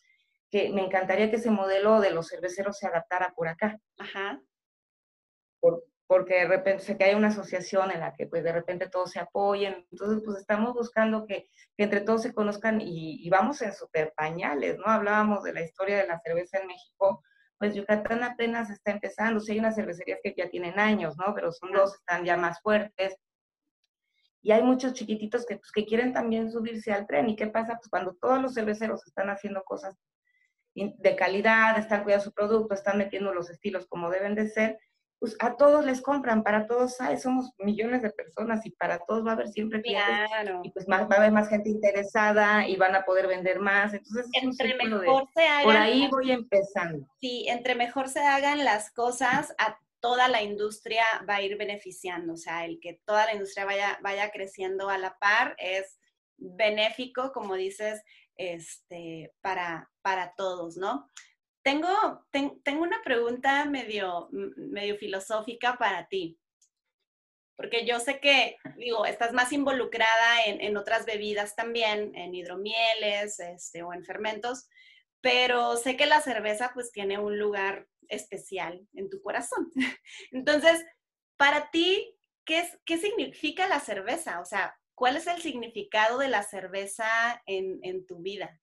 que 0.48 0.68
me 0.70 0.84
encantaría 0.84 1.28
que 1.28 1.36
ese 1.36 1.50
modelo 1.50 2.00
de 2.00 2.12
los 2.12 2.28
cerveceros 2.28 2.78
se 2.78 2.86
adaptara 2.86 3.32
por 3.34 3.48
acá. 3.48 3.80
Ajá. 3.98 4.40
Por, 5.58 5.84
porque 6.06 6.34
de 6.34 6.48
repente 6.48 6.84
sé 6.84 6.98
que 6.98 7.04
hay 7.04 7.14
una 7.14 7.28
asociación 7.28 7.90
en 7.90 8.00
la 8.00 8.14
que 8.14 8.26
pues 8.26 8.44
de 8.44 8.52
repente 8.52 8.88
todos 8.88 9.12
se 9.12 9.20
apoyen, 9.20 9.86
entonces 9.90 10.22
pues 10.24 10.38
estamos 10.38 10.74
buscando 10.74 11.26
que, 11.26 11.48
entre 11.76 12.00
todos 12.02 12.22
se 12.22 12.34
conozcan 12.34 12.80
y, 12.80 13.28
vamos 13.30 13.62
en 13.62 13.72
super 13.72 14.12
pañales, 14.16 14.76
¿no? 14.78 14.86
Hablábamos 14.86 15.42
de 15.42 15.52
la 15.52 15.62
historia 15.62 15.96
de 15.98 16.06
la 16.06 16.20
cerveza 16.20 16.58
en 16.58 16.66
México, 16.66 17.22
pues 17.58 17.74
Yucatán 17.74 18.22
apenas 18.22 18.70
está 18.70 18.90
empezando, 18.92 19.40
sí 19.40 19.52
hay 19.52 19.58
unas 19.58 19.74
cervecerías 19.74 20.20
que 20.22 20.34
ya 20.36 20.48
tienen 20.50 20.78
años, 20.78 21.16
¿no? 21.16 21.34
Pero 21.34 21.52
son 21.52 21.72
dos, 21.72 21.94
están 21.94 22.24
ya 22.24 22.36
más 22.36 22.60
fuertes. 22.60 23.16
Y 24.42 24.52
hay 24.52 24.62
muchos 24.62 24.92
chiquititos 24.92 25.46
que, 25.46 25.56
pues, 25.56 25.72
que 25.72 25.86
quieren 25.86 26.12
también 26.12 26.50
subirse 26.50 26.92
al 26.92 27.06
tren. 27.06 27.30
¿Y 27.30 27.36
qué 27.36 27.46
pasa? 27.46 27.76
Pues 27.76 27.88
cuando 27.88 28.14
todos 28.20 28.42
los 28.42 28.52
cerveceros 28.52 29.06
están 29.06 29.30
haciendo 29.30 29.62
cosas 29.62 29.96
de 30.74 31.16
calidad, 31.16 31.78
están 31.78 32.02
cuidando 32.02 32.24
su 32.24 32.32
producto, 32.32 32.74
están 32.74 32.98
metiendo 32.98 33.32
los 33.32 33.48
estilos 33.48 33.86
como 33.86 34.10
deben 34.10 34.34
de 34.34 34.48
ser, 34.48 34.78
pues 35.24 35.38
a 35.40 35.56
todos 35.56 35.86
les 35.86 36.02
compran, 36.02 36.42
para 36.42 36.66
todos 36.66 37.00
hay, 37.00 37.16
somos 37.16 37.50
millones 37.56 38.02
de 38.02 38.10
personas 38.10 38.66
y 38.66 38.70
para 38.72 38.98
todos 38.98 39.24
va 39.24 39.30
a 39.30 39.32
haber 39.32 39.48
siempre 39.48 39.80
clientes 39.80 40.30
y 40.62 40.70
pues 40.70 40.86
más, 40.86 41.08
va 41.08 41.14
a 41.14 41.18
haber 41.20 41.32
más 41.32 41.48
gente 41.48 41.70
interesada 41.70 42.68
y 42.68 42.76
van 42.76 42.94
a 42.94 43.06
poder 43.06 43.26
vender 43.26 43.58
más. 43.58 43.94
Entonces, 43.94 44.26
entre 44.34 44.74
mejor 44.74 45.26
se 45.34 45.46
hagan, 45.46 45.64
por 45.64 45.76
ahí 45.78 46.08
voy 46.10 46.30
empezando. 46.30 47.08
Sí, 47.22 47.46
entre 47.48 47.74
mejor 47.74 48.10
se 48.10 48.20
hagan 48.20 48.66
las 48.66 48.90
cosas, 48.90 49.54
a 49.56 49.78
toda 49.98 50.28
la 50.28 50.42
industria 50.42 51.06
va 51.26 51.36
a 51.36 51.42
ir 51.42 51.56
beneficiando, 51.56 52.34
o 52.34 52.36
sea, 52.36 52.66
el 52.66 52.78
que 52.78 53.00
toda 53.06 53.24
la 53.24 53.32
industria 53.32 53.64
vaya, 53.64 53.98
vaya 54.02 54.30
creciendo 54.30 54.90
a 54.90 54.98
la 54.98 55.16
par 55.18 55.56
es 55.56 55.98
benéfico, 56.36 57.32
como 57.32 57.54
dices, 57.54 58.02
este, 58.36 59.32
para, 59.40 59.90
para 60.02 60.34
todos, 60.34 60.76
¿no? 60.76 61.08
Tengo, 61.64 61.88
tengo 62.30 62.82
una 62.82 63.02
pregunta 63.02 63.64
medio, 63.64 64.28
medio 64.30 64.96
filosófica 64.96 65.76
para 65.78 66.06
ti, 66.08 66.38
porque 67.56 67.86
yo 67.86 68.00
sé 68.00 68.20
que, 68.20 68.58
digo, 68.76 69.06
estás 69.06 69.32
más 69.32 69.50
involucrada 69.50 70.44
en, 70.44 70.60
en 70.60 70.76
otras 70.76 71.06
bebidas 71.06 71.56
también, 71.56 72.14
en 72.14 72.34
hidromieles 72.34 73.40
este, 73.40 73.82
o 73.82 73.94
en 73.94 74.04
fermentos, 74.04 74.68
pero 75.22 75.78
sé 75.78 75.96
que 75.96 76.04
la 76.04 76.20
cerveza 76.20 76.72
pues 76.74 76.92
tiene 76.92 77.18
un 77.18 77.38
lugar 77.38 77.88
especial 78.08 78.86
en 78.92 79.08
tu 79.08 79.22
corazón. 79.22 79.72
Entonces, 80.32 80.84
para 81.38 81.70
ti, 81.70 82.14
¿qué, 82.44 82.58
es, 82.58 82.78
qué 82.84 82.98
significa 82.98 83.68
la 83.68 83.80
cerveza? 83.80 84.40
O 84.40 84.44
sea, 84.44 84.78
¿cuál 84.94 85.16
es 85.16 85.26
el 85.28 85.40
significado 85.40 86.18
de 86.18 86.28
la 86.28 86.42
cerveza 86.42 87.42
en, 87.46 87.78
en 87.82 88.04
tu 88.04 88.18
vida? 88.18 88.60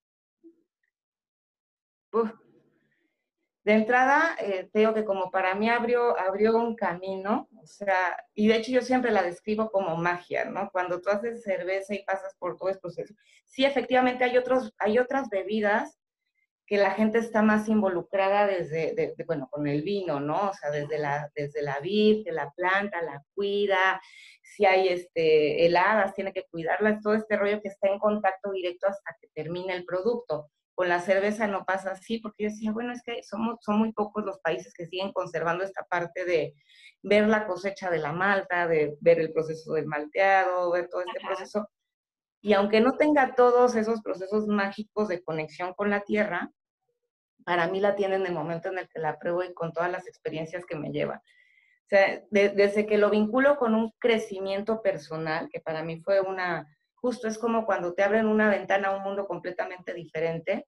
De 3.63 3.73
entrada, 3.73 4.35
eh, 4.39 4.69
te 4.73 4.79
digo 4.79 4.93
que 4.93 5.05
como 5.05 5.29
para 5.29 5.53
mí 5.53 5.69
abrió, 5.69 6.19
abrió 6.19 6.57
un 6.57 6.75
camino, 6.75 7.47
o 7.61 7.65
sea, 7.67 8.25
y 8.33 8.47
de 8.47 8.55
hecho 8.55 8.71
yo 8.71 8.81
siempre 8.81 9.11
la 9.11 9.21
describo 9.21 9.69
como 9.69 9.95
magia, 9.97 10.45
¿no? 10.45 10.71
Cuando 10.71 10.99
tú 10.99 11.09
haces 11.09 11.43
cerveza 11.43 11.93
y 11.93 12.03
pasas 12.03 12.35
por 12.39 12.57
todo 12.57 12.69
este 12.69 12.81
proceso. 12.81 13.13
Sí, 13.45 13.63
efectivamente 13.63 14.23
hay, 14.23 14.37
otros, 14.37 14.73
hay 14.79 14.97
otras 14.97 15.29
bebidas 15.29 15.99
que 16.65 16.77
la 16.77 16.91
gente 16.91 17.19
está 17.19 17.43
más 17.43 17.67
involucrada 17.67 18.47
desde, 18.47 19.13
bueno, 19.27 19.47
con 19.51 19.67
el 19.67 19.83
vino, 19.83 20.19
¿no? 20.19 20.49
O 20.49 20.53
sea, 20.53 20.71
desde 20.71 20.97
la, 20.97 21.29
desde 21.35 21.61
la 21.61 21.79
vid, 21.81 22.23
de 22.25 22.31
la 22.31 22.49
planta, 22.51 23.01
la 23.01 23.23
cuida, 23.35 24.01
si 24.41 24.65
hay 24.65 24.87
este, 24.87 25.65
heladas, 25.65 26.15
tiene 26.15 26.33
que 26.33 26.45
cuidarlas, 26.49 27.01
todo 27.01 27.13
este 27.13 27.37
rollo 27.37 27.61
que 27.61 27.67
está 27.67 27.89
en 27.89 27.99
contacto 27.99 28.51
directo 28.51 28.87
hasta 28.87 29.15
que 29.19 29.27
termine 29.35 29.73
el 29.73 29.85
producto 29.85 30.49
con 30.81 30.89
la 30.89 30.99
cerveza 30.99 31.45
no 31.45 31.63
pasa 31.63 31.91
así, 31.91 32.17
porque 32.17 32.45
yo 32.45 32.49
decía, 32.49 32.71
bueno, 32.71 32.91
es 32.91 33.03
que 33.03 33.21
somos, 33.21 33.59
son 33.61 33.77
muy 33.77 33.93
pocos 33.93 34.25
los 34.25 34.39
países 34.39 34.73
que 34.73 34.87
siguen 34.87 35.13
conservando 35.13 35.63
esta 35.63 35.83
parte 35.83 36.25
de 36.25 36.55
ver 37.03 37.27
la 37.27 37.45
cosecha 37.45 37.91
de 37.91 37.99
la 37.99 38.13
malta, 38.13 38.67
de 38.67 38.97
ver 38.99 39.19
el 39.19 39.31
proceso 39.31 39.73
del 39.73 39.85
malteado, 39.85 40.71
ver 40.71 40.89
todo 40.89 41.01
este 41.01 41.19
proceso. 41.23 41.69
Y 42.41 42.53
aunque 42.53 42.81
no 42.81 42.97
tenga 42.97 43.35
todos 43.35 43.75
esos 43.75 44.01
procesos 44.01 44.47
mágicos 44.47 45.07
de 45.07 45.21
conexión 45.21 45.75
con 45.75 45.91
la 45.91 46.01
tierra, 46.01 46.49
para 47.45 47.67
mí 47.67 47.79
la 47.79 47.95
tienen 47.95 48.21
en 48.21 48.27
el 48.29 48.33
momento 48.33 48.69
en 48.69 48.79
el 48.79 48.89
que 48.89 48.99
la 48.99 49.19
pruebo 49.19 49.43
y 49.43 49.53
con 49.53 49.73
todas 49.73 49.91
las 49.91 50.07
experiencias 50.07 50.65
que 50.65 50.77
me 50.77 50.89
lleva. 50.89 51.17
O 51.17 51.89
sea, 51.89 52.23
desde 52.31 52.87
que 52.87 52.97
lo 52.97 53.11
vinculo 53.11 53.57
con 53.57 53.75
un 53.75 53.91
crecimiento 53.99 54.81
personal, 54.81 55.47
que 55.53 55.59
para 55.59 55.83
mí 55.83 56.01
fue 56.01 56.21
una, 56.21 56.75
justo 56.95 57.27
es 57.27 57.37
como 57.37 57.67
cuando 57.67 57.93
te 57.93 58.01
abren 58.01 58.25
una 58.25 58.49
ventana 58.49 58.87
a 58.87 58.97
un 58.97 59.03
mundo 59.03 59.27
completamente 59.27 59.93
diferente 59.93 60.65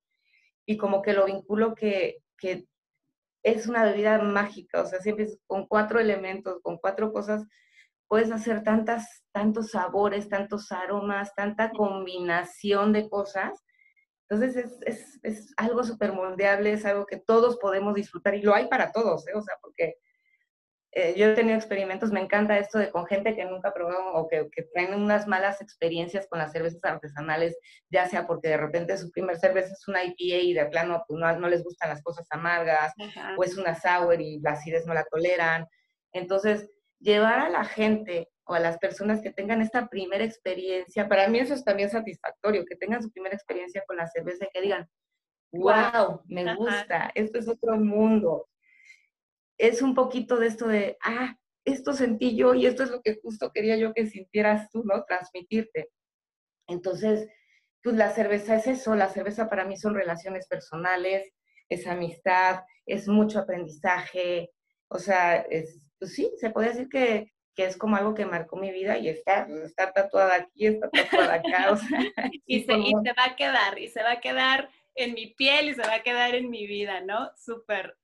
y 0.65 0.77
como 0.77 1.01
que 1.01 1.13
lo 1.13 1.25
vinculo 1.25 1.75
que, 1.75 2.17
que 2.37 2.67
es 3.43 3.67
una 3.67 3.83
bebida 3.83 4.19
mágica, 4.19 4.81
o 4.81 4.85
sea, 4.85 5.01
siempre 5.01 5.27
con 5.47 5.67
cuatro 5.67 5.99
elementos, 5.99 6.59
con 6.61 6.77
cuatro 6.77 7.11
cosas, 7.11 7.45
puedes 8.07 8.31
hacer 8.31 8.63
tantas, 8.63 9.23
tantos 9.31 9.71
sabores, 9.71 10.29
tantos 10.29 10.71
aromas, 10.71 11.33
tanta 11.35 11.71
combinación 11.71 12.93
de 12.93 13.09
cosas. 13.09 13.63
Entonces 14.29 14.55
es, 14.55 14.79
es, 14.85 15.19
es 15.23 15.53
algo 15.57 15.83
súper 15.83 16.13
moldeable, 16.13 16.73
es 16.73 16.85
algo 16.85 17.05
que 17.05 17.17
todos 17.17 17.57
podemos 17.57 17.93
disfrutar 17.95 18.35
y 18.35 18.41
lo 18.41 18.53
hay 18.53 18.67
para 18.67 18.91
todos, 18.91 19.27
¿eh? 19.27 19.33
o 19.35 19.41
sea, 19.41 19.55
porque 19.61 19.95
eh, 20.95 21.15
yo 21.17 21.27
he 21.27 21.33
tenido 21.33 21.55
experimentos, 21.57 22.11
me 22.11 22.19
encanta 22.19 22.59
esto 22.59 22.77
de 22.77 22.91
con 22.91 23.07
gente 23.07 23.35
que 23.35 23.45
nunca 23.45 23.73
probaron 23.73 24.09
o 24.13 24.27
que, 24.27 24.47
que, 24.51 24.61
traen 24.61 24.93
unas 24.93 25.27
malas 25.27 25.59
experiencias 25.59 26.27
con 26.27 26.37
las 26.37 26.51
cervezas 26.51 26.83
artesanales, 26.83 27.57
ya 27.89 28.07
sea 28.07 28.27
porque 28.27 28.49
de 28.49 28.57
repente 28.57 28.95
su 28.97 29.09
primer 29.09 29.37
cerveza 29.37 29.73
es 29.73 29.87
una 29.87 30.03
IPA 30.03 30.43
y 30.43 30.53
de 30.53 30.65
plano 30.67 31.03
pues, 31.07 31.19
no, 31.19 31.39
no, 31.39 31.49
les 31.49 31.63
gustan 31.63 31.89
las 31.89 32.03
cosas 32.03 32.27
amargas, 32.29 32.93
o 33.37 33.43
es 33.43 33.57
una 33.57 33.73
sour 33.73 34.21
y 34.21 34.39
las 34.41 34.59
acidez 34.59 34.85
no 34.85 34.93
la 34.93 35.03
toleran. 35.05 35.65
Entonces, 36.11 36.69
llevar 36.99 37.39
a 37.39 37.49
la 37.49 37.65
gente 37.65 38.29
o 38.43 38.53
a 38.53 38.59
las 38.59 38.77
personas 38.77 39.19
que 39.21 39.31
tengan 39.31 39.61
esta 39.61 39.87
primera 39.87 40.23
experiencia, 40.23 41.09
para 41.09 41.27
mí 41.27 41.39
eso 41.39 41.55
es 41.55 41.63
también 41.63 41.89
satisfactorio, 41.89 42.65
que 42.65 42.75
tengan 42.75 43.01
su 43.01 43.11
primera 43.11 43.35
experiencia 43.35 43.83
con 43.87 43.97
la 43.97 44.07
cerveza 44.07 44.45
y 44.45 44.49
que 44.53 44.61
digan, 44.61 44.87
wow, 45.53 46.21
me 46.25 46.53
gusta, 46.55 47.11
esto 47.15 47.39
es 47.39 47.47
otro 47.47 47.77
mundo 47.77 48.47
es 49.57 49.81
un 49.81 49.95
poquito 49.95 50.37
de 50.37 50.47
esto 50.47 50.67
de, 50.67 50.97
ah, 51.03 51.37
esto 51.65 51.93
sentí 51.93 52.35
yo 52.35 52.53
y 52.53 52.65
esto 52.65 52.83
es 52.83 52.89
lo 52.89 53.01
que 53.01 53.19
justo 53.21 53.51
quería 53.51 53.77
yo 53.77 53.93
que 53.93 54.07
sintieras 54.07 54.69
tú, 54.69 54.83
¿no? 54.83 55.03
Transmitirte. 55.05 55.89
Entonces, 56.67 57.29
pues 57.81 57.95
la 57.95 58.11
cerveza 58.11 58.55
es 58.55 58.67
eso, 58.67 58.95
la 58.95 59.09
cerveza 59.09 59.49
para 59.49 59.65
mí 59.65 59.77
son 59.77 59.95
relaciones 59.95 60.47
personales, 60.47 61.33
es 61.69 61.87
amistad, 61.87 62.63
es 62.85 63.07
mucho 63.07 63.39
aprendizaje, 63.39 64.51
o 64.87 64.99
sea, 64.99 65.37
es, 65.37 65.81
pues 65.99 66.13
sí, 66.13 66.31
se 66.37 66.49
puede 66.49 66.69
decir 66.69 66.89
que, 66.89 67.33
que 67.55 67.65
es 67.65 67.77
como 67.77 67.95
algo 67.95 68.13
que 68.13 68.25
marcó 68.25 68.57
mi 68.57 68.71
vida 68.71 68.97
y 68.97 69.09
está, 69.09 69.47
está 69.63 69.91
tatuada 69.91 70.35
aquí, 70.35 70.67
está 70.67 70.89
tatuada 70.89 71.35
acá, 71.35 71.71
o 71.71 71.77
sea. 71.77 71.87
y, 72.45 72.63
se, 72.63 72.73
y 72.73 72.91
se 73.03 73.13
va 73.13 73.25
a 73.25 73.35
quedar, 73.35 73.79
y 73.79 73.87
se 73.89 74.03
va 74.03 74.13
a 74.13 74.21
quedar 74.21 74.69
en 74.95 75.13
mi 75.13 75.27
piel 75.27 75.69
y 75.69 75.73
se 75.73 75.81
va 75.81 75.95
a 75.95 76.03
quedar 76.03 76.35
en 76.35 76.49
mi 76.49 76.67
vida, 76.67 77.01
¿no? 77.01 77.31
Súper, 77.35 77.97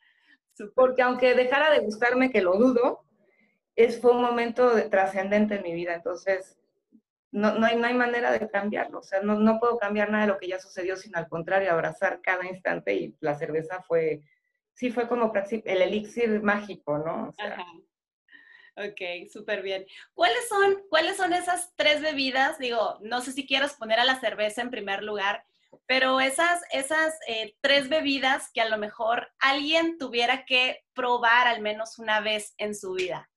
porque 0.76 1.02
aunque 1.02 1.34
dejara 1.34 1.72
de 1.72 1.80
gustarme, 1.80 2.32
que 2.32 2.41
lo 2.41 2.58
dudo, 2.58 3.04
es, 3.76 4.00
fue 4.00 4.12
un 4.12 4.22
momento 4.22 4.72
trascendente 4.89 5.56
en 5.56 5.63
mi 5.63 5.74
vida, 5.74 5.93
entonces 5.93 6.58
no, 7.32 7.54
no, 7.56 7.65
hay, 7.65 7.78
no 7.78 7.88
hay 7.88 7.93
manera 7.93 8.32
de 8.32 8.50
cambiarlo, 8.50 9.00
o 9.00 9.04
sea, 9.04 9.22
no, 9.22 9.36
no 9.36 9.60
puedo 9.60 9.78
cambiar 9.78 10.10
nada 10.10 10.26
de 10.26 10.32
lo 10.32 10.38
que 10.39 10.48
ya 10.48 10.60
sucedió, 10.60 10.98
sino 10.98 11.17
al 11.17 11.30
contrario, 11.30 11.72
abrazar 11.72 12.22
cada 12.22 12.45
instante 12.45 12.93
y 12.93 13.15
la 13.19 13.36
cerveza 13.36 13.82
fue, 13.82 14.22
sí 14.74 14.91
fue 14.91 15.08
como 15.08 15.32
el 15.34 15.82
elixir 15.82 16.41
mágico, 16.41 16.98
¿no? 16.98 17.34
Ajá. 17.38 17.65
Ok, 18.76 19.30
súper 19.30 19.62
bien. 19.62 19.86
¿Cuáles 20.13 20.48
son, 20.48 20.84
¿Cuáles 20.89 21.17
son 21.17 21.34
esas 21.34 21.74
tres 21.76 22.02
bebidas? 22.02 22.58
Digo, 22.60 22.98
no 23.02 23.19
sé 23.19 23.34
si 23.34 23.45
quieres 23.45 23.74
poner 23.74 24.00
a 24.00 24.06
la 24.06 24.19
cerveza 24.22 24.62
en 24.62 24.69
primer 24.69 25.04
lugar, 25.04 25.45
pero 25.86 26.19
esas, 26.19 26.62
esas 26.71 27.15
eh, 27.27 27.55
tres 27.62 27.89
bebidas 27.89 28.49
que 28.53 28.62
a 28.62 28.69
lo 28.69 28.77
mejor 28.77 29.27
alguien 29.39 29.97
tuviera 29.97 30.45
que 30.45 30.84
probar 30.93 31.47
al 31.47 31.62
menos 31.62 31.99
una 31.99 32.21
vez 32.21 32.53
en 32.58 32.76
su 32.76 32.93
vida. 32.93 33.30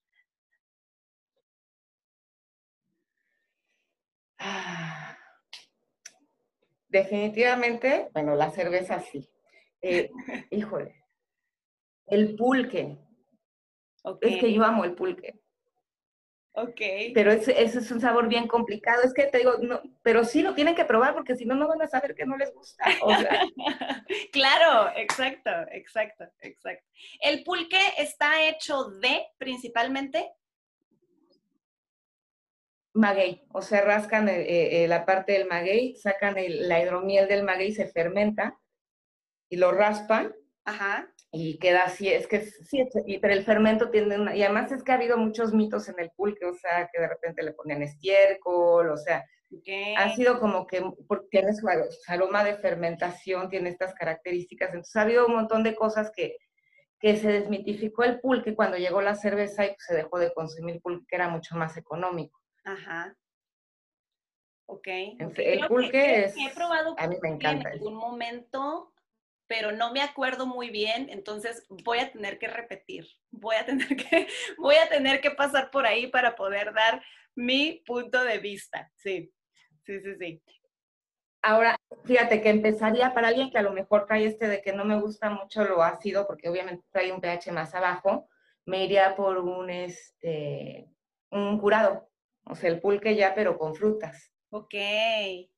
Ah, 4.38 5.16
definitivamente, 6.88 8.10
bueno, 8.12 8.34
la 8.34 8.50
cerveza 8.50 9.00
sí. 9.00 9.28
Eh, 9.80 10.10
híjole, 10.50 11.04
el 12.06 12.36
pulque. 12.36 12.98
Es 14.20 14.40
que 14.40 14.52
yo 14.52 14.64
amo 14.64 14.84
el 14.84 14.94
pulque. 14.94 15.41
Ok. 16.54 16.80
Pero 17.14 17.32
ese, 17.32 17.62
es 17.62 17.90
un 17.90 18.00
sabor 18.00 18.28
bien 18.28 18.46
complicado. 18.46 19.02
Es 19.02 19.14
que 19.14 19.24
te 19.24 19.38
digo, 19.38 19.54
no, 19.62 19.80
pero 20.02 20.24
sí 20.24 20.42
lo 20.42 20.54
tienen 20.54 20.74
que 20.74 20.84
probar 20.84 21.14
porque 21.14 21.34
si 21.34 21.46
no, 21.46 21.54
no 21.54 21.66
van 21.66 21.80
a 21.80 21.86
saber 21.86 22.14
que 22.14 22.26
no 22.26 22.36
les 22.36 22.52
gusta. 22.52 22.84
claro, 24.32 24.90
exacto, 24.96 25.50
exacto, 25.70 26.24
exacto. 26.40 26.86
¿El 27.20 27.42
pulque 27.42 27.80
está 27.96 28.46
hecho 28.48 28.84
de 29.00 29.26
principalmente? 29.38 30.30
Maguey, 32.94 33.42
o 33.52 33.62
sea, 33.62 33.80
rascan 33.80 34.28
eh, 34.28 34.84
eh, 34.84 34.88
la 34.88 35.06
parte 35.06 35.32
del 35.32 35.48
maguey, 35.48 35.96
sacan 35.96 36.36
la 36.36 36.82
hidromiel 36.82 37.26
del 37.26 37.42
maguey, 37.42 37.72
se 37.72 37.88
fermenta 37.88 38.58
y 39.48 39.56
lo 39.56 39.72
raspan. 39.72 40.34
Ajá. 40.66 41.10
Y 41.34 41.58
queda 41.58 41.84
así, 41.84 42.08
es 42.08 42.26
que 42.26 42.42
sí, 42.42 42.86
y, 43.06 43.18
pero 43.18 43.32
el 43.32 43.42
fermento 43.42 43.90
tiene 43.90 44.20
una, 44.20 44.36
y 44.36 44.42
además 44.42 44.70
es 44.70 44.82
que 44.82 44.92
ha 44.92 44.96
habido 44.96 45.16
muchos 45.16 45.54
mitos 45.54 45.88
en 45.88 45.98
el 45.98 46.10
pulque, 46.10 46.44
o 46.44 46.54
sea, 46.54 46.90
que 46.92 47.00
de 47.00 47.08
repente 47.08 47.42
le 47.42 47.52
ponen 47.52 47.82
estiércol, 47.82 48.90
o 48.90 48.98
sea, 48.98 49.24
ha 49.96 50.14
sido 50.14 50.38
como 50.38 50.66
que 50.66 50.82
tiene 51.30 51.54
su, 51.54 51.66
aroma 52.06 52.44
de 52.44 52.58
fermentación, 52.58 53.48
tiene 53.48 53.70
estas 53.70 53.94
características, 53.94 54.70
entonces 54.70 54.96
ha 54.96 55.02
habido 55.02 55.26
un 55.26 55.34
montón 55.34 55.62
de 55.62 55.74
cosas 55.74 56.10
que, 56.14 56.36
que 57.00 57.16
se 57.16 57.32
desmitificó 57.32 58.04
el 58.04 58.20
pulque 58.20 58.54
cuando 58.54 58.76
llegó 58.76 59.00
la 59.00 59.14
cerveza 59.14 59.64
y 59.64 59.68
pues, 59.68 59.84
se 59.86 59.94
dejó 59.94 60.18
de 60.18 60.34
consumir 60.34 60.82
pulque, 60.82 61.06
que 61.08 61.16
era 61.16 61.30
mucho 61.30 61.56
más 61.56 61.78
económico. 61.78 62.38
Ajá. 62.64 63.16
Ok. 64.66 64.86
El 65.18 65.66
pulque 65.66 66.24
es, 66.24 66.34
a 66.98 67.06
mí 67.06 67.16
me 67.22 67.28
encanta. 67.30 67.70
En 67.70 67.74
algún 67.74 67.94
momento 67.94 68.91
pero 69.46 69.72
no 69.72 69.92
me 69.92 70.00
acuerdo 70.00 70.46
muy 70.46 70.70
bien, 70.70 71.08
entonces 71.10 71.66
voy 71.68 71.98
a 71.98 72.10
tener 72.10 72.38
que 72.38 72.48
repetir, 72.48 73.06
voy 73.30 73.56
a 73.56 73.66
tener 73.66 73.88
que, 73.96 74.28
voy 74.58 74.76
a 74.76 74.88
tener 74.88 75.20
que 75.20 75.30
pasar 75.30 75.70
por 75.70 75.86
ahí 75.86 76.06
para 76.06 76.34
poder 76.34 76.72
dar 76.72 77.02
mi 77.34 77.82
punto 77.86 78.22
de 78.24 78.38
vista. 78.38 78.90
Sí, 78.96 79.32
sí, 79.84 80.00
sí, 80.00 80.14
sí. 80.18 80.42
Ahora, 81.44 81.76
fíjate 82.04 82.40
que 82.40 82.50
empezaría 82.50 83.12
para 83.12 83.28
alguien 83.28 83.50
que 83.50 83.58
a 83.58 83.62
lo 83.62 83.72
mejor 83.72 84.06
cae 84.06 84.26
este 84.26 84.46
de 84.46 84.62
que 84.62 84.72
no 84.72 84.84
me 84.84 85.00
gusta 85.00 85.28
mucho 85.28 85.64
lo 85.64 85.82
ácido, 85.82 86.26
porque 86.26 86.48
obviamente 86.48 86.84
trae 86.92 87.12
un 87.12 87.20
pH 87.20 87.50
más 87.50 87.74
abajo, 87.74 88.28
me 88.64 88.84
iría 88.84 89.16
por 89.16 89.38
un, 89.38 89.68
este, 89.68 90.88
un 91.30 91.58
curado, 91.58 92.08
o 92.44 92.54
sea, 92.54 92.70
el 92.70 92.80
pulque 92.80 93.16
ya, 93.16 93.34
pero 93.34 93.58
con 93.58 93.74
frutas. 93.74 94.31
Ok, 94.54 94.74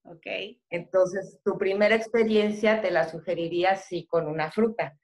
ok. 0.04 0.26
Entonces, 0.70 1.40
tu 1.44 1.58
primera 1.58 1.96
experiencia 1.96 2.80
te 2.80 2.92
la 2.92 3.08
sugeriría 3.08 3.72
así 3.72 4.06
con 4.06 4.28
una 4.28 4.52
fruta. 4.52 4.96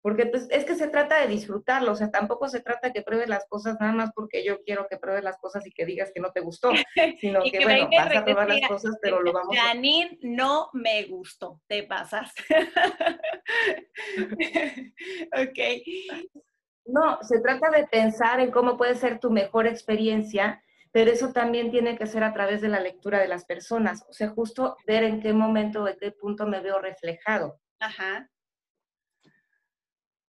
Porque 0.00 0.24
pues, 0.26 0.48
es 0.50 0.64
que 0.64 0.74
se 0.74 0.88
trata 0.88 1.20
de 1.20 1.28
disfrutarlo, 1.28 1.92
o 1.92 1.94
sea, 1.94 2.10
tampoco 2.10 2.48
se 2.48 2.60
trata 2.60 2.92
que 2.92 3.02
pruebes 3.02 3.28
las 3.28 3.46
cosas 3.46 3.76
nada 3.80 3.92
más 3.92 4.12
porque 4.14 4.44
yo 4.44 4.62
quiero 4.62 4.86
que 4.88 4.96
pruebes 4.96 5.24
las 5.24 5.36
cosas 5.38 5.66
y 5.66 5.72
que 5.72 5.84
digas 5.84 6.10
que 6.14 6.20
no 6.20 6.32
te 6.32 6.40
gustó, 6.40 6.70
sino 7.20 7.42
que, 7.42 7.64
bueno, 7.64 7.90
vas 7.94 8.16
a 8.16 8.24
probar 8.24 8.48
las 8.48 8.68
cosas, 8.68 8.96
pero 9.02 9.20
lo 9.20 9.32
vamos 9.32 9.54
a... 9.56 9.60
Janine, 9.60 10.18
no 10.22 10.70
me 10.72 11.04
gustó, 11.04 11.60
te 11.66 11.82
pasas. 11.82 12.32
ok. 15.32 15.58
No, 16.86 17.18
se 17.22 17.40
trata 17.40 17.70
de 17.70 17.86
pensar 17.86 18.40
en 18.40 18.50
cómo 18.50 18.78
puede 18.78 18.94
ser 18.94 19.20
tu 19.20 19.30
mejor 19.30 19.66
experiencia 19.66 20.62
pero 20.94 21.10
eso 21.10 21.32
también 21.32 21.72
tiene 21.72 21.98
que 21.98 22.06
ser 22.06 22.22
a 22.22 22.32
través 22.32 22.60
de 22.60 22.68
la 22.68 22.78
lectura 22.78 23.18
de 23.18 23.26
las 23.26 23.44
personas, 23.44 24.06
o 24.08 24.12
sea, 24.12 24.28
justo 24.28 24.76
ver 24.86 25.02
en 25.02 25.20
qué 25.20 25.32
momento, 25.32 25.88
en 25.88 25.96
qué 25.98 26.12
punto 26.12 26.46
me 26.46 26.60
veo 26.60 26.78
reflejado. 26.78 27.60
Ajá. 27.80 28.30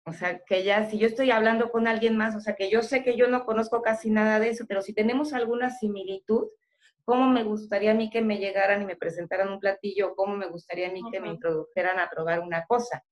O 0.06 0.12
sea, 0.12 0.38
que 0.44 0.62
ya 0.62 0.88
si 0.88 0.98
yo 0.98 1.08
estoy 1.08 1.32
hablando 1.32 1.72
con 1.72 1.88
alguien 1.88 2.16
más, 2.16 2.36
o 2.36 2.40
sea, 2.40 2.54
que 2.54 2.70
yo 2.70 2.82
sé 2.82 3.02
que 3.02 3.16
yo 3.16 3.26
no 3.26 3.44
conozco 3.44 3.82
casi 3.82 4.08
nada 4.08 4.38
de 4.38 4.50
eso, 4.50 4.64
pero 4.68 4.82
si 4.82 4.94
tenemos 4.94 5.32
alguna 5.32 5.68
similitud, 5.68 6.46
¿cómo 7.04 7.28
me 7.28 7.42
gustaría 7.42 7.90
a 7.90 7.94
mí 7.94 8.08
que 8.08 8.22
me 8.22 8.38
llegaran 8.38 8.82
y 8.82 8.86
me 8.86 8.94
presentaran 8.94 9.48
un 9.48 9.58
platillo? 9.58 10.14
¿Cómo 10.14 10.36
me 10.36 10.46
gustaría 10.46 10.90
a 10.90 10.92
mí 10.92 11.02
que 11.10 11.20
me 11.20 11.28
introdujeran 11.28 11.98
a 11.98 12.08
probar 12.08 12.38
una 12.38 12.64
cosa? 12.66 13.02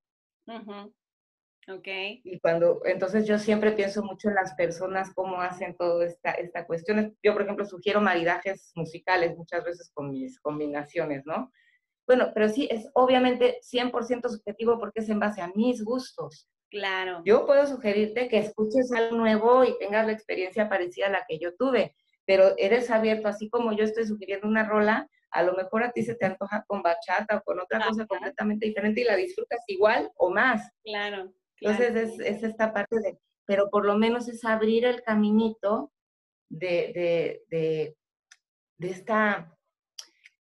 Ajá. 1.67 1.81
Y 1.85 2.41
cuando, 2.41 2.81
entonces 2.85 3.27
yo 3.27 3.39
siempre 3.39 3.73
pienso 3.73 4.03
mucho 4.03 4.29
en 4.29 4.35
las 4.35 4.55
personas, 4.55 5.13
cómo 5.15 5.41
hacen 5.41 5.77
toda 5.77 6.05
esta, 6.05 6.33
esta 6.33 6.67
cuestión. 6.67 7.17
Yo, 7.23 7.33
por 7.33 7.43
ejemplo, 7.43 7.65
sugiero 7.65 8.01
maridajes 8.01 8.73
musicales 8.75 9.37
muchas 9.37 9.65
veces 9.65 9.91
con 9.95 10.11
mis 10.11 10.41
combinaciones, 10.41 11.25
¿no? 11.27 11.53
Bueno, 12.07 12.33
pero 12.35 12.49
sí, 12.49 12.69
es 12.71 12.89
obviamente 12.95 13.59
100% 13.63 14.29
subjetivo 14.29 14.79
porque 14.79 15.01
es 15.01 15.09
en 15.09 15.21
base 15.21 15.43
a 15.43 15.53
mis 15.55 15.85
gustos. 15.85 16.49
Claro. 16.71 17.23
Yo 17.25 17.47
puedo 17.47 17.67
sugerirte 17.67 18.29
que 18.29 18.39
escuches 18.39 18.93
algo 18.93 19.17
nuevo 19.17 19.65
y 19.65 19.79
tengas 19.79 20.07
la 20.07 20.13
experiencia 20.13 20.69
parecida 20.69 21.07
a 21.07 21.11
la 21.11 21.25
que 21.29 21.39
yo 21.39 21.55
tuve, 21.57 21.95
pero 22.27 22.55
eres 22.59 22.91
abierto, 22.91 23.29
así 23.29 23.49
como 23.49 23.73
yo 23.73 23.85
estoy 23.85 24.07
sugiriendo 24.07 24.47
una 24.49 24.69
rola, 24.69 25.09
a 25.31 25.43
lo 25.43 25.55
mejor 25.55 25.85
a 25.85 25.93
ti 25.93 26.03
se 26.03 26.15
te 26.15 26.27
antoja 26.27 26.65
con 26.67 26.83
bachata 26.83 27.37
o 27.37 27.43
con 27.43 27.61
otra 27.61 27.85
cosa 27.87 28.07
completamente 28.07 28.67
diferente 28.67 29.01
y 29.01 29.05
la 29.05 29.17
disfrutas 29.17 29.63
igual 29.69 30.11
o 30.17 30.31
más. 30.31 30.73
Claro. 30.85 31.33
Entonces 31.61 32.19
es, 32.21 32.43
esta 32.43 32.73
parte 32.73 32.97
de, 33.01 33.19
pero 33.45 33.69
por 33.69 33.85
lo 33.85 33.97
menos 33.97 34.29
es 34.29 34.45
abrir 34.45 34.85
el 34.85 35.03
caminito 35.03 35.93
de, 36.49 37.45
de, 37.49 37.97
esta, 38.79 39.57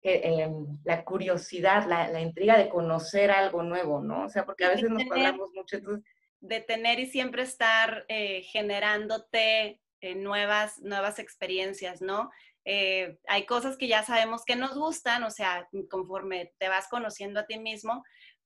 eh, 0.02 0.20
em, 0.24 0.78
la 0.84 1.04
curiosidad, 1.04 1.86
la, 1.86 2.08
la, 2.08 2.20
intriga 2.20 2.58
de 2.58 2.68
conocer 2.68 3.30
algo 3.30 3.62
nuevo, 3.62 4.00
¿no? 4.00 4.24
O 4.24 4.28
sea, 4.28 4.44
porque 4.44 4.64
a 4.64 4.70
veces 4.70 4.90
nos 4.90 5.02
hablamos 5.10 5.50
mucho. 5.54 5.78
De 6.40 6.60
tener 6.60 6.98
y 6.98 7.06
siempre 7.06 7.42
estar 7.42 8.04
eh, 8.08 8.42
generándote 8.42 9.80
eh, 10.00 10.14
nuevas, 10.14 10.80
nuevas 10.80 11.18
experiencias, 11.18 12.02
¿no? 12.02 12.30
hay 12.66 13.44
cosas 13.44 13.76
que 13.76 13.88
ya 13.88 14.02
sabemos 14.04 14.42
que 14.46 14.56
nos 14.56 14.74
gustan, 14.74 15.22
o 15.24 15.30
sea, 15.30 15.68
conforme 15.90 16.54
te 16.56 16.70
vas 16.70 16.88
conociendo 16.88 17.40
a 17.40 17.44
ti 17.44 17.58
mismo, 17.58 18.02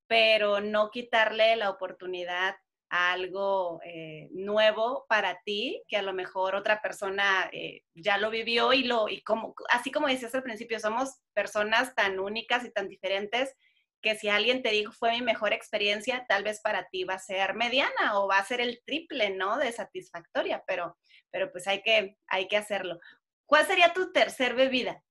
pero 0.09 0.61
no 0.61 0.91
quitarle 0.91 1.55
la 1.57 1.71
oportunidad 1.71 2.57
a 2.91 3.13
algo 3.13 3.81
eh, 3.85 4.29
nuevo 4.33 5.05
para 5.09 5.41
ti, 5.45 5.85
que 5.89 5.99
a 5.99 6.03
lo 6.03 6.15
mejor 6.15 6.55
otra 6.55 6.81
persona 6.81 7.49
eh, 7.53 7.83
ya 7.95 8.17
lo 8.17 8.31
vivió 8.31 8.73
y 8.73 8.85
lo, 8.85 9.09
y 9.09 9.23
como, 9.23 9.55
así 9.71 9.93
como 9.93 10.09
decías 10.09 10.35
al 10.35 10.43
principio, 10.43 10.81
somos 10.81 11.21
personas 11.35 11.95
tan 11.95 12.19
únicas 12.19 12.65
y 12.65 12.73
tan 12.73 12.89
diferentes 12.89 13.55
que 14.01 14.15
si 14.15 14.29
alguien 14.29 14.63
te 14.63 14.71
dijo 14.71 14.93
fue 14.93 15.13
mi 15.13 15.23
mejor 15.23 15.53
experiencia, 15.53 16.25
tal 16.29 16.45
vez 16.45 16.61
para 16.61 16.89
ti 16.89 17.05
va 17.05 17.15
a 17.15 17.19
ser 17.19 17.55
mediana 17.55 18.19
o 18.19 18.29
va 18.29 18.39
a 18.39 18.45
ser 18.45 18.61
el 18.61 18.81
triple, 18.87 19.31
¿no? 19.31 19.59
De 19.59 19.73
satisfactoria, 19.73 20.63
pero, 20.67 20.97
pero 21.31 21.51
pues 21.51 21.67
hay 21.67 21.83
que, 21.83 22.17
hay 22.29 22.49
que 22.49 22.57
hacerlo. 22.57 22.99
¿Cuál 23.45 23.67
sería 23.67 23.93
tu 23.93 24.13
tercer 24.13 24.55
bebida? 24.55 25.03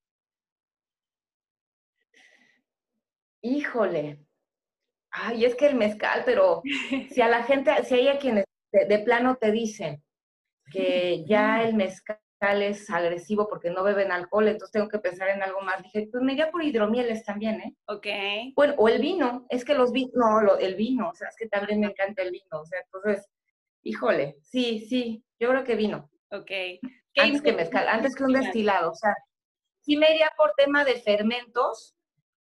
Híjole, 3.42 4.27
Ay, 5.12 5.46
es 5.46 5.56
que 5.56 5.68
el 5.68 5.76
mezcal, 5.76 6.24
pero 6.26 6.62
si 7.12 7.22
a 7.22 7.28
la 7.28 7.44
gente, 7.44 7.72
si 7.84 7.96
hay 7.96 8.08
a 8.10 8.20
quienes 8.20 8.46
de, 8.72 9.00
plano 9.00 9.38
te 9.38 9.52
dicen 9.52 10.04
que 10.72 11.24
ya 11.26 11.64
el 11.64 11.76
mezcal 11.76 12.20
es 12.42 12.90
agresivo 12.90 13.48
porque 13.48 13.70
no 13.70 13.84
beben 13.84 14.12
alcohol, 14.12 14.48
entonces 14.48 14.72
tengo 14.72 14.90
que 14.90 15.00
pensar 15.00 15.30
en 15.30 15.42
algo 15.42 15.62
más. 15.62 15.82
Dije, 15.82 16.08
pues 16.12 16.24
me 16.24 16.34
iría 16.34 16.52
por 16.52 16.64
hidromieles 16.64 17.24
también, 17.24 17.62
¿eh? 17.62 17.76
Ok. 17.86 18.08
Bueno, 18.56 18.76
o 18.78 18.90
el 18.90 19.02
vino, 19.02 19.46
es 19.50 19.64
que 19.64 19.74
los 19.74 19.92
vinos, 19.92 20.14
no, 20.14 20.58
el 20.58 20.76
vino, 20.76 21.10
o 21.10 21.14
sea, 21.16 21.30
es 21.30 21.36
que 21.38 21.48
también 21.48 21.80
me 21.80 21.88
encanta 21.88 22.22
el 22.22 22.32
vino, 22.32 22.60
o 22.60 22.66
sea, 22.66 22.80
entonces, 22.82 23.28
híjole, 23.84 24.38
sí, 24.42 24.86
sí, 24.88 25.24
yo 25.40 25.50
creo 25.50 25.64
que 25.64 25.76
vino. 25.76 26.10
Ok. 26.32 26.52
Antes 27.16 27.42
que 27.42 27.54
mezcal, 27.54 27.88
antes 27.88 28.16
que 28.16 28.24
un 28.24 28.34
destilado, 28.34 28.92
o 28.92 28.96
sea, 28.96 29.16
sí 29.80 29.98
me 29.98 30.12
iría 30.12 30.32
por 30.38 30.54
tema 30.56 30.84
de 30.84 30.96
fermentos, 30.96 31.97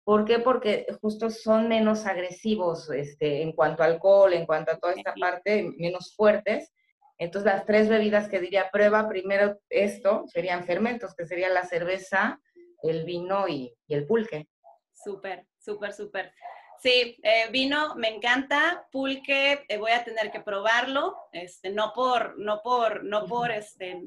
¿Por 0.08 0.24
qué? 0.24 0.40
Porque 0.40 0.86
justo 1.02 1.30
son 1.30 1.68
menos 1.68 2.06
agresivos 2.06 2.90
este, 2.92 3.42
en 3.42 3.52
cuanto 3.52 3.84
a 3.84 3.88
alcohol, 3.88 4.32
en 4.32 4.46
cuanto 4.46 4.72
a 4.72 4.78
toda 4.78 4.94
esta 4.94 5.14
parte, 5.14 5.70
menos 5.78 6.16
fuertes. 6.16 6.72
Entonces, 7.18 7.52
las 7.52 7.66
tres 7.66 7.90
bebidas 7.90 8.30
que 8.30 8.40
diría 8.40 8.70
prueba 8.72 9.10
primero 9.10 9.60
esto 9.70 10.24
serían 10.28 10.64
fermentos, 10.64 11.14
que 11.14 11.26
serían 11.26 11.54
la 11.54 11.66
cerveza, 11.66 12.40
el 12.84 13.04
vino 13.04 13.50
y, 13.50 13.76
el 13.90 14.08
pulque. 14.08 14.48
Súper, 14.94 15.46
súper, 15.60 15.92
súper. 15.92 16.32
Sí, 16.80 17.18
eh, 17.22 17.50
vino 17.52 17.96
me 17.96 18.08
encanta, 18.08 18.88
pulque 18.90 19.66
eh, 19.68 19.78
voy 19.78 19.92
a 19.92 20.06
tener 20.06 20.32
que 20.32 20.40
probarlo, 20.40 21.18
este, 21.34 21.70
no 21.70 21.92
por, 21.94 22.40
no 22.40 22.62
por, 22.64 23.04
no 23.04 23.26
por 23.26 23.52
este, 23.52 24.02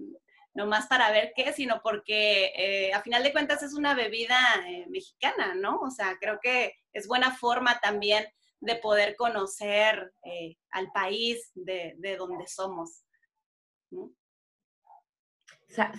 no 0.55 0.67
más 0.67 0.87
para 0.87 1.11
ver 1.11 1.33
qué, 1.35 1.53
sino 1.53 1.81
porque 1.83 2.53
eh, 2.57 2.93
a 2.93 3.03
final 3.03 3.23
de 3.23 3.33
cuentas 3.33 3.63
es 3.63 3.75
una 3.75 3.95
bebida 3.95 4.39
eh, 4.67 4.87
mexicana, 4.89 5.55
¿no? 5.55 5.79
O 5.79 5.91
sea, 5.91 6.17
creo 6.21 6.41
que 6.41 6.75
es 6.93 7.07
buena 7.07 7.37
forma 7.37 7.79
también 7.81 8.27
de 8.61 8.77
poder 8.77 9.17
conocer 9.17 10.13
eh, 10.25 10.57
al 10.71 10.91
país 10.93 11.51
de, 11.55 11.95
donde 12.19 12.47
somos. 12.47 13.05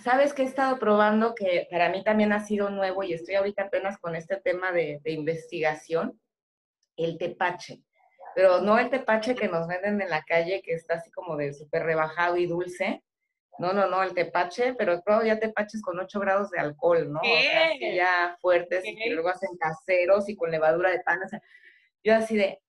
Sabes 0.04 0.34
que 0.34 0.42
he 0.42 0.44
estado 0.44 0.78
probando 0.78 1.34
que 1.34 1.66
para 1.70 1.88
mí 1.88 2.04
también 2.04 2.32
ha 2.32 2.44
sido 2.44 2.68
nuevo 2.68 3.02
y 3.02 3.14
estoy 3.14 3.34
ahorita 3.36 3.64
apenas 3.64 3.98
con 3.98 4.14
este 4.14 4.36
tema 4.36 4.70
de, 4.70 5.00
de 5.02 5.12
investigación, 5.12 6.20
el 6.96 7.16
tepache. 7.16 7.82
Pero 8.34 8.60
no 8.60 8.78
el 8.78 8.90
tepache 8.90 9.34
que 9.34 9.48
nos 9.48 9.66
venden 9.66 10.00
en 10.00 10.10
la 10.10 10.22
calle, 10.22 10.62
que 10.62 10.74
está 10.74 10.94
así 10.94 11.10
como 11.10 11.36
de 11.36 11.52
súper 11.54 11.82
rebajado 11.84 12.36
y 12.36 12.46
dulce, 12.46 13.02
no, 13.58 13.72
no, 13.72 13.86
no, 13.86 14.02
el 14.02 14.14
tepache, 14.14 14.74
pero 14.74 15.02
claro, 15.02 15.24
ya 15.24 15.38
tepaches 15.38 15.82
con 15.82 15.98
8 15.98 16.20
grados 16.20 16.50
de 16.50 16.58
alcohol, 16.58 17.12
¿no? 17.12 17.20
O 17.20 17.24
sea, 17.24 17.94
ya 17.94 18.36
fuertes 18.40 18.84
y 18.86 18.96
que 18.96 19.10
luego 19.10 19.28
hacen 19.28 19.56
caseros 19.58 20.28
y 20.28 20.36
con 20.36 20.50
levadura 20.50 20.90
de 20.90 21.00
pan. 21.00 21.22
O 21.22 21.28
sea, 21.28 21.40
yo 22.02 22.14
así 22.14 22.36
de, 22.36 22.60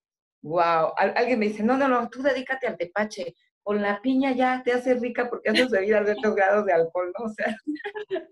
wow. 0.42 0.92
alguien 0.96 1.38
me 1.38 1.48
dice, 1.48 1.62
no, 1.62 1.76
no, 1.76 1.88
no, 1.88 2.08
tú 2.10 2.22
dedícate 2.22 2.66
al 2.66 2.76
tepache. 2.76 3.34
Con 3.62 3.80
la 3.80 4.02
piña 4.02 4.32
ya 4.32 4.62
te 4.62 4.74
hace 4.74 4.94
rica 4.94 5.30
porque 5.30 5.48
haces 5.48 5.70
bebidas 5.70 6.04
de 6.04 6.12
8 6.18 6.34
grados 6.34 6.66
de 6.66 6.74
alcohol, 6.74 7.10
¿no? 7.18 7.24
O 7.24 7.28
sea. 7.30 7.56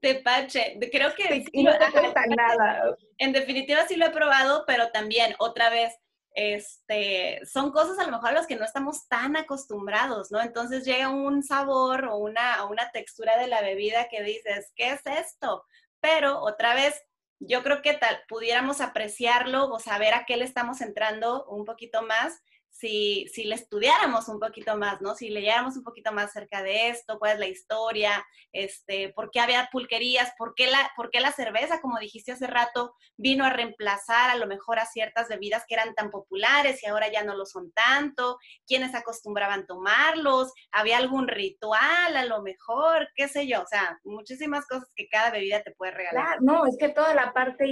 Tepache, 0.00 0.78
creo 0.90 1.14
que. 1.14 1.44
y 1.52 1.62
no 1.62 1.72
te 1.76 1.92
cuesta 1.92 2.24
nada. 2.34 2.96
En 3.18 3.32
definitiva 3.32 3.86
sí 3.86 3.96
lo 3.96 4.06
he 4.06 4.10
probado, 4.10 4.64
pero 4.66 4.90
también, 4.90 5.34
otra 5.38 5.68
vez, 5.68 5.94
este, 6.34 7.40
son 7.44 7.72
cosas 7.72 7.98
a 7.98 8.04
lo 8.04 8.12
mejor 8.12 8.30
a 8.30 8.32
las 8.32 8.46
que 8.46 8.56
no 8.56 8.64
estamos 8.64 9.08
tan 9.08 9.36
acostumbrados, 9.36 10.30
¿no? 10.30 10.40
Entonces 10.40 10.84
llega 10.84 11.08
un 11.08 11.42
sabor 11.42 12.06
o 12.06 12.16
una, 12.16 12.64
una 12.66 12.90
textura 12.92 13.36
de 13.38 13.46
la 13.46 13.62
bebida 13.62 14.08
que 14.08 14.22
dices, 14.22 14.72
¿qué 14.76 14.92
es 14.92 15.00
esto? 15.06 15.64
Pero 16.00 16.40
otra 16.40 16.74
vez, 16.74 17.02
yo 17.40 17.62
creo 17.62 17.82
que 17.82 17.94
tal, 17.94 18.22
pudiéramos 18.28 18.80
apreciarlo 18.80 19.68
o 19.70 19.78
saber 19.78 20.14
a 20.14 20.24
qué 20.26 20.36
le 20.36 20.44
estamos 20.44 20.80
entrando 20.80 21.46
un 21.46 21.64
poquito 21.64 22.02
más 22.02 22.40
si, 22.80 23.26
si 23.28 23.44
le 23.44 23.56
estudiáramos 23.56 24.28
un 24.28 24.40
poquito 24.40 24.76
más, 24.76 25.02
¿no? 25.02 25.14
Si 25.14 25.28
leyéramos 25.28 25.76
un 25.76 25.84
poquito 25.84 26.12
más 26.12 26.30
acerca 26.30 26.62
de 26.62 26.88
esto, 26.88 27.18
cuál 27.18 27.34
es 27.34 27.38
la 27.38 27.46
historia, 27.46 28.26
este, 28.52 29.10
por 29.10 29.30
qué 29.30 29.40
había 29.40 29.68
pulquerías, 29.70 30.32
por 30.38 30.54
qué, 30.54 30.68
la, 30.68 30.90
por 30.96 31.10
qué 31.10 31.20
la 31.20 31.30
cerveza, 31.30 31.82
como 31.82 31.98
dijiste 31.98 32.32
hace 32.32 32.46
rato, 32.46 32.94
vino 33.18 33.44
a 33.44 33.50
reemplazar 33.50 34.30
a 34.30 34.36
lo 34.36 34.46
mejor 34.46 34.78
a 34.78 34.86
ciertas 34.86 35.28
bebidas 35.28 35.64
que 35.68 35.74
eran 35.74 35.94
tan 35.94 36.10
populares 36.10 36.82
y 36.82 36.86
ahora 36.86 37.12
ya 37.12 37.22
no 37.22 37.36
lo 37.36 37.44
son 37.44 37.70
tanto, 37.72 38.38
quiénes 38.66 38.94
acostumbraban 38.94 39.66
tomarlos, 39.66 40.52
había 40.72 40.96
algún 40.96 41.28
ritual 41.28 42.16
a 42.16 42.24
lo 42.24 42.40
mejor, 42.42 43.08
qué 43.14 43.28
sé 43.28 43.46
yo, 43.46 43.60
o 43.60 43.66
sea, 43.66 44.00
muchísimas 44.04 44.66
cosas 44.66 44.90
que 44.96 45.06
cada 45.08 45.30
bebida 45.30 45.62
te 45.62 45.72
puede 45.72 45.92
regalar. 45.92 46.38
no, 46.40 46.64
es 46.66 46.78
que 46.78 46.88
toda 46.88 47.14
la 47.14 47.34
parte 47.34 47.66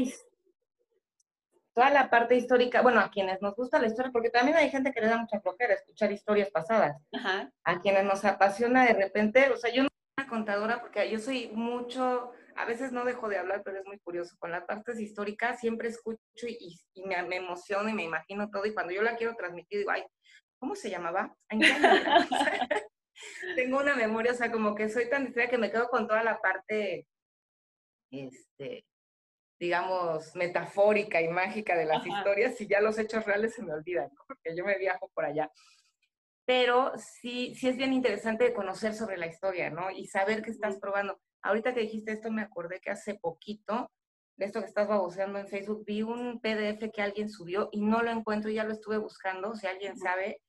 toda 1.78 1.90
la 1.90 2.10
parte 2.10 2.34
histórica, 2.34 2.82
bueno, 2.82 2.98
a 2.98 3.08
quienes 3.08 3.40
nos 3.40 3.54
gusta 3.54 3.78
la 3.78 3.86
historia, 3.86 4.10
porque 4.10 4.30
también 4.30 4.56
hay 4.56 4.68
gente 4.68 4.90
que 4.92 5.00
le 5.00 5.06
da 5.06 5.16
mucha 5.16 5.40
flojera 5.40 5.74
escuchar 5.74 6.10
historias 6.10 6.50
pasadas. 6.50 7.00
A 7.62 7.80
quienes 7.80 8.02
nos 8.02 8.24
apasiona 8.24 8.84
de 8.84 8.94
repente, 8.94 9.48
o 9.50 9.56
sea, 9.56 9.72
yo 9.72 9.84
no 9.84 9.88
soy 9.88 10.14
una 10.18 10.28
contadora 10.28 10.80
porque 10.80 11.08
yo 11.08 11.20
soy 11.20 11.52
mucho, 11.54 12.32
a 12.56 12.64
veces 12.64 12.90
no 12.90 13.04
dejo 13.04 13.28
de 13.28 13.38
hablar, 13.38 13.62
pero 13.64 13.78
es 13.78 13.86
muy 13.86 14.00
curioso. 14.00 14.34
Con 14.40 14.50
las 14.50 14.64
partes 14.64 14.98
históricas 14.98 15.60
siempre 15.60 15.90
escucho 15.90 16.18
y, 16.48 16.80
me, 17.06 17.22
me, 17.22 17.36
emociono 17.36 17.88
y 17.88 17.92
me 17.92 18.02
imagino 18.02 18.50
todo. 18.50 18.66
Y 18.66 18.74
cuando 18.74 18.92
yo 18.92 19.02
la 19.02 19.14
quiero 19.14 19.36
transmitir, 19.36 19.78
digo, 19.78 19.92
ay, 19.92 20.02
¿cómo 20.58 20.74
se 20.74 20.90
llamaba? 20.90 21.32
Tengo 23.54 23.78
una 23.78 23.94
memoria, 23.94 24.32
o 24.32 24.34
sea, 24.34 24.50
como 24.50 24.74
que 24.74 24.88
soy 24.88 25.08
tan 25.08 25.26
distraída 25.26 25.48
que 25.48 25.58
me 25.58 25.70
quedo 25.70 25.88
con 25.90 26.08
toda 26.08 26.24
la 26.24 26.40
parte 26.40 27.06
este, 28.10 28.84
digamos, 29.58 30.34
metafórica 30.36 31.20
y 31.20 31.28
mágica 31.28 31.76
de 31.76 31.84
las 31.84 32.06
historias 32.06 32.60
y 32.60 32.66
ya 32.68 32.80
los 32.80 32.98
hechos 32.98 33.24
reales 33.24 33.54
se 33.54 33.62
me 33.62 33.72
olvidan, 33.72 34.10
porque 34.26 34.56
yo 34.56 34.64
me 34.64 34.78
viajo 34.78 35.10
por 35.14 35.24
allá. 35.24 35.50
Pero 36.44 36.92
sí, 36.96 37.54
sí 37.54 37.68
es 37.68 37.76
bien 37.76 37.92
interesante 37.92 38.54
conocer 38.54 38.94
sobre 38.94 39.18
la 39.18 39.26
historia, 39.26 39.68
¿no? 39.70 39.90
Y 39.90 40.06
saber 40.06 40.42
qué 40.42 40.50
estás 40.50 40.78
probando. 40.78 41.20
Ahorita 41.42 41.74
que 41.74 41.80
dijiste 41.80 42.12
esto, 42.12 42.30
me 42.30 42.42
acordé 42.42 42.80
que 42.80 42.90
hace 42.90 43.16
poquito, 43.16 43.90
de 44.36 44.46
esto 44.46 44.60
que 44.60 44.66
estás 44.66 44.88
baboseando 44.88 45.38
en 45.40 45.48
Facebook, 45.48 45.84
vi 45.84 46.02
un 46.02 46.40
PDF 46.40 46.90
que 46.92 47.02
alguien 47.02 47.28
subió 47.28 47.68
y 47.72 47.82
no 47.82 48.02
lo 48.02 48.10
encuentro, 48.10 48.50
ya 48.50 48.64
lo 48.64 48.72
estuve 48.72 48.96
buscando, 48.96 49.56
si 49.56 49.66
alguien 49.66 49.98
sabe, 49.98 50.40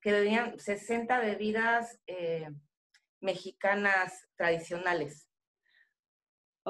que 0.00 0.12
bebían 0.12 0.58
60 0.58 1.18
bebidas 1.18 1.98
eh, 2.06 2.48
mexicanas 3.20 4.28
tradicionales. 4.36 5.31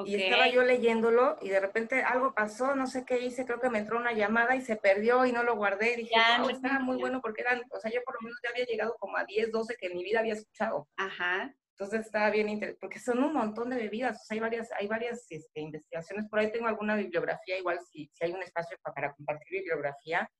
Y 0.06 0.14
estaba 0.14 0.48
yo 0.48 0.62
leyéndolo 0.62 1.36
y 1.42 1.50
de 1.50 1.60
repente 1.60 2.02
algo 2.02 2.32
pasó, 2.32 2.74
no 2.74 2.86
sé 2.86 3.04
qué 3.04 3.18
hice, 3.18 3.44
creo 3.44 3.60
que 3.60 3.68
me 3.68 3.78
entró 3.78 3.98
una 3.98 4.12
llamada 4.12 4.56
y 4.56 4.62
se 4.62 4.76
perdió 4.76 5.26
y 5.26 5.32
no 5.32 5.42
lo 5.42 5.56
guardé. 5.56 5.92
Y 5.92 5.96
dije, 5.96 6.14
no, 6.38 6.48
estaba 6.48 6.78
muy 6.78 6.96
bueno 6.96 7.20
porque 7.20 7.42
eran, 7.42 7.62
o 7.70 7.78
sea, 7.78 7.90
yo 7.90 8.02
por 8.04 8.14
lo 8.14 8.22
menos 8.22 8.38
ya 8.42 8.50
había 8.50 8.64
llegado 8.64 8.96
como 8.98 9.18
a 9.18 9.24
10, 9.24 9.52
12 9.52 9.76
que 9.76 9.88
en 9.88 9.96
mi 9.96 10.02
vida 10.02 10.20
había 10.20 10.32
escuchado. 10.32 10.88
Ajá. 10.96 11.54
Entonces 11.72 12.06
estaba 12.06 12.30
bien 12.30 12.48
interesante, 12.48 12.80
porque 12.80 13.00
son 13.00 13.22
un 13.22 13.34
montón 13.34 13.68
de 13.70 13.76
bebidas, 13.76 14.20
o 14.20 14.24
sea, 14.24 14.34
hay 14.34 14.40
varias, 14.40 14.70
hay 14.78 14.86
varias 14.86 15.26
este, 15.30 15.60
investigaciones, 15.60 16.28
por 16.28 16.38
ahí 16.38 16.52
tengo 16.52 16.68
alguna 16.68 16.96
bibliografía, 16.96 17.58
igual 17.58 17.80
si, 17.80 18.08
si 18.12 18.24
hay 18.24 18.32
un 18.32 18.42
espacio 18.42 18.76
para, 18.82 19.12
compartir 19.12 19.48
bibliografía, 19.50 20.30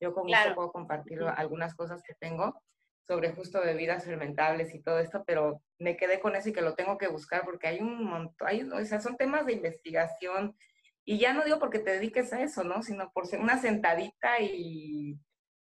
yo 0.00 0.12
con 0.12 0.26
gusto 0.26 0.54
puedo 0.54 0.72
compartir 0.72 1.22
algunas 1.22 1.74
cosas 1.74 2.02
que 2.02 2.14
tengo 2.14 2.60
sobre 3.06 3.32
justo 3.32 3.60
bebidas 3.60 4.04
fermentables 4.04 4.74
y 4.74 4.82
todo 4.82 4.98
esto, 4.98 5.24
pero 5.26 5.62
me 5.78 5.96
quedé 5.96 6.20
con 6.20 6.36
eso 6.36 6.48
y 6.48 6.52
que 6.52 6.62
lo 6.62 6.74
tengo 6.74 6.96
que 6.98 7.08
buscar 7.08 7.44
porque 7.44 7.68
hay 7.68 7.80
un 7.80 8.04
montón, 8.04 8.48
hay, 8.48 8.62
o 8.62 8.84
sea, 8.84 9.00
son 9.00 9.16
temas 9.16 9.46
de 9.46 9.52
investigación 9.52 10.56
y 11.04 11.18
ya 11.18 11.34
no 11.34 11.44
digo 11.44 11.58
porque 11.58 11.80
te 11.80 11.92
dediques 11.92 12.32
a 12.32 12.42
eso, 12.42 12.64
¿no? 12.64 12.82
Sino 12.82 13.10
por 13.12 13.26
ser 13.26 13.40
una 13.40 13.58
sentadita 13.58 14.40
y, 14.40 15.18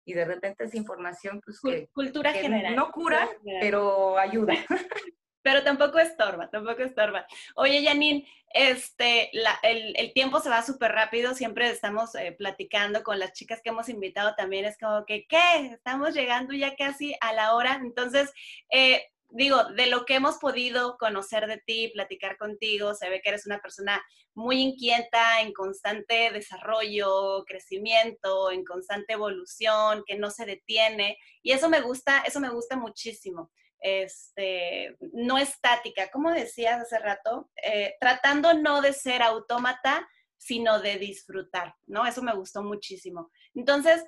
y 0.07 0.14
de 0.14 0.24
repente 0.24 0.64
esa 0.64 0.78
información, 0.78 1.41
pues 1.45 1.61
que, 1.61 1.89
cultura 1.89 2.32
general. 2.32 2.74
No 2.74 2.91
cura, 2.91 3.28
pero 3.61 4.18
ayuda. 4.18 4.55
pero 5.47 5.62
tampoco 5.62 6.01
estorba, 6.01 6.51
tampoco 6.51 6.82
estorba. 6.82 7.24
Oye, 7.55 7.84
Janine, 7.84 8.26
este, 8.53 9.30
el, 9.62 10.12
tiempo 10.12 10.40
se 10.40 10.49
va 10.49 10.61
súper 10.61 10.90
rápido, 10.90 11.34
siempre 11.36 11.70
estamos 11.70 12.16
eh, 12.16 12.34
platicando 12.36 13.05
con 13.05 13.20
las 13.20 13.32
chicas 13.32 13.61
que 13.62 13.68
hemos 13.68 13.88
invitado 13.88 14.34
también, 14.34 14.64
es 14.64 14.76
como 14.76 15.07
que, 15.07 15.24
¿qué? 15.28 15.66
Estamos 15.72 16.14
llegando 16.14 16.53
ya 16.53 16.74
casi 16.74 17.14
a 17.20 17.32
la 17.32 17.55
hora, 17.55 17.78
entonces, 17.80 18.32
eh, 18.72 19.05
digo, 19.28 19.62
de 19.76 19.86
lo 19.86 20.05
que 20.05 20.16
hemos 20.16 20.38
podido 20.38 20.99
conocer 20.99 21.47
de 21.47 21.59
ti, 21.59 21.92
platicar 21.94 22.38
contigo, 22.38 22.94
se 22.94 23.09
ve 23.09 23.20
que 23.22 23.28
eres 23.28 23.47
una 23.47 23.61
persona 23.61 24.05
muy 24.34 24.61
inquieta, 24.61 25.42
en 25.42 25.53
constante 25.53 26.32
desarrollo, 26.32 27.44
crecimiento, 27.47 28.51
en 28.51 28.64
constante 28.64 29.12
evolución, 29.12 30.03
que 30.09 30.18
no 30.18 30.32
se 30.32 30.44
detiene, 30.44 31.18
y 31.40 31.53
eso 31.53 31.68
me 31.68 31.82
gusta, 31.82 32.24
eso 32.26 32.40
me 32.40 32.51
gusta 32.51 32.76
muchísimo 32.76 33.53
este, 33.87 34.97
no 35.12 35.39
estática, 35.39 36.11
como 36.11 36.32
decías 36.32 36.80
hace 36.80 36.99
rato, 36.99 37.49
eh, 37.62 37.95
tratando 38.01 38.53
no 38.53 38.80
de 38.80 38.93
ser 38.93 39.22
autómata, 39.22 40.09
sino 40.37 40.80
de 40.80 40.99
disfrutar, 40.99 41.72
¿no? 41.87 42.05
Eso 42.05 42.20
me 42.20 42.34
gustó 42.34 42.64
muchísimo. 42.64 43.30
Entonces, 43.55 44.05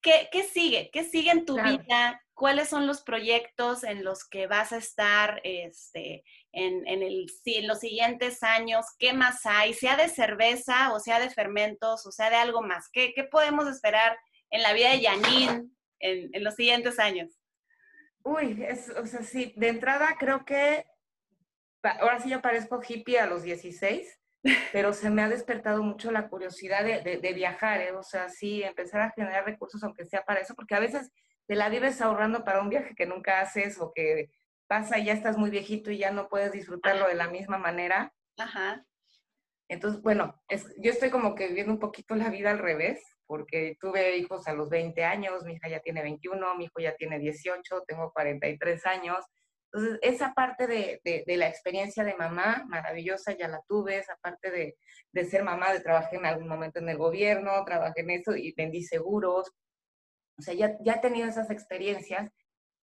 ¿qué, 0.00 0.28
sigue? 0.44 0.90
¿Qué 0.92 1.02
sigue 1.02 1.32
en 1.32 1.44
tu 1.44 1.56
vida? 1.60 2.22
¿Cuáles 2.32 2.68
son 2.68 2.86
los 2.86 3.02
proyectos 3.02 3.82
en 3.82 4.04
los 4.04 4.24
que 4.24 4.46
vas 4.46 4.72
a 4.72 4.76
estar 4.76 5.40
este, 5.42 6.22
en, 6.52 6.86
el, 6.86 7.26
en 7.44 7.66
los 7.66 7.80
siguientes 7.80 8.44
años? 8.44 8.86
¿Qué 9.00 9.14
más 9.14 9.44
hay? 9.46 9.74
Sea 9.74 9.96
de 9.96 10.08
cerveza 10.08 10.92
o 10.92 11.00
sea 11.00 11.18
de 11.18 11.30
fermentos 11.30 12.06
o 12.06 12.12
sea 12.12 12.30
de 12.30 12.36
algo 12.36 12.62
más. 12.62 12.88
¿Qué, 12.92 13.12
podemos 13.32 13.66
esperar 13.66 14.16
en 14.50 14.62
la 14.62 14.72
vida 14.74 14.90
de 14.90 15.02
Janine 15.02 15.68
en, 15.98 16.30
en 16.32 16.44
los 16.44 16.54
siguientes 16.54 17.00
años? 17.00 17.37
Uy, 18.22 18.64
es, 18.64 18.90
o 18.90 19.06
sea, 19.06 19.22
sí, 19.22 19.54
de 19.56 19.68
entrada 19.68 20.16
creo 20.18 20.44
que 20.44 20.84
ahora 22.00 22.20
sí 22.20 22.30
ya 22.30 22.42
parezco 22.42 22.80
hippie 22.86 23.18
a 23.18 23.26
los 23.26 23.42
16, 23.42 24.20
pero 24.72 24.92
se 24.92 25.10
me 25.10 25.22
ha 25.22 25.28
despertado 25.28 25.82
mucho 25.82 26.10
la 26.10 26.28
curiosidad 26.28 26.84
de, 26.84 27.32
viajar, 27.34 27.80
¿eh? 27.80 27.92
o 27.92 28.02
sea, 28.02 28.28
sí, 28.28 28.62
empezar 28.62 29.00
a 29.00 29.10
generar 29.10 29.44
recursos, 29.44 29.82
aunque 29.82 30.06
sea 30.06 30.24
para 30.24 30.40
eso, 30.40 30.54
porque 30.54 30.74
a 30.74 30.80
veces 30.80 31.10
te 31.46 31.56
la 31.56 31.68
vives 31.68 32.00
ahorrando 32.00 32.44
para 32.44 32.60
un 32.60 32.68
viaje 32.68 32.94
que 32.94 33.06
nunca 33.06 33.40
haces 33.40 33.80
o 33.80 33.92
que 33.94 34.30
pasa 34.66 34.98
y 34.98 35.06
ya 35.06 35.14
estás 35.14 35.38
muy 35.38 35.50
viejito 35.50 35.90
y 35.90 35.98
ya 35.98 36.10
no 36.10 36.28
puedes 36.28 36.52
disfrutarlo 36.52 37.08
de 37.08 37.14
la 37.14 37.28
misma 37.28 37.56
manera. 37.56 38.12
Ajá. 38.36 38.84
Entonces, 39.68 40.02
bueno, 40.02 40.40
yo 40.78 40.90
estoy 40.90 41.10
como 41.10 41.34
que 41.34 41.48
viviendo 41.48 41.72
un 41.72 41.78
poquito 41.78 42.14
la 42.14 42.28
vida 42.28 42.50
al 42.50 42.58
revés 42.58 43.02
porque 43.28 43.76
tuve 43.78 44.16
hijos 44.16 44.48
a 44.48 44.54
los 44.54 44.70
20 44.70 45.04
años, 45.04 45.44
mi 45.44 45.52
hija 45.52 45.68
ya 45.68 45.80
tiene 45.80 46.02
21, 46.02 46.56
mi 46.56 46.64
hijo 46.64 46.80
ya 46.80 46.96
tiene 46.96 47.18
18, 47.18 47.84
tengo 47.86 48.10
43 48.10 48.86
años. 48.86 49.18
Entonces, 49.70 49.98
esa 50.00 50.32
parte 50.32 50.66
de, 50.66 51.00
de, 51.04 51.36
la 51.36 51.46
experiencia 51.46 52.02
de 52.02 52.16
mamá, 52.16 52.64
maravillosa, 52.68 53.36
ya 53.36 53.48
la 53.48 53.60
tuve, 53.68 53.98
esa 53.98 54.16
parte 54.16 54.50
de, 54.50 54.78
de, 55.12 55.24
ser 55.26 55.44
mamá, 55.44 55.74
de 55.74 55.80
trabajar 55.80 56.14
en 56.14 56.24
algún 56.24 56.48
momento 56.48 56.78
en 56.78 56.88
el 56.88 56.96
gobierno, 56.96 57.64
trabajé 57.66 58.00
en 58.00 58.10
eso 58.10 58.34
y 58.34 58.54
vendí 58.56 58.82
seguros. 58.82 59.52
O 60.38 60.42
sea, 60.42 60.54
ya, 60.54 60.78
ya 60.80 60.94
he 60.94 61.00
tenido 61.00 61.28
esas 61.28 61.50
experiencias 61.50 62.30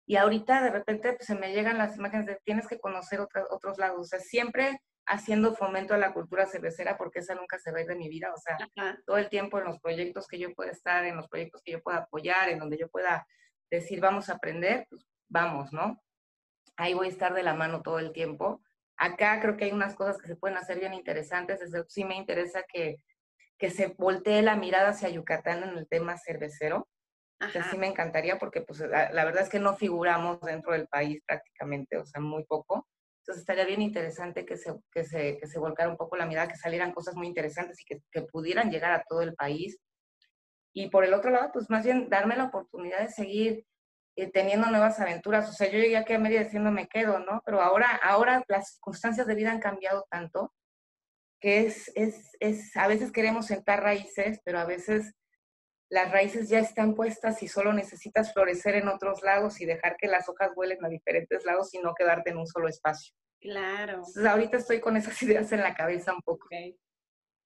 y 0.09 0.17
ahorita 0.17 0.63
de 0.63 0.71
repente 0.71 1.13
pues, 1.13 1.27
se 1.27 1.35
me 1.35 1.53
llegan 1.53 1.77
las 1.77 1.99
imágenes 1.99 2.25
de 2.25 2.41
tienes 2.43 2.67
que 2.67 2.81
conocer 2.81 3.21
otros 3.21 3.77
lados. 3.77 4.01
O 4.01 4.05
sea, 4.05 4.19
siempre 4.19 4.81
haciendo 5.05 5.55
fomento 5.55 5.93
a 5.93 5.99
la 5.99 6.15
cultura 6.15 6.47
cervecera 6.47 6.97
porque 6.97 7.19
esa 7.19 7.35
nunca 7.35 7.59
se 7.59 7.71
va 7.71 7.79
a 7.79 7.81
ir 7.83 7.87
de 7.87 7.95
mi 7.95 8.09
vida, 8.09 8.33
o 8.33 8.39
sea, 8.39 8.57
todo 9.05 9.19
el 9.19 9.29
tiempo 9.29 9.59
en 9.59 9.67
los 9.67 9.79
proyectos 9.81 10.27
que 10.27 10.39
yo 10.39 10.55
pueda 10.55 10.71
estar, 10.71 11.05
en 11.05 11.17
los 11.17 11.29
proyectos 11.29 11.61
que 11.63 11.73
yo 11.73 11.83
pueda 11.83 11.99
apoyar, 11.99 12.49
en 12.49 12.59
donde 12.59 12.79
yo 12.79 12.89
pueda 12.89 13.27
decir 13.71 14.01
vamos 14.01 14.31
a 14.31 14.35
aprender, 14.35 14.87
pues 14.89 15.07
vamos, 15.29 15.75
¿no? 15.75 16.03
Ahí 16.79 16.95
voy 16.95 17.09
a 17.09 17.11
estar 17.11 17.35
de 17.35 17.43
la 17.43 17.53
mano 17.53 17.83
todo 17.83 17.99
el 17.99 18.13
tiempo. 18.13 18.63
Acá 18.97 19.39
creo 19.43 19.59
que 19.59 19.67
hay 19.67 19.73
unas 19.73 19.95
cosas 19.95 20.17
que 20.17 20.27
se 20.27 20.37
pueden 20.37 20.57
hacer 20.57 20.81
bien 20.81 20.95
interesantes, 20.95 21.61
desde 21.61 21.85
sí 21.87 22.05
me 22.05 22.17
interesa 22.17 22.63
que, 22.63 22.97
que 23.59 23.69
se 23.69 23.89
voltee 23.89 24.41
la 24.41 24.57
mirada 24.57 24.91
hacia 24.91 25.11
Yucatán 25.11 25.65
en 25.65 25.77
el 25.77 25.87
tema 25.87 26.17
cervecero. 26.17 26.89
Sea, 27.53 27.71
sí 27.71 27.79
me 27.79 27.87
encantaría 27.87 28.39
porque 28.39 28.63
pues 28.63 28.81
la, 28.81 29.11
la 29.13 29.25
verdad 29.25 29.45
es 29.45 29.49
que 29.49 29.61
no 29.61 29.77
figuramos 29.77 30.41
dentro 30.41 30.73
del 30.73 30.89
país 30.89 31.23
prácticamente, 31.27 31.97
o 31.97 32.05
sea, 32.05 32.21
muy 32.21 32.45
poco 32.45 32.89
entonces 33.29 33.43
estaría 33.43 33.67
bien 33.67 33.83
interesante 33.83 34.47
que 34.47 34.57
se, 34.57 34.73
que 34.91 35.05
se, 35.05 35.37
que 35.37 35.47
se 35.47 35.59
volcara 35.59 35.91
un 35.91 35.99
poco 35.99 36.17
la 36.17 36.25
mirada, 36.25 36.49
que 36.49 36.57
salieran 36.57 36.93
cosas 36.93 37.15
muy 37.15 37.27
interesantes 37.27 37.79
y 37.83 37.85
que, 37.85 38.01
que 38.11 38.23
pudieran 38.23 38.71
llegar 38.71 38.91
a 38.91 39.05
todo 39.07 39.21
el 39.21 39.35
país. 39.35 39.79
Y 40.73 40.89
por 40.89 41.05
el 41.05 41.13
otro 41.13 41.31
lado, 41.31 41.51
pues 41.53 41.69
más 41.69 41.85
bien 41.85 42.09
darme 42.09 42.37
la 42.37 42.45
oportunidad 42.45 43.01
de 43.01 43.11
seguir 43.11 43.67
eh, 44.17 44.31
teniendo 44.31 44.71
nuevas 44.71 44.99
aventuras. 44.99 45.47
O 45.47 45.53
sea, 45.53 45.71
yo 45.71 45.79
llegué 45.79 45.99
aquí 45.99 46.15
a 46.15 46.19
media 46.19 46.43
diciendo 46.43 46.71
me 46.71 46.89
quedo, 46.89 47.19
¿no? 47.19 47.43
Pero 47.45 47.61
ahora, 47.61 48.01
ahora 48.03 48.43
las 48.49 48.73
circunstancias 48.73 49.27
de 49.27 49.35
vida 49.35 49.51
han 49.51 49.61
cambiado 49.61 50.07
tanto 50.11 50.55
que 51.39 51.67
es, 51.67 51.93
es, 51.95 52.31
es, 52.41 52.75
a 52.79 52.89
veces 52.89 53.13
queremos 53.13 53.45
sentar 53.45 53.83
raíces, 53.83 54.41
pero 54.43 54.59
a 54.59 54.65
veces 54.65 55.13
las 55.91 56.11
raíces 56.11 56.49
ya 56.49 56.59
están 56.59 56.95
puestas 56.95 57.43
y 57.43 57.49
solo 57.49 57.73
necesitas 57.73 58.33
florecer 58.33 58.75
en 58.75 58.89
otros 58.89 59.23
lados 59.23 59.61
y 59.61 59.67
dejar 59.67 59.97
que 59.97 60.07
las 60.07 60.29
hojas 60.29 60.55
vuelen 60.55 60.85
a 60.85 60.89
diferentes 60.89 61.45
lados 61.45 61.73
y 61.75 61.79
no 61.79 61.95
quedarte 61.95 62.31
en 62.31 62.39
un 62.39 62.47
solo 62.47 62.69
espacio. 62.69 63.15
Claro. 63.41 63.95
Entonces, 63.95 64.27
ahorita 64.27 64.57
estoy 64.59 64.81
con 64.81 64.97
esas 64.97 65.23
ideas 65.23 65.51
en 65.53 65.61
la 65.61 65.75
cabeza 65.75 66.13
un 66.13 66.23
poco. 66.23 66.47
Okay. 66.47 66.79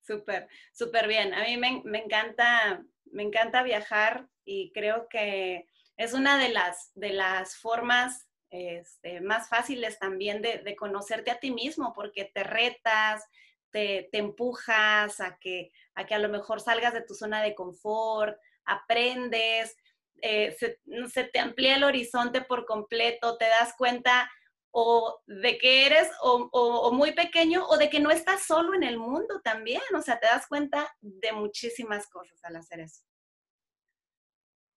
Súper, 0.01 0.49
súper 0.73 1.07
bien. 1.07 1.33
A 1.35 1.45
mí 1.45 1.57
me, 1.57 1.83
me, 1.85 2.03
encanta, 2.03 2.85
me 3.13 3.23
encanta 3.23 3.63
viajar 3.63 4.27
y 4.45 4.73
creo 4.73 5.07
que 5.09 5.67
es 5.97 6.13
una 6.13 6.39
de 6.39 6.49
las, 6.49 6.91
de 6.95 7.13
las 7.13 7.57
formas 7.57 8.29
este, 8.51 9.21
más 9.21 9.49
fáciles 9.49 9.99
también 9.99 10.43
de, 10.43 10.59
de, 10.59 10.77
conocerte 10.77 11.31
a 11.31 11.39
ti 11.39 11.53
mismo, 11.53 11.93
porque 11.95 12.31
te 12.35 12.43
retas, 12.43 13.25
te, 13.73 14.17
empujas 14.17 15.21
a 15.21 15.39
que, 15.39 15.73
a 15.95 16.07
que 16.07 16.15
a 16.15 16.19
lo 16.19 16.29
mejor 16.29 16.61
salgas 16.61 16.95
de 16.95 17.03
tu 17.03 17.15
zona 17.15 17.43
de 17.43 17.55
confort, 17.55 18.39
aprendes, 18.65 19.77
eh, 20.21 20.57
se, 20.59 21.25
te 21.25 21.39
amplía 21.41 21.77
el 21.77 21.85
horizonte 21.85 22.43
por 22.43 22.65
completo, 22.67 23.37
te 23.39 23.47
das 23.47 23.75
cuenta 23.77 24.31
o 24.71 25.21
de 25.27 25.59
que 25.59 25.87
eres 25.87 26.09
o, 26.23 26.49
o, 26.53 26.93
muy 26.93 27.13
pequeño 27.13 27.67
o 27.67 27.77
de 27.77 27.91
que 27.91 28.01
no 28.01 28.11
estás 28.11 28.45
solo 28.45 28.75
en 28.75 28.85
el 28.85 28.99
mundo 28.99 29.41
también, 29.43 29.83
o 29.95 30.01
sea, 30.01 30.19
te 30.19 30.27
das 30.27 30.47
cuenta 30.47 30.95
de 31.01 31.33
muchísimas 31.33 32.09
cosas 32.09 32.43
al 32.45 32.57
hacer 32.57 32.81
eso. 32.81 33.03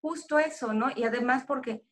Justo 0.01 0.37
eso, 0.37 0.73
¿no? 0.73 0.91
Y 0.95 1.03
además 1.03 1.45
porque 1.47 1.85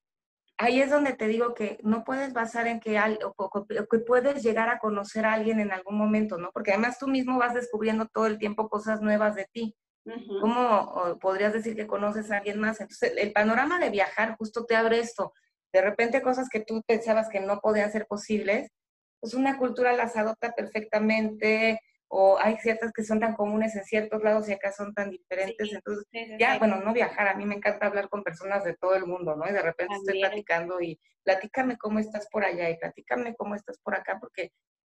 ahí 0.64 0.82
es 0.82 0.89
donde 0.89 1.14
te 1.14 1.28
digo 1.28 1.53
que 1.53 1.78
no 1.84 2.03
puedes 2.03 2.34
basar 2.34 2.68
en 2.68 2.80
que, 2.80 2.99
o, 3.24 3.68
que 3.89 3.99
puedes 3.99 4.43
llegar 4.43 4.70
a 4.70 4.80
conocer 4.80 5.26
a 5.26 5.34
alguien 5.34 5.59
en 5.59 5.72
algún 5.72 5.97
momento, 5.97 6.38
¿no? 6.38 6.51
Porque 6.51 6.72
además 6.72 6.97
tú 6.99 7.07
mismo 7.07 7.38
vas 7.38 7.53
descubriendo 7.53 8.07
todo 8.07 8.28
el 8.28 8.38
tiempo 8.38 8.70
cosas 8.70 9.01
nuevas 9.01 9.36
de 9.36 9.47
ti. 9.51 9.76
Uh 10.05 10.11
-huh. 10.11 10.41
¿Cómo 10.41 11.20
podrías 11.20 11.53
decir 11.53 11.76
que 11.76 11.88
conoces 11.88 12.32
a 12.32 12.38
alguien 12.38 12.59
más? 12.59 12.82
Entonces, 12.82 13.14
el 13.18 13.32
panorama 13.32 13.80
de 13.80 13.89
viajar 13.89 14.36
justo 14.38 14.66
te 14.66 14.76
abre 14.76 14.99
esto 14.99 15.34
de 15.74 15.82
repente 15.82 16.22
cosas 16.22 16.47
que 16.49 16.61
tú 16.61 16.84
pensabas 16.88 17.28
que 17.30 17.39
no 17.39 17.59
podían 17.59 17.91
ser 17.91 18.05
posibles, 18.05 18.72
pues 19.20 19.34
una 19.34 19.57
cultura 19.57 19.93
las 19.93 20.16
adopta 20.16 20.51
perfectamente, 20.51 21.80
o 22.16 22.38
hay 22.38 22.57
ciertas 22.57 22.93
que 22.93 23.03
son 23.03 23.20
tan 23.20 23.34
comunes 23.34 23.76
en 23.76 23.84
ciertos 23.86 24.22
lados 24.22 24.47
y 24.47 24.53
acá 24.53 24.72
son 24.72 24.93
tan 24.93 25.09
diferentes. 25.09 25.68
Sí, 25.68 25.76
Entonces, 25.76 26.05
ya, 26.38 26.59
bueno, 26.59 26.80
no 26.80 26.93
viajar, 26.93 27.28
a 27.28 27.34
mí 27.36 27.43
me 27.43 27.55
encanta 27.55 27.88
hablar 27.88 28.07
con 28.07 28.24
personas 28.24 28.64
de 28.64 28.76
todo 28.76 28.93
el 28.93 29.07
mundo, 29.07 29.36
¿no? 29.36 29.49
Y 29.49 29.51
de 29.51 29.64
repente 29.64 29.95
También. 29.95 30.18
estoy 30.18 30.30
platicando 30.30 30.80
y 30.80 30.99
platícame 31.24 31.76
cómo 31.76 31.97
estás 31.97 32.28
por 32.30 32.45
allá 32.45 32.70
y 32.70 32.78
platícame 32.78 33.34
cómo 33.36 33.55
estás 33.55 33.80
por 33.80 33.95
acá, 33.95 34.20
porque 34.20 34.51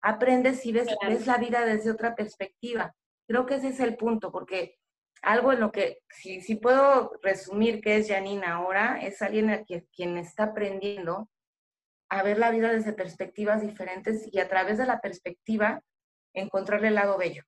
aprendes 0.02 0.66
y 0.66 0.72
ves, 0.72 0.88
claro. 0.88 1.14
ves 1.14 1.28
la 1.28 1.38
vida 1.38 1.64
desde 1.66 1.92
otra 1.92 2.16
perspectiva. 2.16 2.96
Creo 3.28 3.46
que 3.46 3.56
ese 3.56 3.68
es 3.68 3.80
el 3.80 3.96
punto, 3.96 4.32
porque 4.32 4.80
algo 5.22 5.54
en 5.54 5.60
lo 5.60 5.72
que, 5.72 6.00
si, 6.10 6.42
si 6.42 6.56
puedo 6.56 7.12
resumir 7.22 7.80
qué 7.80 7.98
es 7.98 8.08
Janine 8.08 8.48
ahora, 8.48 8.98
es 9.04 9.22
alguien 9.22 9.52
a 9.52 9.64
quien, 9.64 9.88
quien 9.96 10.18
está 10.18 10.46
aprendiendo 10.46 11.30
a 12.10 12.24
ver 12.24 12.40
la 12.40 12.50
vida 12.50 12.72
desde 12.72 12.94
perspectivas 12.94 13.62
diferentes 13.62 14.28
y 14.34 14.40
a 14.40 14.50
través 14.50 14.80
de 14.80 14.88
la 14.88 15.00
perspectiva 15.00 15.84
encontrarle 16.34 16.90
el 16.90 16.96
lado 16.96 17.18
bello. 17.18 17.44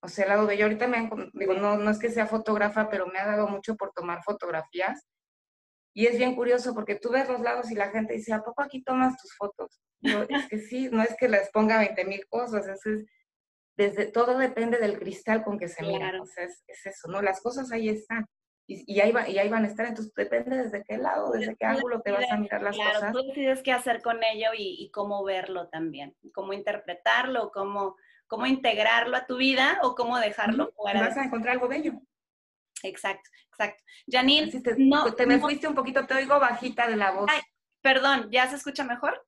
O 0.00 0.08
sea, 0.08 0.24
el 0.24 0.30
lado 0.30 0.46
bello, 0.46 0.64
ahorita 0.64 0.86
me 0.86 0.98
han, 0.98 1.30
digo, 1.32 1.54
no, 1.54 1.76
no 1.76 1.90
es 1.90 1.98
que 1.98 2.10
sea 2.10 2.26
fotógrafa, 2.26 2.88
pero 2.88 3.06
me 3.06 3.18
ha 3.18 3.26
dado 3.26 3.48
mucho 3.48 3.76
por 3.76 3.92
tomar 3.92 4.22
fotografías. 4.22 5.06
Y 5.94 6.06
es 6.06 6.16
bien 6.16 6.36
curioso 6.36 6.74
porque 6.74 6.94
tú 6.94 7.10
ves 7.10 7.28
los 7.28 7.40
lados 7.40 7.70
y 7.70 7.74
la 7.74 7.90
gente 7.90 8.14
dice, 8.14 8.32
¿a 8.32 8.42
poco 8.42 8.62
aquí 8.62 8.82
tomas 8.82 9.16
tus 9.16 9.34
fotos? 9.36 9.80
Yo, 10.00 10.22
es 10.28 10.48
que 10.48 10.58
sí, 10.58 10.88
no 10.90 11.02
es 11.02 11.16
que 11.18 11.28
les 11.28 11.50
ponga 11.50 11.78
20 11.78 12.04
mil 12.04 12.26
cosas, 12.28 12.68
es, 12.68 12.86
es 12.86 13.06
desde 13.78 14.06
todo 14.06 14.36
depende 14.36 14.78
del 14.78 14.98
cristal 14.98 15.44
con 15.44 15.56
que 15.56 15.68
se 15.68 15.76
claro. 15.76 15.94
mira. 15.94 16.22
O 16.22 16.26
sea, 16.26 16.44
es, 16.44 16.64
es, 16.66 16.84
eso, 16.84 17.08
¿no? 17.08 17.22
Las 17.22 17.40
cosas 17.40 17.70
ahí 17.70 17.88
están. 17.88 18.26
Y, 18.66 18.92
y, 18.92 19.00
ahí 19.00 19.12
va, 19.12 19.26
y 19.28 19.38
ahí 19.38 19.48
van 19.48 19.64
a 19.64 19.68
estar. 19.68 19.86
Entonces 19.86 20.12
depende 20.14 20.64
desde 20.64 20.82
qué 20.82 20.98
lado, 20.98 21.30
desde 21.30 21.56
qué 21.56 21.64
ángulo 21.64 22.02
te 22.02 22.10
vas 22.10 22.30
a 22.30 22.36
mirar 22.36 22.60
las 22.60 22.74
claro, 22.74 22.94
cosas. 22.94 23.12
Tú 23.12 23.22
decides 23.28 23.62
qué 23.62 23.72
hacer 23.72 24.02
con 24.02 24.22
ello 24.22 24.48
y, 24.52 24.82
y, 24.82 24.90
cómo 24.90 25.24
verlo 25.24 25.68
también, 25.68 26.16
cómo 26.34 26.52
interpretarlo, 26.52 27.50
cómo, 27.52 27.96
cómo 28.28 28.46
integrarlo 28.46 29.16
a 29.16 29.26
tu 29.26 29.36
vida 29.36 29.78
o 29.82 29.96
cómo 29.96 30.18
dejarlo 30.18 30.70
fuera. 30.76 31.00
Vas 31.00 31.16
a 31.16 31.24
encontrar 31.24 31.54
algo 31.54 31.66
bello. 31.66 31.94
Exacto, 32.82 33.28
exacto. 33.48 33.82
Janine, 34.06 34.52
te, 34.60 34.76
no, 34.78 35.12
te 35.14 35.26
me 35.26 35.36
no, 35.36 35.40
fuiste 35.40 35.66
un 35.66 35.74
poquito, 35.74 36.06
te 36.06 36.14
oigo 36.14 36.38
bajita 36.38 36.86
de 36.86 36.96
la 36.96 37.10
voz. 37.10 37.26
Ay, 37.28 37.40
perdón, 37.80 38.28
¿ya 38.30 38.46
se 38.46 38.56
escucha 38.56 38.84
mejor? 38.84 39.26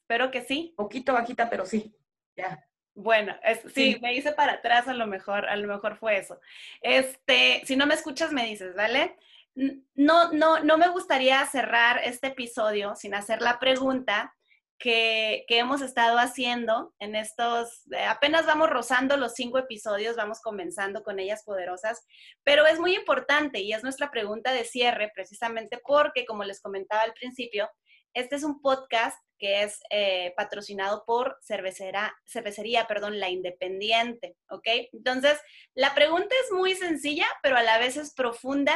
Espero 0.00 0.30
que 0.30 0.42
sí. 0.42 0.74
Poquito 0.76 1.12
bajita, 1.12 1.48
pero 1.48 1.64
sí. 1.64 1.94
Ya. 2.36 2.66
Bueno, 2.94 3.34
es, 3.42 3.60
sí, 3.72 3.94
sí, 3.94 3.98
me 4.02 4.14
hice 4.14 4.32
para 4.32 4.54
atrás, 4.54 4.88
a 4.88 4.92
lo 4.92 5.06
mejor, 5.06 5.46
a 5.46 5.56
lo 5.56 5.68
mejor 5.68 5.96
fue 5.96 6.18
eso. 6.18 6.40
Este, 6.82 7.62
si 7.64 7.76
no 7.76 7.86
me 7.86 7.94
escuchas, 7.94 8.32
me 8.32 8.44
dices, 8.44 8.74
¿vale? 8.74 9.16
No, 9.54 10.32
no, 10.32 10.60
no 10.60 10.78
me 10.78 10.88
gustaría 10.88 11.44
cerrar 11.46 12.00
este 12.04 12.28
episodio 12.28 12.94
sin 12.96 13.14
hacer 13.14 13.40
la 13.40 13.58
pregunta 13.58 14.34
que, 14.82 15.44
hemos 15.48 15.80
estado 15.80 16.18
haciendo 16.18 16.92
en 16.98 17.14
estos, 17.14 17.86
eh, 17.92 18.04
apenas 18.04 18.46
vamos 18.46 18.68
rozando 18.68 19.16
los 19.16 19.34
cinco 19.34 19.58
episodios, 19.58 20.16
vamos 20.16 20.40
comenzando 20.40 21.04
con 21.04 21.20
ellas 21.20 21.44
poderosas, 21.44 22.04
pero 22.42 22.66
es 22.66 22.80
muy 22.80 22.96
importante 22.96 23.60
y 23.60 23.72
es 23.72 23.84
nuestra 23.84 24.10
pregunta 24.10 24.52
de 24.52 24.64
cierre 24.64 25.12
precisamente 25.14 25.80
porque, 25.86 26.26
como 26.26 26.42
les 26.42 26.60
comentaba 26.60 27.02
al 27.02 27.12
principio, 27.12 27.70
este 28.12 28.34
es 28.34 28.42
un 28.42 28.60
podcast 28.60 29.16
que 29.38 29.62
es 29.62 29.80
eh, 29.90 30.34
patrocinado 30.36 31.04
por 31.06 31.38
cervecera, 31.42 32.12
cervecería, 32.26 32.88
perdón, 32.88 33.20
La 33.20 33.30
Independiente, 33.30 34.36
¿ok? 34.50 34.66
Entonces, 34.92 35.40
la 35.74 35.94
pregunta 35.94 36.34
es 36.44 36.52
muy 36.52 36.74
sencilla, 36.74 37.26
pero 37.40 37.56
a 37.56 37.62
la 37.62 37.78
vez 37.78 37.96
es 37.96 38.12
profunda 38.14 38.74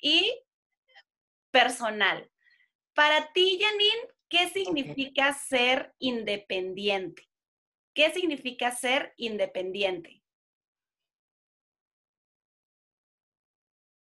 y 0.00 0.40
personal. 1.50 2.30
Para 2.94 3.32
ti, 3.32 3.60
Janine, 3.60 4.17
¿qué 4.28 4.48
significa 4.48 5.30
okay. 5.30 5.40
ser 5.48 5.94
independiente? 5.98 7.28
¿Qué 7.94 8.10
significa 8.12 8.70
ser 8.70 9.12
independiente? 9.16 10.22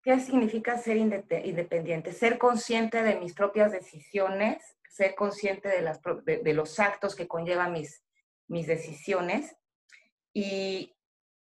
¿Qué 0.03 0.21
significa 0.21 0.79
ser 0.79 0.97
independiente? 0.97 2.13
Ser 2.13 2.39
consciente 2.39 3.03
de 3.03 3.17
mis 3.17 3.35
propias 3.35 3.73
decisiones, 3.73 4.63
ser 4.89 5.15
consciente 5.15 5.69
de, 5.69 5.83
las, 5.83 6.01
de, 6.25 6.39
de 6.39 6.55
los 6.55 6.79
actos 6.81 7.15
que 7.15 7.29
conllevan 7.29 7.73
mis, 7.73 8.03
mis 8.47 8.67
decisiones 8.67 9.57
y 10.33 10.97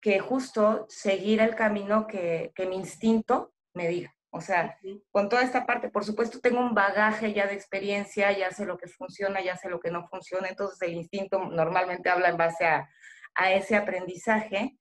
que 0.00 0.20
justo 0.20 0.86
seguir 0.88 1.40
el 1.40 1.54
camino 1.54 2.06
que, 2.06 2.52
que 2.54 2.66
mi 2.66 2.76
instinto 2.76 3.54
me 3.72 3.88
diga. 3.88 4.13
O 4.36 4.40
sea, 4.40 4.76
con 5.12 5.28
toda 5.28 5.42
esta 5.42 5.64
parte, 5.64 5.90
por 5.90 6.04
supuesto, 6.04 6.40
tengo 6.40 6.58
un 6.58 6.74
bagaje 6.74 7.32
ya 7.32 7.46
de 7.46 7.54
experiencia, 7.54 8.36
ya 8.36 8.50
sé 8.50 8.66
lo 8.66 8.76
que 8.76 8.88
funciona, 8.88 9.40
ya 9.40 9.56
sé 9.56 9.68
lo 9.68 9.78
que 9.78 9.92
no 9.92 10.08
funciona, 10.08 10.48
entonces 10.48 10.82
el 10.82 10.94
instinto 10.94 11.38
normalmente 11.38 12.10
habla 12.10 12.30
en 12.30 12.36
base 12.36 12.66
a, 12.66 12.88
a 13.36 13.52
ese 13.52 13.76
aprendizaje, 13.76 14.76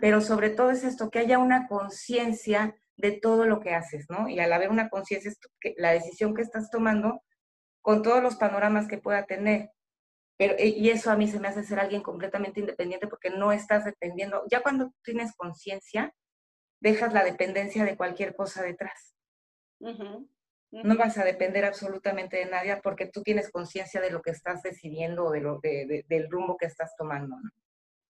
pero 0.00 0.22
sobre 0.22 0.48
todo 0.48 0.70
es 0.70 0.84
esto, 0.84 1.10
que 1.10 1.18
haya 1.18 1.38
una 1.38 1.68
conciencia 1.68 2.74
de 2.96 3.12
todo 3.12 3.44
lo 3.44 3.60
que 3.60 3.74
haces, 3.74 4.06
¿no? 4.08 4.26
Y 4.26 4.40
al 4.40 4.50
haber 4.54 4.70
una 4.70 4.88
conciencia, 4.88 5.30
la 5.76 5.92
decisión 5.92 6.34
que 6.34 6.40
estás 6.40 6.70
tomando 6.70 7.20
con 7.82 8.02
todos 8.02 8.22
los 8.22 8.36
panoramas 8.36 8.88
que 8.88 8.96
pueda 8.96 9.26
tener. 9.26 9.70
Pero, 10.38 10.54
y 10.58 10.88
eso 10.88 11.10
a 11.10 11.16
mí 11.16 11.28
se 11.28 11.38
me 11.38 11.48
hace 11.48 11.62
ser 11.62 11.78
alguien 11.78 12.02
completamente 12.02 12.60
independiente 12.60 13.06
porque 13.06 13.28
no 13.28 13.52
estás 13.52 13.84
dependiendo. 13.84 14.44
Ya 14.50 14.62
cuando 14.62 14.94
tienes 15.02 15.34
conciencia, 15.36 16.14
dejas 16.84 17.14
la 17.14 17.24
dependencia 17.24 17.84
de 17.84 17.96
cualquier 17.96 18.36
cosa 18.36 18.62
detrás. 18.62 19.16
Uh 19.80 19.88
-huh. 19.88 20.28
Uh 20.70 20.78
-huh. 20.78 20.84
No 20.84 20.96
vas 20.96 21.16
a 21.16 21.24
depender 21.24 21.64
absolutamente 21.64 22.36
de 22.36 22.46
nadie 22.46 22.76
porque 22.82 23.06
tú 23.06 23.22
tienes 23.22 23.50
conciencia 23.50 24.00
de 24.00 24.10
lo 24.10 24.20
que 24.20 24.30
estás 24.30 24.62
decidiendo 24.62 25.24
o 25.24 25.32
de 25.32 25.40
lo, 25.40 25.60
de, 25.60 25.86
de, 25.86 26.04
del 26.06 26.30
rumbo 26.30 26.56
que 26.56 26.66
estás 26.66 26.94
tomando. 26.96 27.36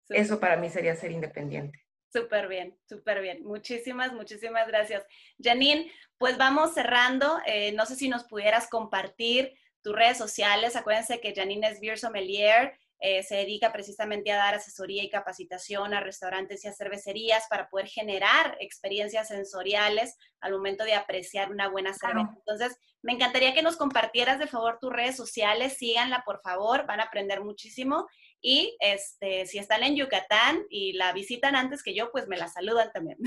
Eso 0.10 0.40
para 0.40 0.58
mí 0.58 0.70
sería 0.70 0.96
ser 0.96 1.12
independiente. 1.12 1.80
Súper 2.12 2.48
bien, 2.48 2.78
súper 2.88 3.22
bien. 3.22 3.44
Muchísimas, 3.44 4.12
muchísimas 4.14 4.68
gracias. 4.68 5.06
Janine, 5.42 5.92
pues 6.18 6.38
vamos 6.38 6.74
cerrando. 6.74 7.40
Eh, 7.46 7.72
no 7.74 7.86
sé 7.86 7.96
si 7.96 8.10
nos 8.10 8.24
pudieras 8.26 8.70
compartir 8.70 9.54
tus 9.82 9.96
redes 9.96 10.18
sociales. 10.18 10.76
Acuérdense 10.76 11.20
que 11.22 11.34
Janine 11.34 11.70
es 11.70 11.80
Beer 11.80 11.98
Sommelier. 11.98 12.78
Eh, 13.00 13.22
se 13.22 13.36
dedica 13.36 13.72
precisamente 13.72 14.32
a 14.32 14.38
dar 14.38 14.56
asesoría 14.56 15.04
y 15.04 15.10
capacitación 15.10 15.94
a 15.94 16.02
restaurantes 16.02 16.66
y 16.66 16.68
a 16.68 16.74
cervecerías 16.74 17.46
para 17.48 17.70
poder 17.70 17.88
generar 17.88 18.58
experiencias 18.60 19.28
sensoriales 19.28 20.18
al 20.40 20.54
momento 20.54 20.84
de 20.84 20.96
apreciar 20.96 21.52
una 21.52 21.70
buena 21.70 21.94
cerveza. 21.94 22.34
Entonces, 22.36 22.78
me 23.04 23.14
encantaría 23.14 23.54
que 23.54 23.62
nos 23.62 23.78
compartieras 23.78 24.40
de 24.40 24.48
favor 24.48 24.80
tus 24.82 24.92
redes 24.92 25.16
sociales, 25.16 25.78
síganla 25.78 26.24
por 26.26 26.42
favor, 26.42 26.88
van 26.88 27.00
a 27.00 27.04
aprender 27.04 27.44
muchísimo 27.44 28.08
y 28.42 28.76
este, 28.80 29.46
si 29.46 29.60
están 29.60 29.84
en 29.84 29.96
Yucatán 29.96 30.64
y 30.70 30.94
la 30.94 31.14
visitan 31.14 31.56
antes 31.56 31.84
que 31.84 31.96
yo, 31.96 32.12
pues 32.12 32.28
me 32.28 32.38
la 32.38 32.48
saludan 32.48 32.92
también. 32.92 33.18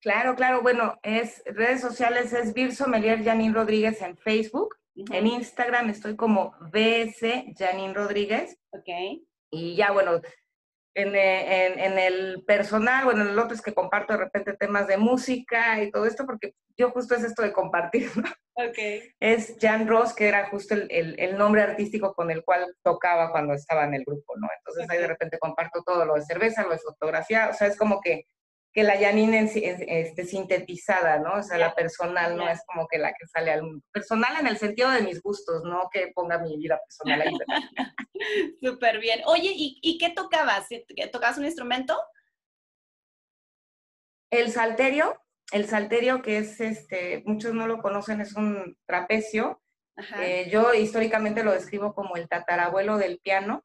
Claro, 0.00 0.36
claro, 0.36 0.62
bueno, 0.62 1.00
es 1.02 1.42
redes 1.46 1.80
sociales 1.80 2.32
es 2.32 2.54
Vir 2.54 2.72
Sommelier 2.72 3.24
Janine 3.24 3.52
Rodríguez 3.52 4.00
en 4.02 4.16
Facebook 4.16 4.76
Uh 4.96 5.04
-huh. 5.04 5.14
En 5.14 5.26
Instagram 5.26 5.90
estoy 5.90 6.16
como 6.16 6.54
BS 6.72 7.54
Janine 7.56 7.94
Rodríguez. 7.94 8.58
Ok. 8.70 8.88
Y 9.50 9.76
ya, 9.76 9.92
bueno, 9.92 10.20
eh, 10.96 11.74
en, 11.74 11.78
en, 11.78 11.98
el 11.98 12.42
personal, 12.44 13.04
bueno, 13.04 13.22
en 13.22 13.28
el 13.28 13.38
otro 13.38 13.54
es 13.54 13.60
que 13.60 13.74
comparto 13.74 14.14
de 14.14 14.20
repente 14.20 14.56
temas 14.56 14.86
de 14.86 14.96
música 14.96 15.82
y 15.82 15.90
todo 15.90 16.06
esto, 16.06 16.24
porque 16.24 16.54
yo 16.78 16.90
justo 16.90 17.14
es 17.14 17.22
esto 17.22 17.42
de 17.42 17.52
compartir, 17.52 18.10
¿no? 18.16 18.30
Okay. 18.70 19.12
Es 19.20 19.56
Jan 19.60 19.86
Ross, 19.86 20.14
que 20.14 20.28
era 20.28 20.48
justo 20.48 20.74
el, 20.74 20.88
el, 20.90 21.36
nombre 21.36 21.60
artístico 21.60 22.14
con 22.14 22.30
el 22.30 22.42
cual 22.42 22.74
tocaba 22.82 23.30
cuando 23.30 23.52
estaba 23.52 23.84
en 23.84 23.92
el 23.92 24.04
grupo, 24.06 24.34
¿no? 24.38 24.48
Entonces 24.56 24.88
ahí 24.88 24.96
de 24.96 25.06
repente 25.06 25.38
comparto 25.38 25.82
todo 25.84 26.06
lo 26.06 26.14
de 26.14 26.22
cerveza, 26.22 26.62
lo 26.62 26.70
de 26.70 26.78
fotografía, 26.78 27.50
o 27.50 27.52
sea, 27.52 27.66
es 27.66 27.76
como 27.76 28.00
que 28.00 28.24
que 28.76 28.82
la 28.82 28.98
Janine 28.98 29.50
este, 29.54 30.26
sintetizada, 30.26 31.18
¿no? 31.18 31.38
O 31.38 31.42
sea, 31.42 31.56
la 31.56 31.74
personal 31.74 32.36
no 32.36 32.46
es 32.46 32.60
como 32.66 32.86
que 32.86 32.98
la 32.98 33.08
que 33.14 33.26
sale 33.26 33.50
al 33.50 33.62
mundo. 33.62 33.82
Personal 33.90 34.36
en 34.38 34.46
el 34.46 34.58
sentido 34.58 34.90
de 34.90 35.00
mis 35.00 35.22
gustos, 35.22 35.62
no 35.64 35.88
que 35.90 36.12
ponga 36.14 36.36
mi 36.40 36.58
vida 36.58 36.78
personal 36.86 37.22
ahí. 37.22 37.34
Súper 38.62 39.00
bien. 39.00 39.22
Oye, 39.24 39.50
¿y, 39.54 39.96
qué 39.96 40.10
tocabas? 40.10 40.66
¿Tocabas 41.10 41.38
un 41.38 41.46
instrumento? 41.46 41.98
El 44.30 44.52
salterio, 44.52 45.22
el 45.52 45.66
salterio 45.66 46.20
que 46.20 46.36
es, 46.36 46.60
este, 46.60 47.22
muchos 47.24 47.54
no 47.54 47.66
lo 47.66 47.80
conocen, 47.80 48.20
es 48.20 48.34
un 48.34 48.76
trapecio. 48.84 49.62
Eh, 50.20 50.50
yo 50.50 50.74
históricamente 50.74 51.42
lo 51.42 51.52
describo 51.52 51.94
como 51.94 52.16
el 52.16 52.28
tatarabuelo 52.28 52.98
del 52.98 53.20
piano. 53.20 53.64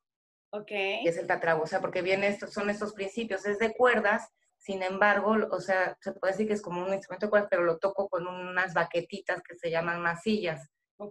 Ok. 0.51 0.67
Que 0.67 1.03
es 1.03 1.17
el 1.17 1.27
tatarabuelo, 1.27 1.65
o 1.65 1.67
sea, 1.67 1.81
porque 1.81 2.01
viene 2.01 2.29
estos, 2.29 2.53
son 2.53 2.69
estos 2.69 2.93
principios, 2.93 3.45
es 3.45 3.59
de 3.59 3.73
cuerdas, 3.73 4.31
sin 4.61 4.83
embargo, 4.83 5.35
o 5.49 5.59
sea, 5.59 5.97
se 6.01 6.13
puede 6.13 6.33
decir 6.33 6.47
que 6.47 6.53
es 6.53 6.61
como 6.61 6.85
un 6.85 6.93
instrumento 6.93 7.25
de 7.25 7.29
cuerda, 7.31 7.47
pero 7.49 7.63
lo 7.63 7.79
toco 7.79 8.07
con 8.07 8.27
unas 8.27 8.75
baquetitas 8.75 9.41
que 9.41 9.55
se 9.55 9.71
llaman 9.71 10.01
masillas. 10.01 10.69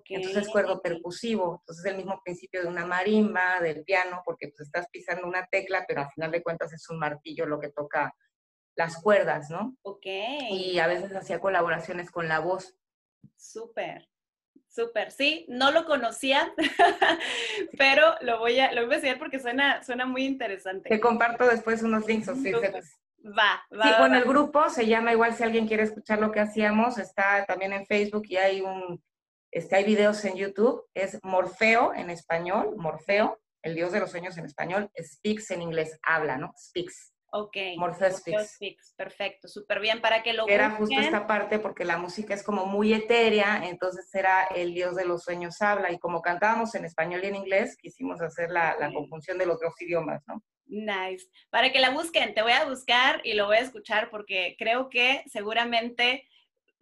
Entonces 0.09 0.47
es 0.47 0.49
cuerdo 0.49 0.81
percusivo, 0.81 1.59
entonces 1.63 1.85
es 1.85 1.91
el 1.91 1.97
mismo 1.97 2.21
principio 2.23 2.63
de 2.63 2.69
una 2.69 2.87
marimba, 2.87 3.59
del 3.61 3.83
piano, 3.83 4.23
porque 4.25 4.47
pues 4.51 4.69
estás 4.69 4.87
pisando 4.93 5.27
una 5.27 5.49
tecla, 5.51 5.85
pero 5.89 6.03
al 6.03 6.11
final 6.11 6.31
de 6.31 6.45
cuentas 6.45 6.73
es 6.73 6.89
un 6.91 7.01
martillo 7.01 7.45
lo 7.45 7.59
que 7.59 7.71
toca 7.71 8.15
las 8.77 9.03
cuerdas, 9.03 9.51
¿no? 9.51 9.77
Ok. 9.83 10.07
Y 10.51 10.79
a 10.79 10.87
veces 10.87 11.13
hacía 11.17 11.41
colaboraciones 11.41 12.13
con 12.13 12.29
la 12.29 12.39
voz. 12.39 12.77
Súper, 13.35 14.09
súper. 14.69 15.11
Sí, 15.11 15.45
no 15.49 15.73
lo 15.73 15.87
conocía, 15.87 16.55
pero 17.77 18.15
lo 18.21 18.39
voy 18.39 18.61
a, 18.61 18.73
lo 18.75 18.85
voy 18.85 18.93
a 18.93 18.97
enseñar 18.99 19.19
porque 19.19 19.41
suena, 19.41 19.83
suena 19.83 20.07
muy 20.07 20.25
interesante. 20.25 20.89
Te 20.89 21.01
comparto 21.01 21.49
después 21.49 21.83
unos 21.83 22.07
links, 22.07 22.29
o 22.29 22.37
sí, 22.37 22.53
Va, 23.25 23.63
va. 23.73 23.83
Sí, 23.83 23.91
bueno, 23.99 24.17
el 24.17 24.25
grupo 24.25 24.69
se 24.71 24.87
llama 24.87 25.13
igual 25.13 25.35
si 25.35 25.43
alguien 25.43 25.67
quiere 25.67 25.83
escuchar 25.83 26.19
lo 26.21 26.33
que 26.33 26.41
hacíamos, 26.41 26.99
está 26.99 27.45
también 27.45 27.73
en 27.73 27.87
Facebook 27.87 28.25
y 28.27 28.37
hay 28.37 28.61
un, 28.63 29.03
este, 29.51 29.77
hay 29.77 29.85
videos 29.85 30.25
en 30.25 30.37
YouTube, 30.37 30.85
es 30.95 31.19
Morfeo 31.23 31.93
en 31.95 32.09
español, 32.11 32.75
Morfeo, 32.77 33.41
el 33.63 33.75
dios 33.75 33.93
de 33.93 34.01
los 34.01 34.11
sueños 34.11 34.39
en 34.39 34.47
español, 34.47 34.91
Speaks 34.99 35.51
en 35.51 35.63
inglés, 35.63 35.99
habla, 36.03 36.39
¿no? 36.39 36.53
Speaks. 36.57 37.13
Ok. 37.33 37.57
Morfeo 37.77 38.11
Speaks. 38.11 38.95
Perfecto, 38.97 39.49
súper 39.49 39.81
bien 39.81 40.01
para 40.01 40.23
que 40.23 40.33
lo 40.33 40.49
Era 40.49 40.71
justo 40.71 40.99
esta 40.99 41.27
parte 41.27 41.59
porque 41.59 41.85
la 41.85 41.99
música 41.99 42.33
es 42.33 42.43
como 42.43 42.67
muy 42.67 42.93
etérea, 42.95 43.69
entonces 43.69 44.13
era 44.15 44.45
el 44.45 44.73
dios 44.73 44.97
de 44.97 45.05
los 45.05 45.25
sueños 45.25 45.61
habla 45.61 45.93
y 45.93 45.99
como 45.99 46.23
cantábamos 46.23 46.75
en 46.75 46.85
español 46.85 47.23
y 47.23 47.27
en 47.27 47.37
inglés, 47.37 47.77
quisimos 47.77 48.21
hacer 48.23 48.51
la, 48.51 48.77
la 48.79 48.93
conjunción 48.93 49.37
de 49.37 49.47
los 49.47 49.61
dos 49.61 49.75
idiomas, 49.81 50.23
¿no? 50.27 50.43
Nice. 50.71 51.27
Para 51.51 51.73
que 51.73 51.81
la 51.81 51.91
busquen, 51.91 52.33
te 52.33 52.43
voy 52.43 52.53
a 52.53 52.65
buscar 52.65 53.21
y 53.25 53.35
lo 53.35 53.47
voy 53.47 53.57
a 53.57 53.61
escuchar 53.61 54.09
porque 54.09 54.55
creo 54.57 54.89
que 54.89 55.25
seguramente 55.27 56.29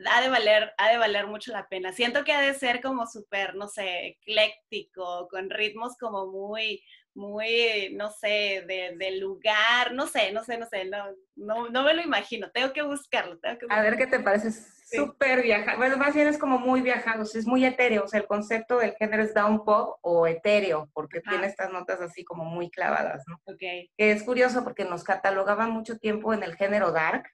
ha 0.07 0.21
de 0.21 0.29
valer, 0.29 0.73
ha 0.77 0.91
de 0.91 0.99
valer 0.99 1.27
mucho 1.27 1.53
la 1.53 1.69
pena. 1.69 1.93
Siento 1.93 2.23
que 2.23 2.33
ha 2.33 2.41
de 2.43 2.55
ser 2.55 2.83
como 2.83 3.07
súper, 3.07 3.55
no 3.55 3.67
sé, 3.67 4.09
ecléctico, 4.09 5.27
con 5.29 5.49
ritmos 5.49 5.97
como 5.97 6.27
muy, 6.27 6.83
muy, 7.15 7.91
no 7.95 8.11
sé, 8.11 8.63
de, 8.67 9.17
lugar, 9.19 9.93
no 9.95 10.07
sé, 10.07 10.33
no 10.33 10.45
sé, 10.45 10.59
no 10.59 10.67
sé, 10.67 10.85
no, 10.85 11.05
no, 11.35 11.71
no 11.71 11.83
me 11.83 11.95
lo 11.95 12.03
imagino, 12.03 12.51
tengo 12.51 12.73
que 12.75 12.83
buscarlo. 12.83 13.39
Tengo 13.39 13.59
que 13.59 13.67
A 13.71 13.81
ver 13.81 13.97
qué 13.97 14.07
te 14.07 14.21
parece, 14.21 14.51
súper 14.91 15.43
viajado, 15.43 15.79
bueno, 15.79 15.97
más 15.97 16.15
bien 16.15 16.29
es 16.29 16.39
como 16.39 16.59
muy 16.59 16.81
viajado, 16.81 17.23
es 17.23 17.47
muy 17.47 17.65
etéreo, 17.65 18.05
o 18.05 18.09
sea, 18.09 18.21
el 18.21 18.27
concepto 18.27 18.79
del 18.79 18.95
género 18.95 19.23
es 19.23 19.35
down 19.35 19.65
pop 19.65 19.99
o 20.03 20.27
etéreo, 20.27 20.89
porque 20.93 21.21
tiene 21.21 21.47
estas 21.47 21.73
notas 21.73 22.01
así 22.01 22.25
como 22.25 22.45
muy 22.45 22.71
clavadas, 22.71 23.25
¿no? 23.27 23.37
Ok. 23.45 23.59
Que 23.59 24.11
es 24.13 24.23
curioso 24.23 24.65
porque 24.65 24.85
nos 24.85 25.05
catalogaban 25.05 25.71
mucho 25.71 25.99
tiempo 25.99 26.33
en 26.33 26.43
el 26.43 26.57
género 26.57 26.93
dark, 26.93 27.25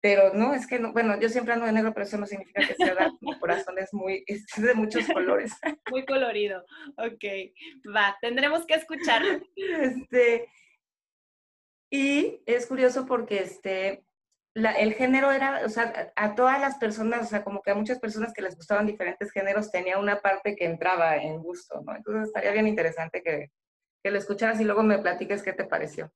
pero 0.00 0.34
no, 0.34 0.54
es 0.54 0.66
que, 0.66 0.78
no, 0.78 0.92
bueno, 0.92 1.18
yo 1.18 1.28
siempre 1.28 1.54
ando 1.54 1.66
de 1.66 1.72
negro, 1.72 1.92
pero 1.92 2.06
eso 2.06 2.18
no 2.18 2.26
significa 2.26 2.66
que 2.66 2.74
sea 2.74 2.94
dark, 2.94 3.14
mi 3.20 3.38
corazón 3.38 3.78
es 3.78 3.92
muy, 3.92 4.24
es 4.26 4.44
de 4.56 4.74
muchos 4.74 5.06
colores. 5.12 5.52
Muy 5.90 6.04
colorido, 6.04 6.64
ok, 6.96 7.94
va, 7.94 8.16
tendremos 8.20 8.66
que 8.66 8.74
escucharlo. 8.74 9.40
Este, 9.56 10.48
y 11.90 12.42
es 12.46 12.66
curioso 12.66 13.06
porque, 13.06 13.40
este, 13.40 14.05
el 14.56 14.94
género 14.94 15.30
era, 15.30 15.62
o 15.64 15.68
sea, 15.68 16.12
a, 16.16 16.34
todas 16.34 16.60
las 16.60 16.78
personas, 16.78 17.26
o 17.26 17.28
sea, 17.28 17.44
como 17.44 17.60
que 17.60 17.72
a 17.72 17.74
muchas 17.74 17.98
personas 17.98 18.32
que 18.32 18.42
les 18.42 18.56
gustaban 18.56 18.86
diferentes 18.86 19.30
géneros, 19.30 19.70
tenía 19.70 19.98
una 19.98 20.20
parte 20.20 20.56
que 20.56 20.64
entraba 20.64 21.16
en 21.16 21.42
gusto, 21.42 21.82
¿no? 21.82 21.94
Entonces 21.94 22.28
estaría 22.28 22.52
bien 22.52 22.66
interesante 22.66 23.22
que, 23.22 23.50
que 24.02 24.10
lo 24.10 24.18
escucharas 24.18 24.60
y 24.60 24.64
luego 24.64 24.82
me 24.82 24.98
platiques 24.98 25.42
qué 25.42 25.52
te 25.52 25.64
pareció. 25.64 26.10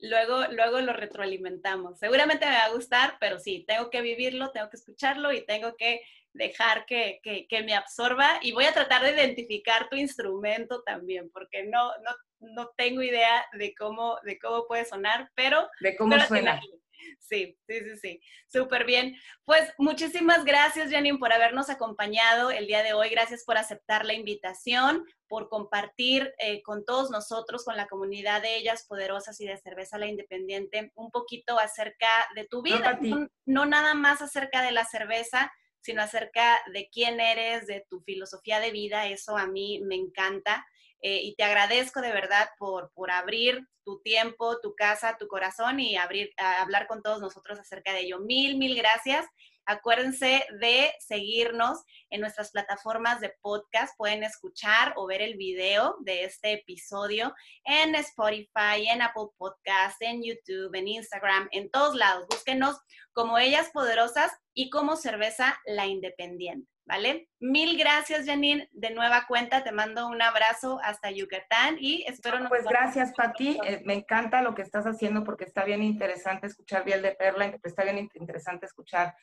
Luego, 0.00 0.44
luego 0.50 0.80
lo 0.80 0.92
retroalimentamos. 0.92 1.98
Seguramente 2.00 2.46
me 2.46 2.56
va 2.56 2.64
a 2.64 2.72
gustar, 2.72 3.16
pero 3.20 3.38
sí, 3.38 3.64
tengo 3.66 3.90
que 3.90 4.02
vivirlo, 4.02 4.50
tengo 4.50 4.68
que 4.68 4.76
escucharlo 4.76 5.32
y 5.32 5.46
tengo 5.46 5.76
que 5.76 6.02
dejar 6.32 6.84
que, 6.86 7.20
que, 7.22 7.46
que 7.46 7.62
me 7.62 7.74
absorba 7.74 8.40
y 8.42 8.50
voy 8.50 8.64
a 8.64 8.72
tratar 8.72 9.02
de 9.02 9.12
identificar 9.12 9.88
tu 9.88 9.94
instrumento 9.94 10.82
también, 10.82 11.30
porque 11.30 11.62
no, 11.62 11.92
no, 11.98 12.10
no 12.40 12.70
tengo 12.76 13.02
idea 13.02 13.46
de 13.52 13.72
cómo, 13.72 14.18
de 14.24 14.36
cómo 14.40 14.66
puede 14.66 14.84
sonar, 14.84 15.30
pero... 15.36 15.68
De 15.80 15.94
cómo 15.96 16.18
suena. 16.18 16.60
Sí, 17.20 17.56
sí, 17.66 17.80
sí, 17.80 17.96
sí. 17.96 18.20
Súper 18.48 18.84
bien. 18.84 19.16
Pues 19.44 19.72
muchísimas 19.78 20.44
gracias, 20.44 20.90
Janine, 20.90 21.18
por 21.18 21.32
habernos 21.32 21.70
acompañado 21.70 22.50
el 22.50 22.66
día 22.66 22.82
de 22.82 22.92
hoy. 22.92 23.08
Gracias 23.08 23.44
por 23.44 23.56
aceptar 23.56 24.04
la 24.04 24.12
invitación, 24.12 25.04
por 25.26 25.48
compartir 25.48 26.32
eh, 26.38 26.62
con 26.62 26.84
todos 26.84 27.10
nosotros, 27.10 27.64
con 27.64 27.76
la 27.76 27.86
comunidad 27.86 28.42
de 28.42 28.56
ellas 28.56 28.84
poderosas 28.86 29.40
y 29.40 29.46
de 29.46 29.56
Cerveza 29.56 29.98
La 29.98 30.06
Independiente, 30.06 30.92
un 30.94 31.10
poquito 31.10 31.58
acerca 31.58 32.28
de 32.34 32.46
tu 32.46 32.62
vida. 32.62 32.98
no 33.46 33.66
nada 33.66 33.94
más 33.94 34.22
acerca 34.22 34.62
de 34.62 34.72
la 34.72 34.84
cerveza, 34.84 35.50
sino 35.80 36.02
acerca 36.02 36.60
de 36.72 36.88
quién 36.90 37.20
eres, 37.20 37.66
de 37.66 37.84
tu 37.88 38.00
filosofía 38.00 38.60
de 38.60 38.70
vida. 38.70 39.06
Eso 39.06 39.36
a 39.36 39.46
mí 39.46 39.80
me 39.84 39.96
encanta. 39.96 40.66
Eh, 41.06 41.20
y 41.22 41.34
te 41.34 41.44
agradezco 41.44 42.00
de 42.00 42.12
verdad 42.12 42.48
por, 42.58 42.90
por 42.94 43.10
abrir 43.10 43.68
tu 43.84 44.00
tiempo, 44.00 44.58
tu 44.62 44.74
casa, 44.74 45.18
tu 45.18 45.28
corazón 45.28 45.78
y 45.78 45.98
abrir, 45.98 46.30
hablar 46.38 46.86
con 46.86 47.02
todos 47.02 47.20
nosotros 47.20 47.58
acerca 47.58 47.92
de 47.92 48.00
ello. 48.00 48.20
Mil, 48.20 48.56
mil 48.56 48.74
gracias. 48.74 49.26
Acuérdense 49.66 50.46
de 50.60 50.94
seguirnos 51.00 51.82
en 52.08 52.22
nuestras 52.22 52.52
plataformas 52.52 53.20
de 53.20 53.34
podcast. 53.42 53.94
Pueden 53.98 54.24
escuchar 54.24 54.94
o 54.96 55.06
ver 55.06 55.20
el 55.20 55.36
video 55.36 55.96
de 56.00 56.24
este 56.24 56.54
episodio 56.54 57.34
en 57.64 57.94
Spotify, 57.96 58.88
en 58.88 59.02
Apple 59.02 59.28
Podcast, 59.36 60.00
en 60.00 60.22
YouTube, 60.22 60.74
en 60.74 60.88
Instagram, 60.88 61.48
en 61.52 61.70
todos 61.70 61.94
lados. 61.94 62.26
Búsquenos 62.30 62.78
como 63.12 63.36
Ellas 63.36 63.68
Poderosas 63.74 64.32
y 64.54 64.70
como 64.70 64.96
Cerveza 64.96 65.60
La 65.66 65.84
Independiente. 65.86 66.73
¿Vale? 66.86 67.28
Mil 67.40 67.78
gracias, 67.78 68.26
Janine. 68.26 68.68
De 68.72 68.90
nueva 68.90 69.26
cuenta, 69.26 69.64
te 69.64 69.72
mando 69.72 70.06
un 70.08 70.20
abrazo 70.22 70.78
hasta 70.82 71.10
Yucatán 71.10 71.76
y 71.78 72.04
espero 72.06 72.38
no. 72.40 72.48
Pues 72.48 72.64
gracias, 72.64 73.12
Pati. 73.14 73.58
Eh, 73.64 73.82
me 73.84 73.94
encanta 73.94 74.42
lo 74.42 74.54
que 74.54 74.62
estás 74.62 74.86
haciendo 74.86 75.24
porque 75.24 75.44
está 75.44 75.64
bien 75.64 75.82
interesante 75.82 76.46
escuchar 76.46 76.84
Biel 76.84 77.02
de 77.02 77.12
Perla, 77.12 77.56
está 77.62 77.84
bien 77.84 78.10
interesante 78.14 78.66
escuchar 78.66 79.14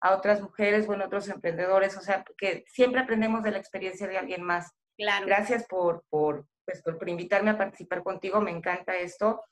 a 0.00 0.14
otras 0.14 0.40
mujeres, 0.42 0.86
bueno, 0.86 1.06
otros 1.06 1.28
emprendedores, 1.28 1.96
o 1.96 2.00
sea, 2.00 2.24
que 2.36 2.64
siempre 2.66 3.00
aprendemos 3.00 3.42
de 3.42 3.52
la 3.52 3.58
experiencia 3.58 4.06
de 4.06 4.18
alguien 4.18 4.42
más. 4.42 4.72
Claro. 4.96 5.26
Gracias 5.26 5.66
por, 5.66 6.04
por, 6.10 6.46
pues, 6.64 6.82
por, 6.82 7.08
invitarme 7.08 7.50
a 7.50 7.58
participar 7.58 8.02
contigo, 8.02 8.40
me 8.40 8.50
encanta 8.50 8.96
esto. 8.96 9.42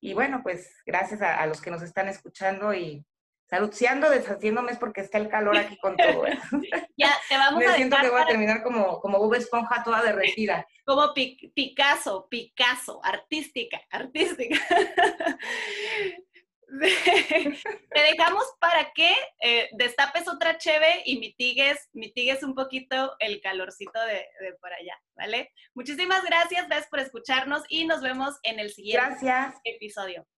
Y 0.00 0.14
bueno, 0.14 0.40
pues 0.42 0.74
gracias 0.86 1.20
a 1.22 1.44
los 1.46 1.60
que 1.60 1.70
nos 1.70 1.82
están 1.82 2.08
escuchando 2.08 2.72
y 2.72 3.04
Saludciando, 3.50 4.08
deshaciéndome 4.08 4.70
es 4.70 4.78
porque 4.78 5.00
está 5.00 5.18
el 5.18 5.28
calor 5.28 5.56
aquí 5.56 5.76
con 5.78 5.96
todo. 5.96 6.24
¿eh? 6.24 6.38
ya, 7.00 7.16
te 7.28 7.36
vamos 7.36 7.58
Me 7.60 7.74
siento 7.74 7.96
que 8.00 8.10
voy 8.10 8.20
a 8.20 8.26
terminar 8.26 8.62
como, 8.62 9.00
como 9.00 9.18
Bob 9.18 9.34
Esponja 9.34 9.82
toda 9.82 10.02
derretida. 10.02 10.66
Como 10.84 11.12
Picasso, 11.14 12.26
Picasso, 12.28 13.00
artística, 13.04 13.80
artística. 13.90 14.58
te 16.70 18.00
dejamos 18.00 18.44
para 18.60 18.92
que 18.92 19.12
eh, 19.40 19.68
destapes 19.72 20.28
otra 20.28 20.56
cheve 20.58 21.02
y 21.04 21.18
mitigues, 21.18 21.88
mitigues 21.92 22.42
un 22.42 22.54
poquito 22.54 23.16
el 23.18 23.40
calorcito 23.40 24.00
de, 24.00 24.26
de, 24.40 24.54
por 24.60 24.72
allá, 24.72 24.94
¿vale? 25.16 25.52
Muchísimas 25.74 26.24
gracias, 26.24 26.68
gracias 26.68 26.88
por 26.88 27.00
escucharnos 27.00 27.62
y 27.68 27.86
nos 27.86 28.02
vemos 28.02 28.38
en 28.42 28.60
el 28.60 28.70
siguiente 28.70 29.04
gracias. 29.04 29.56
episodio. 29.64 30.26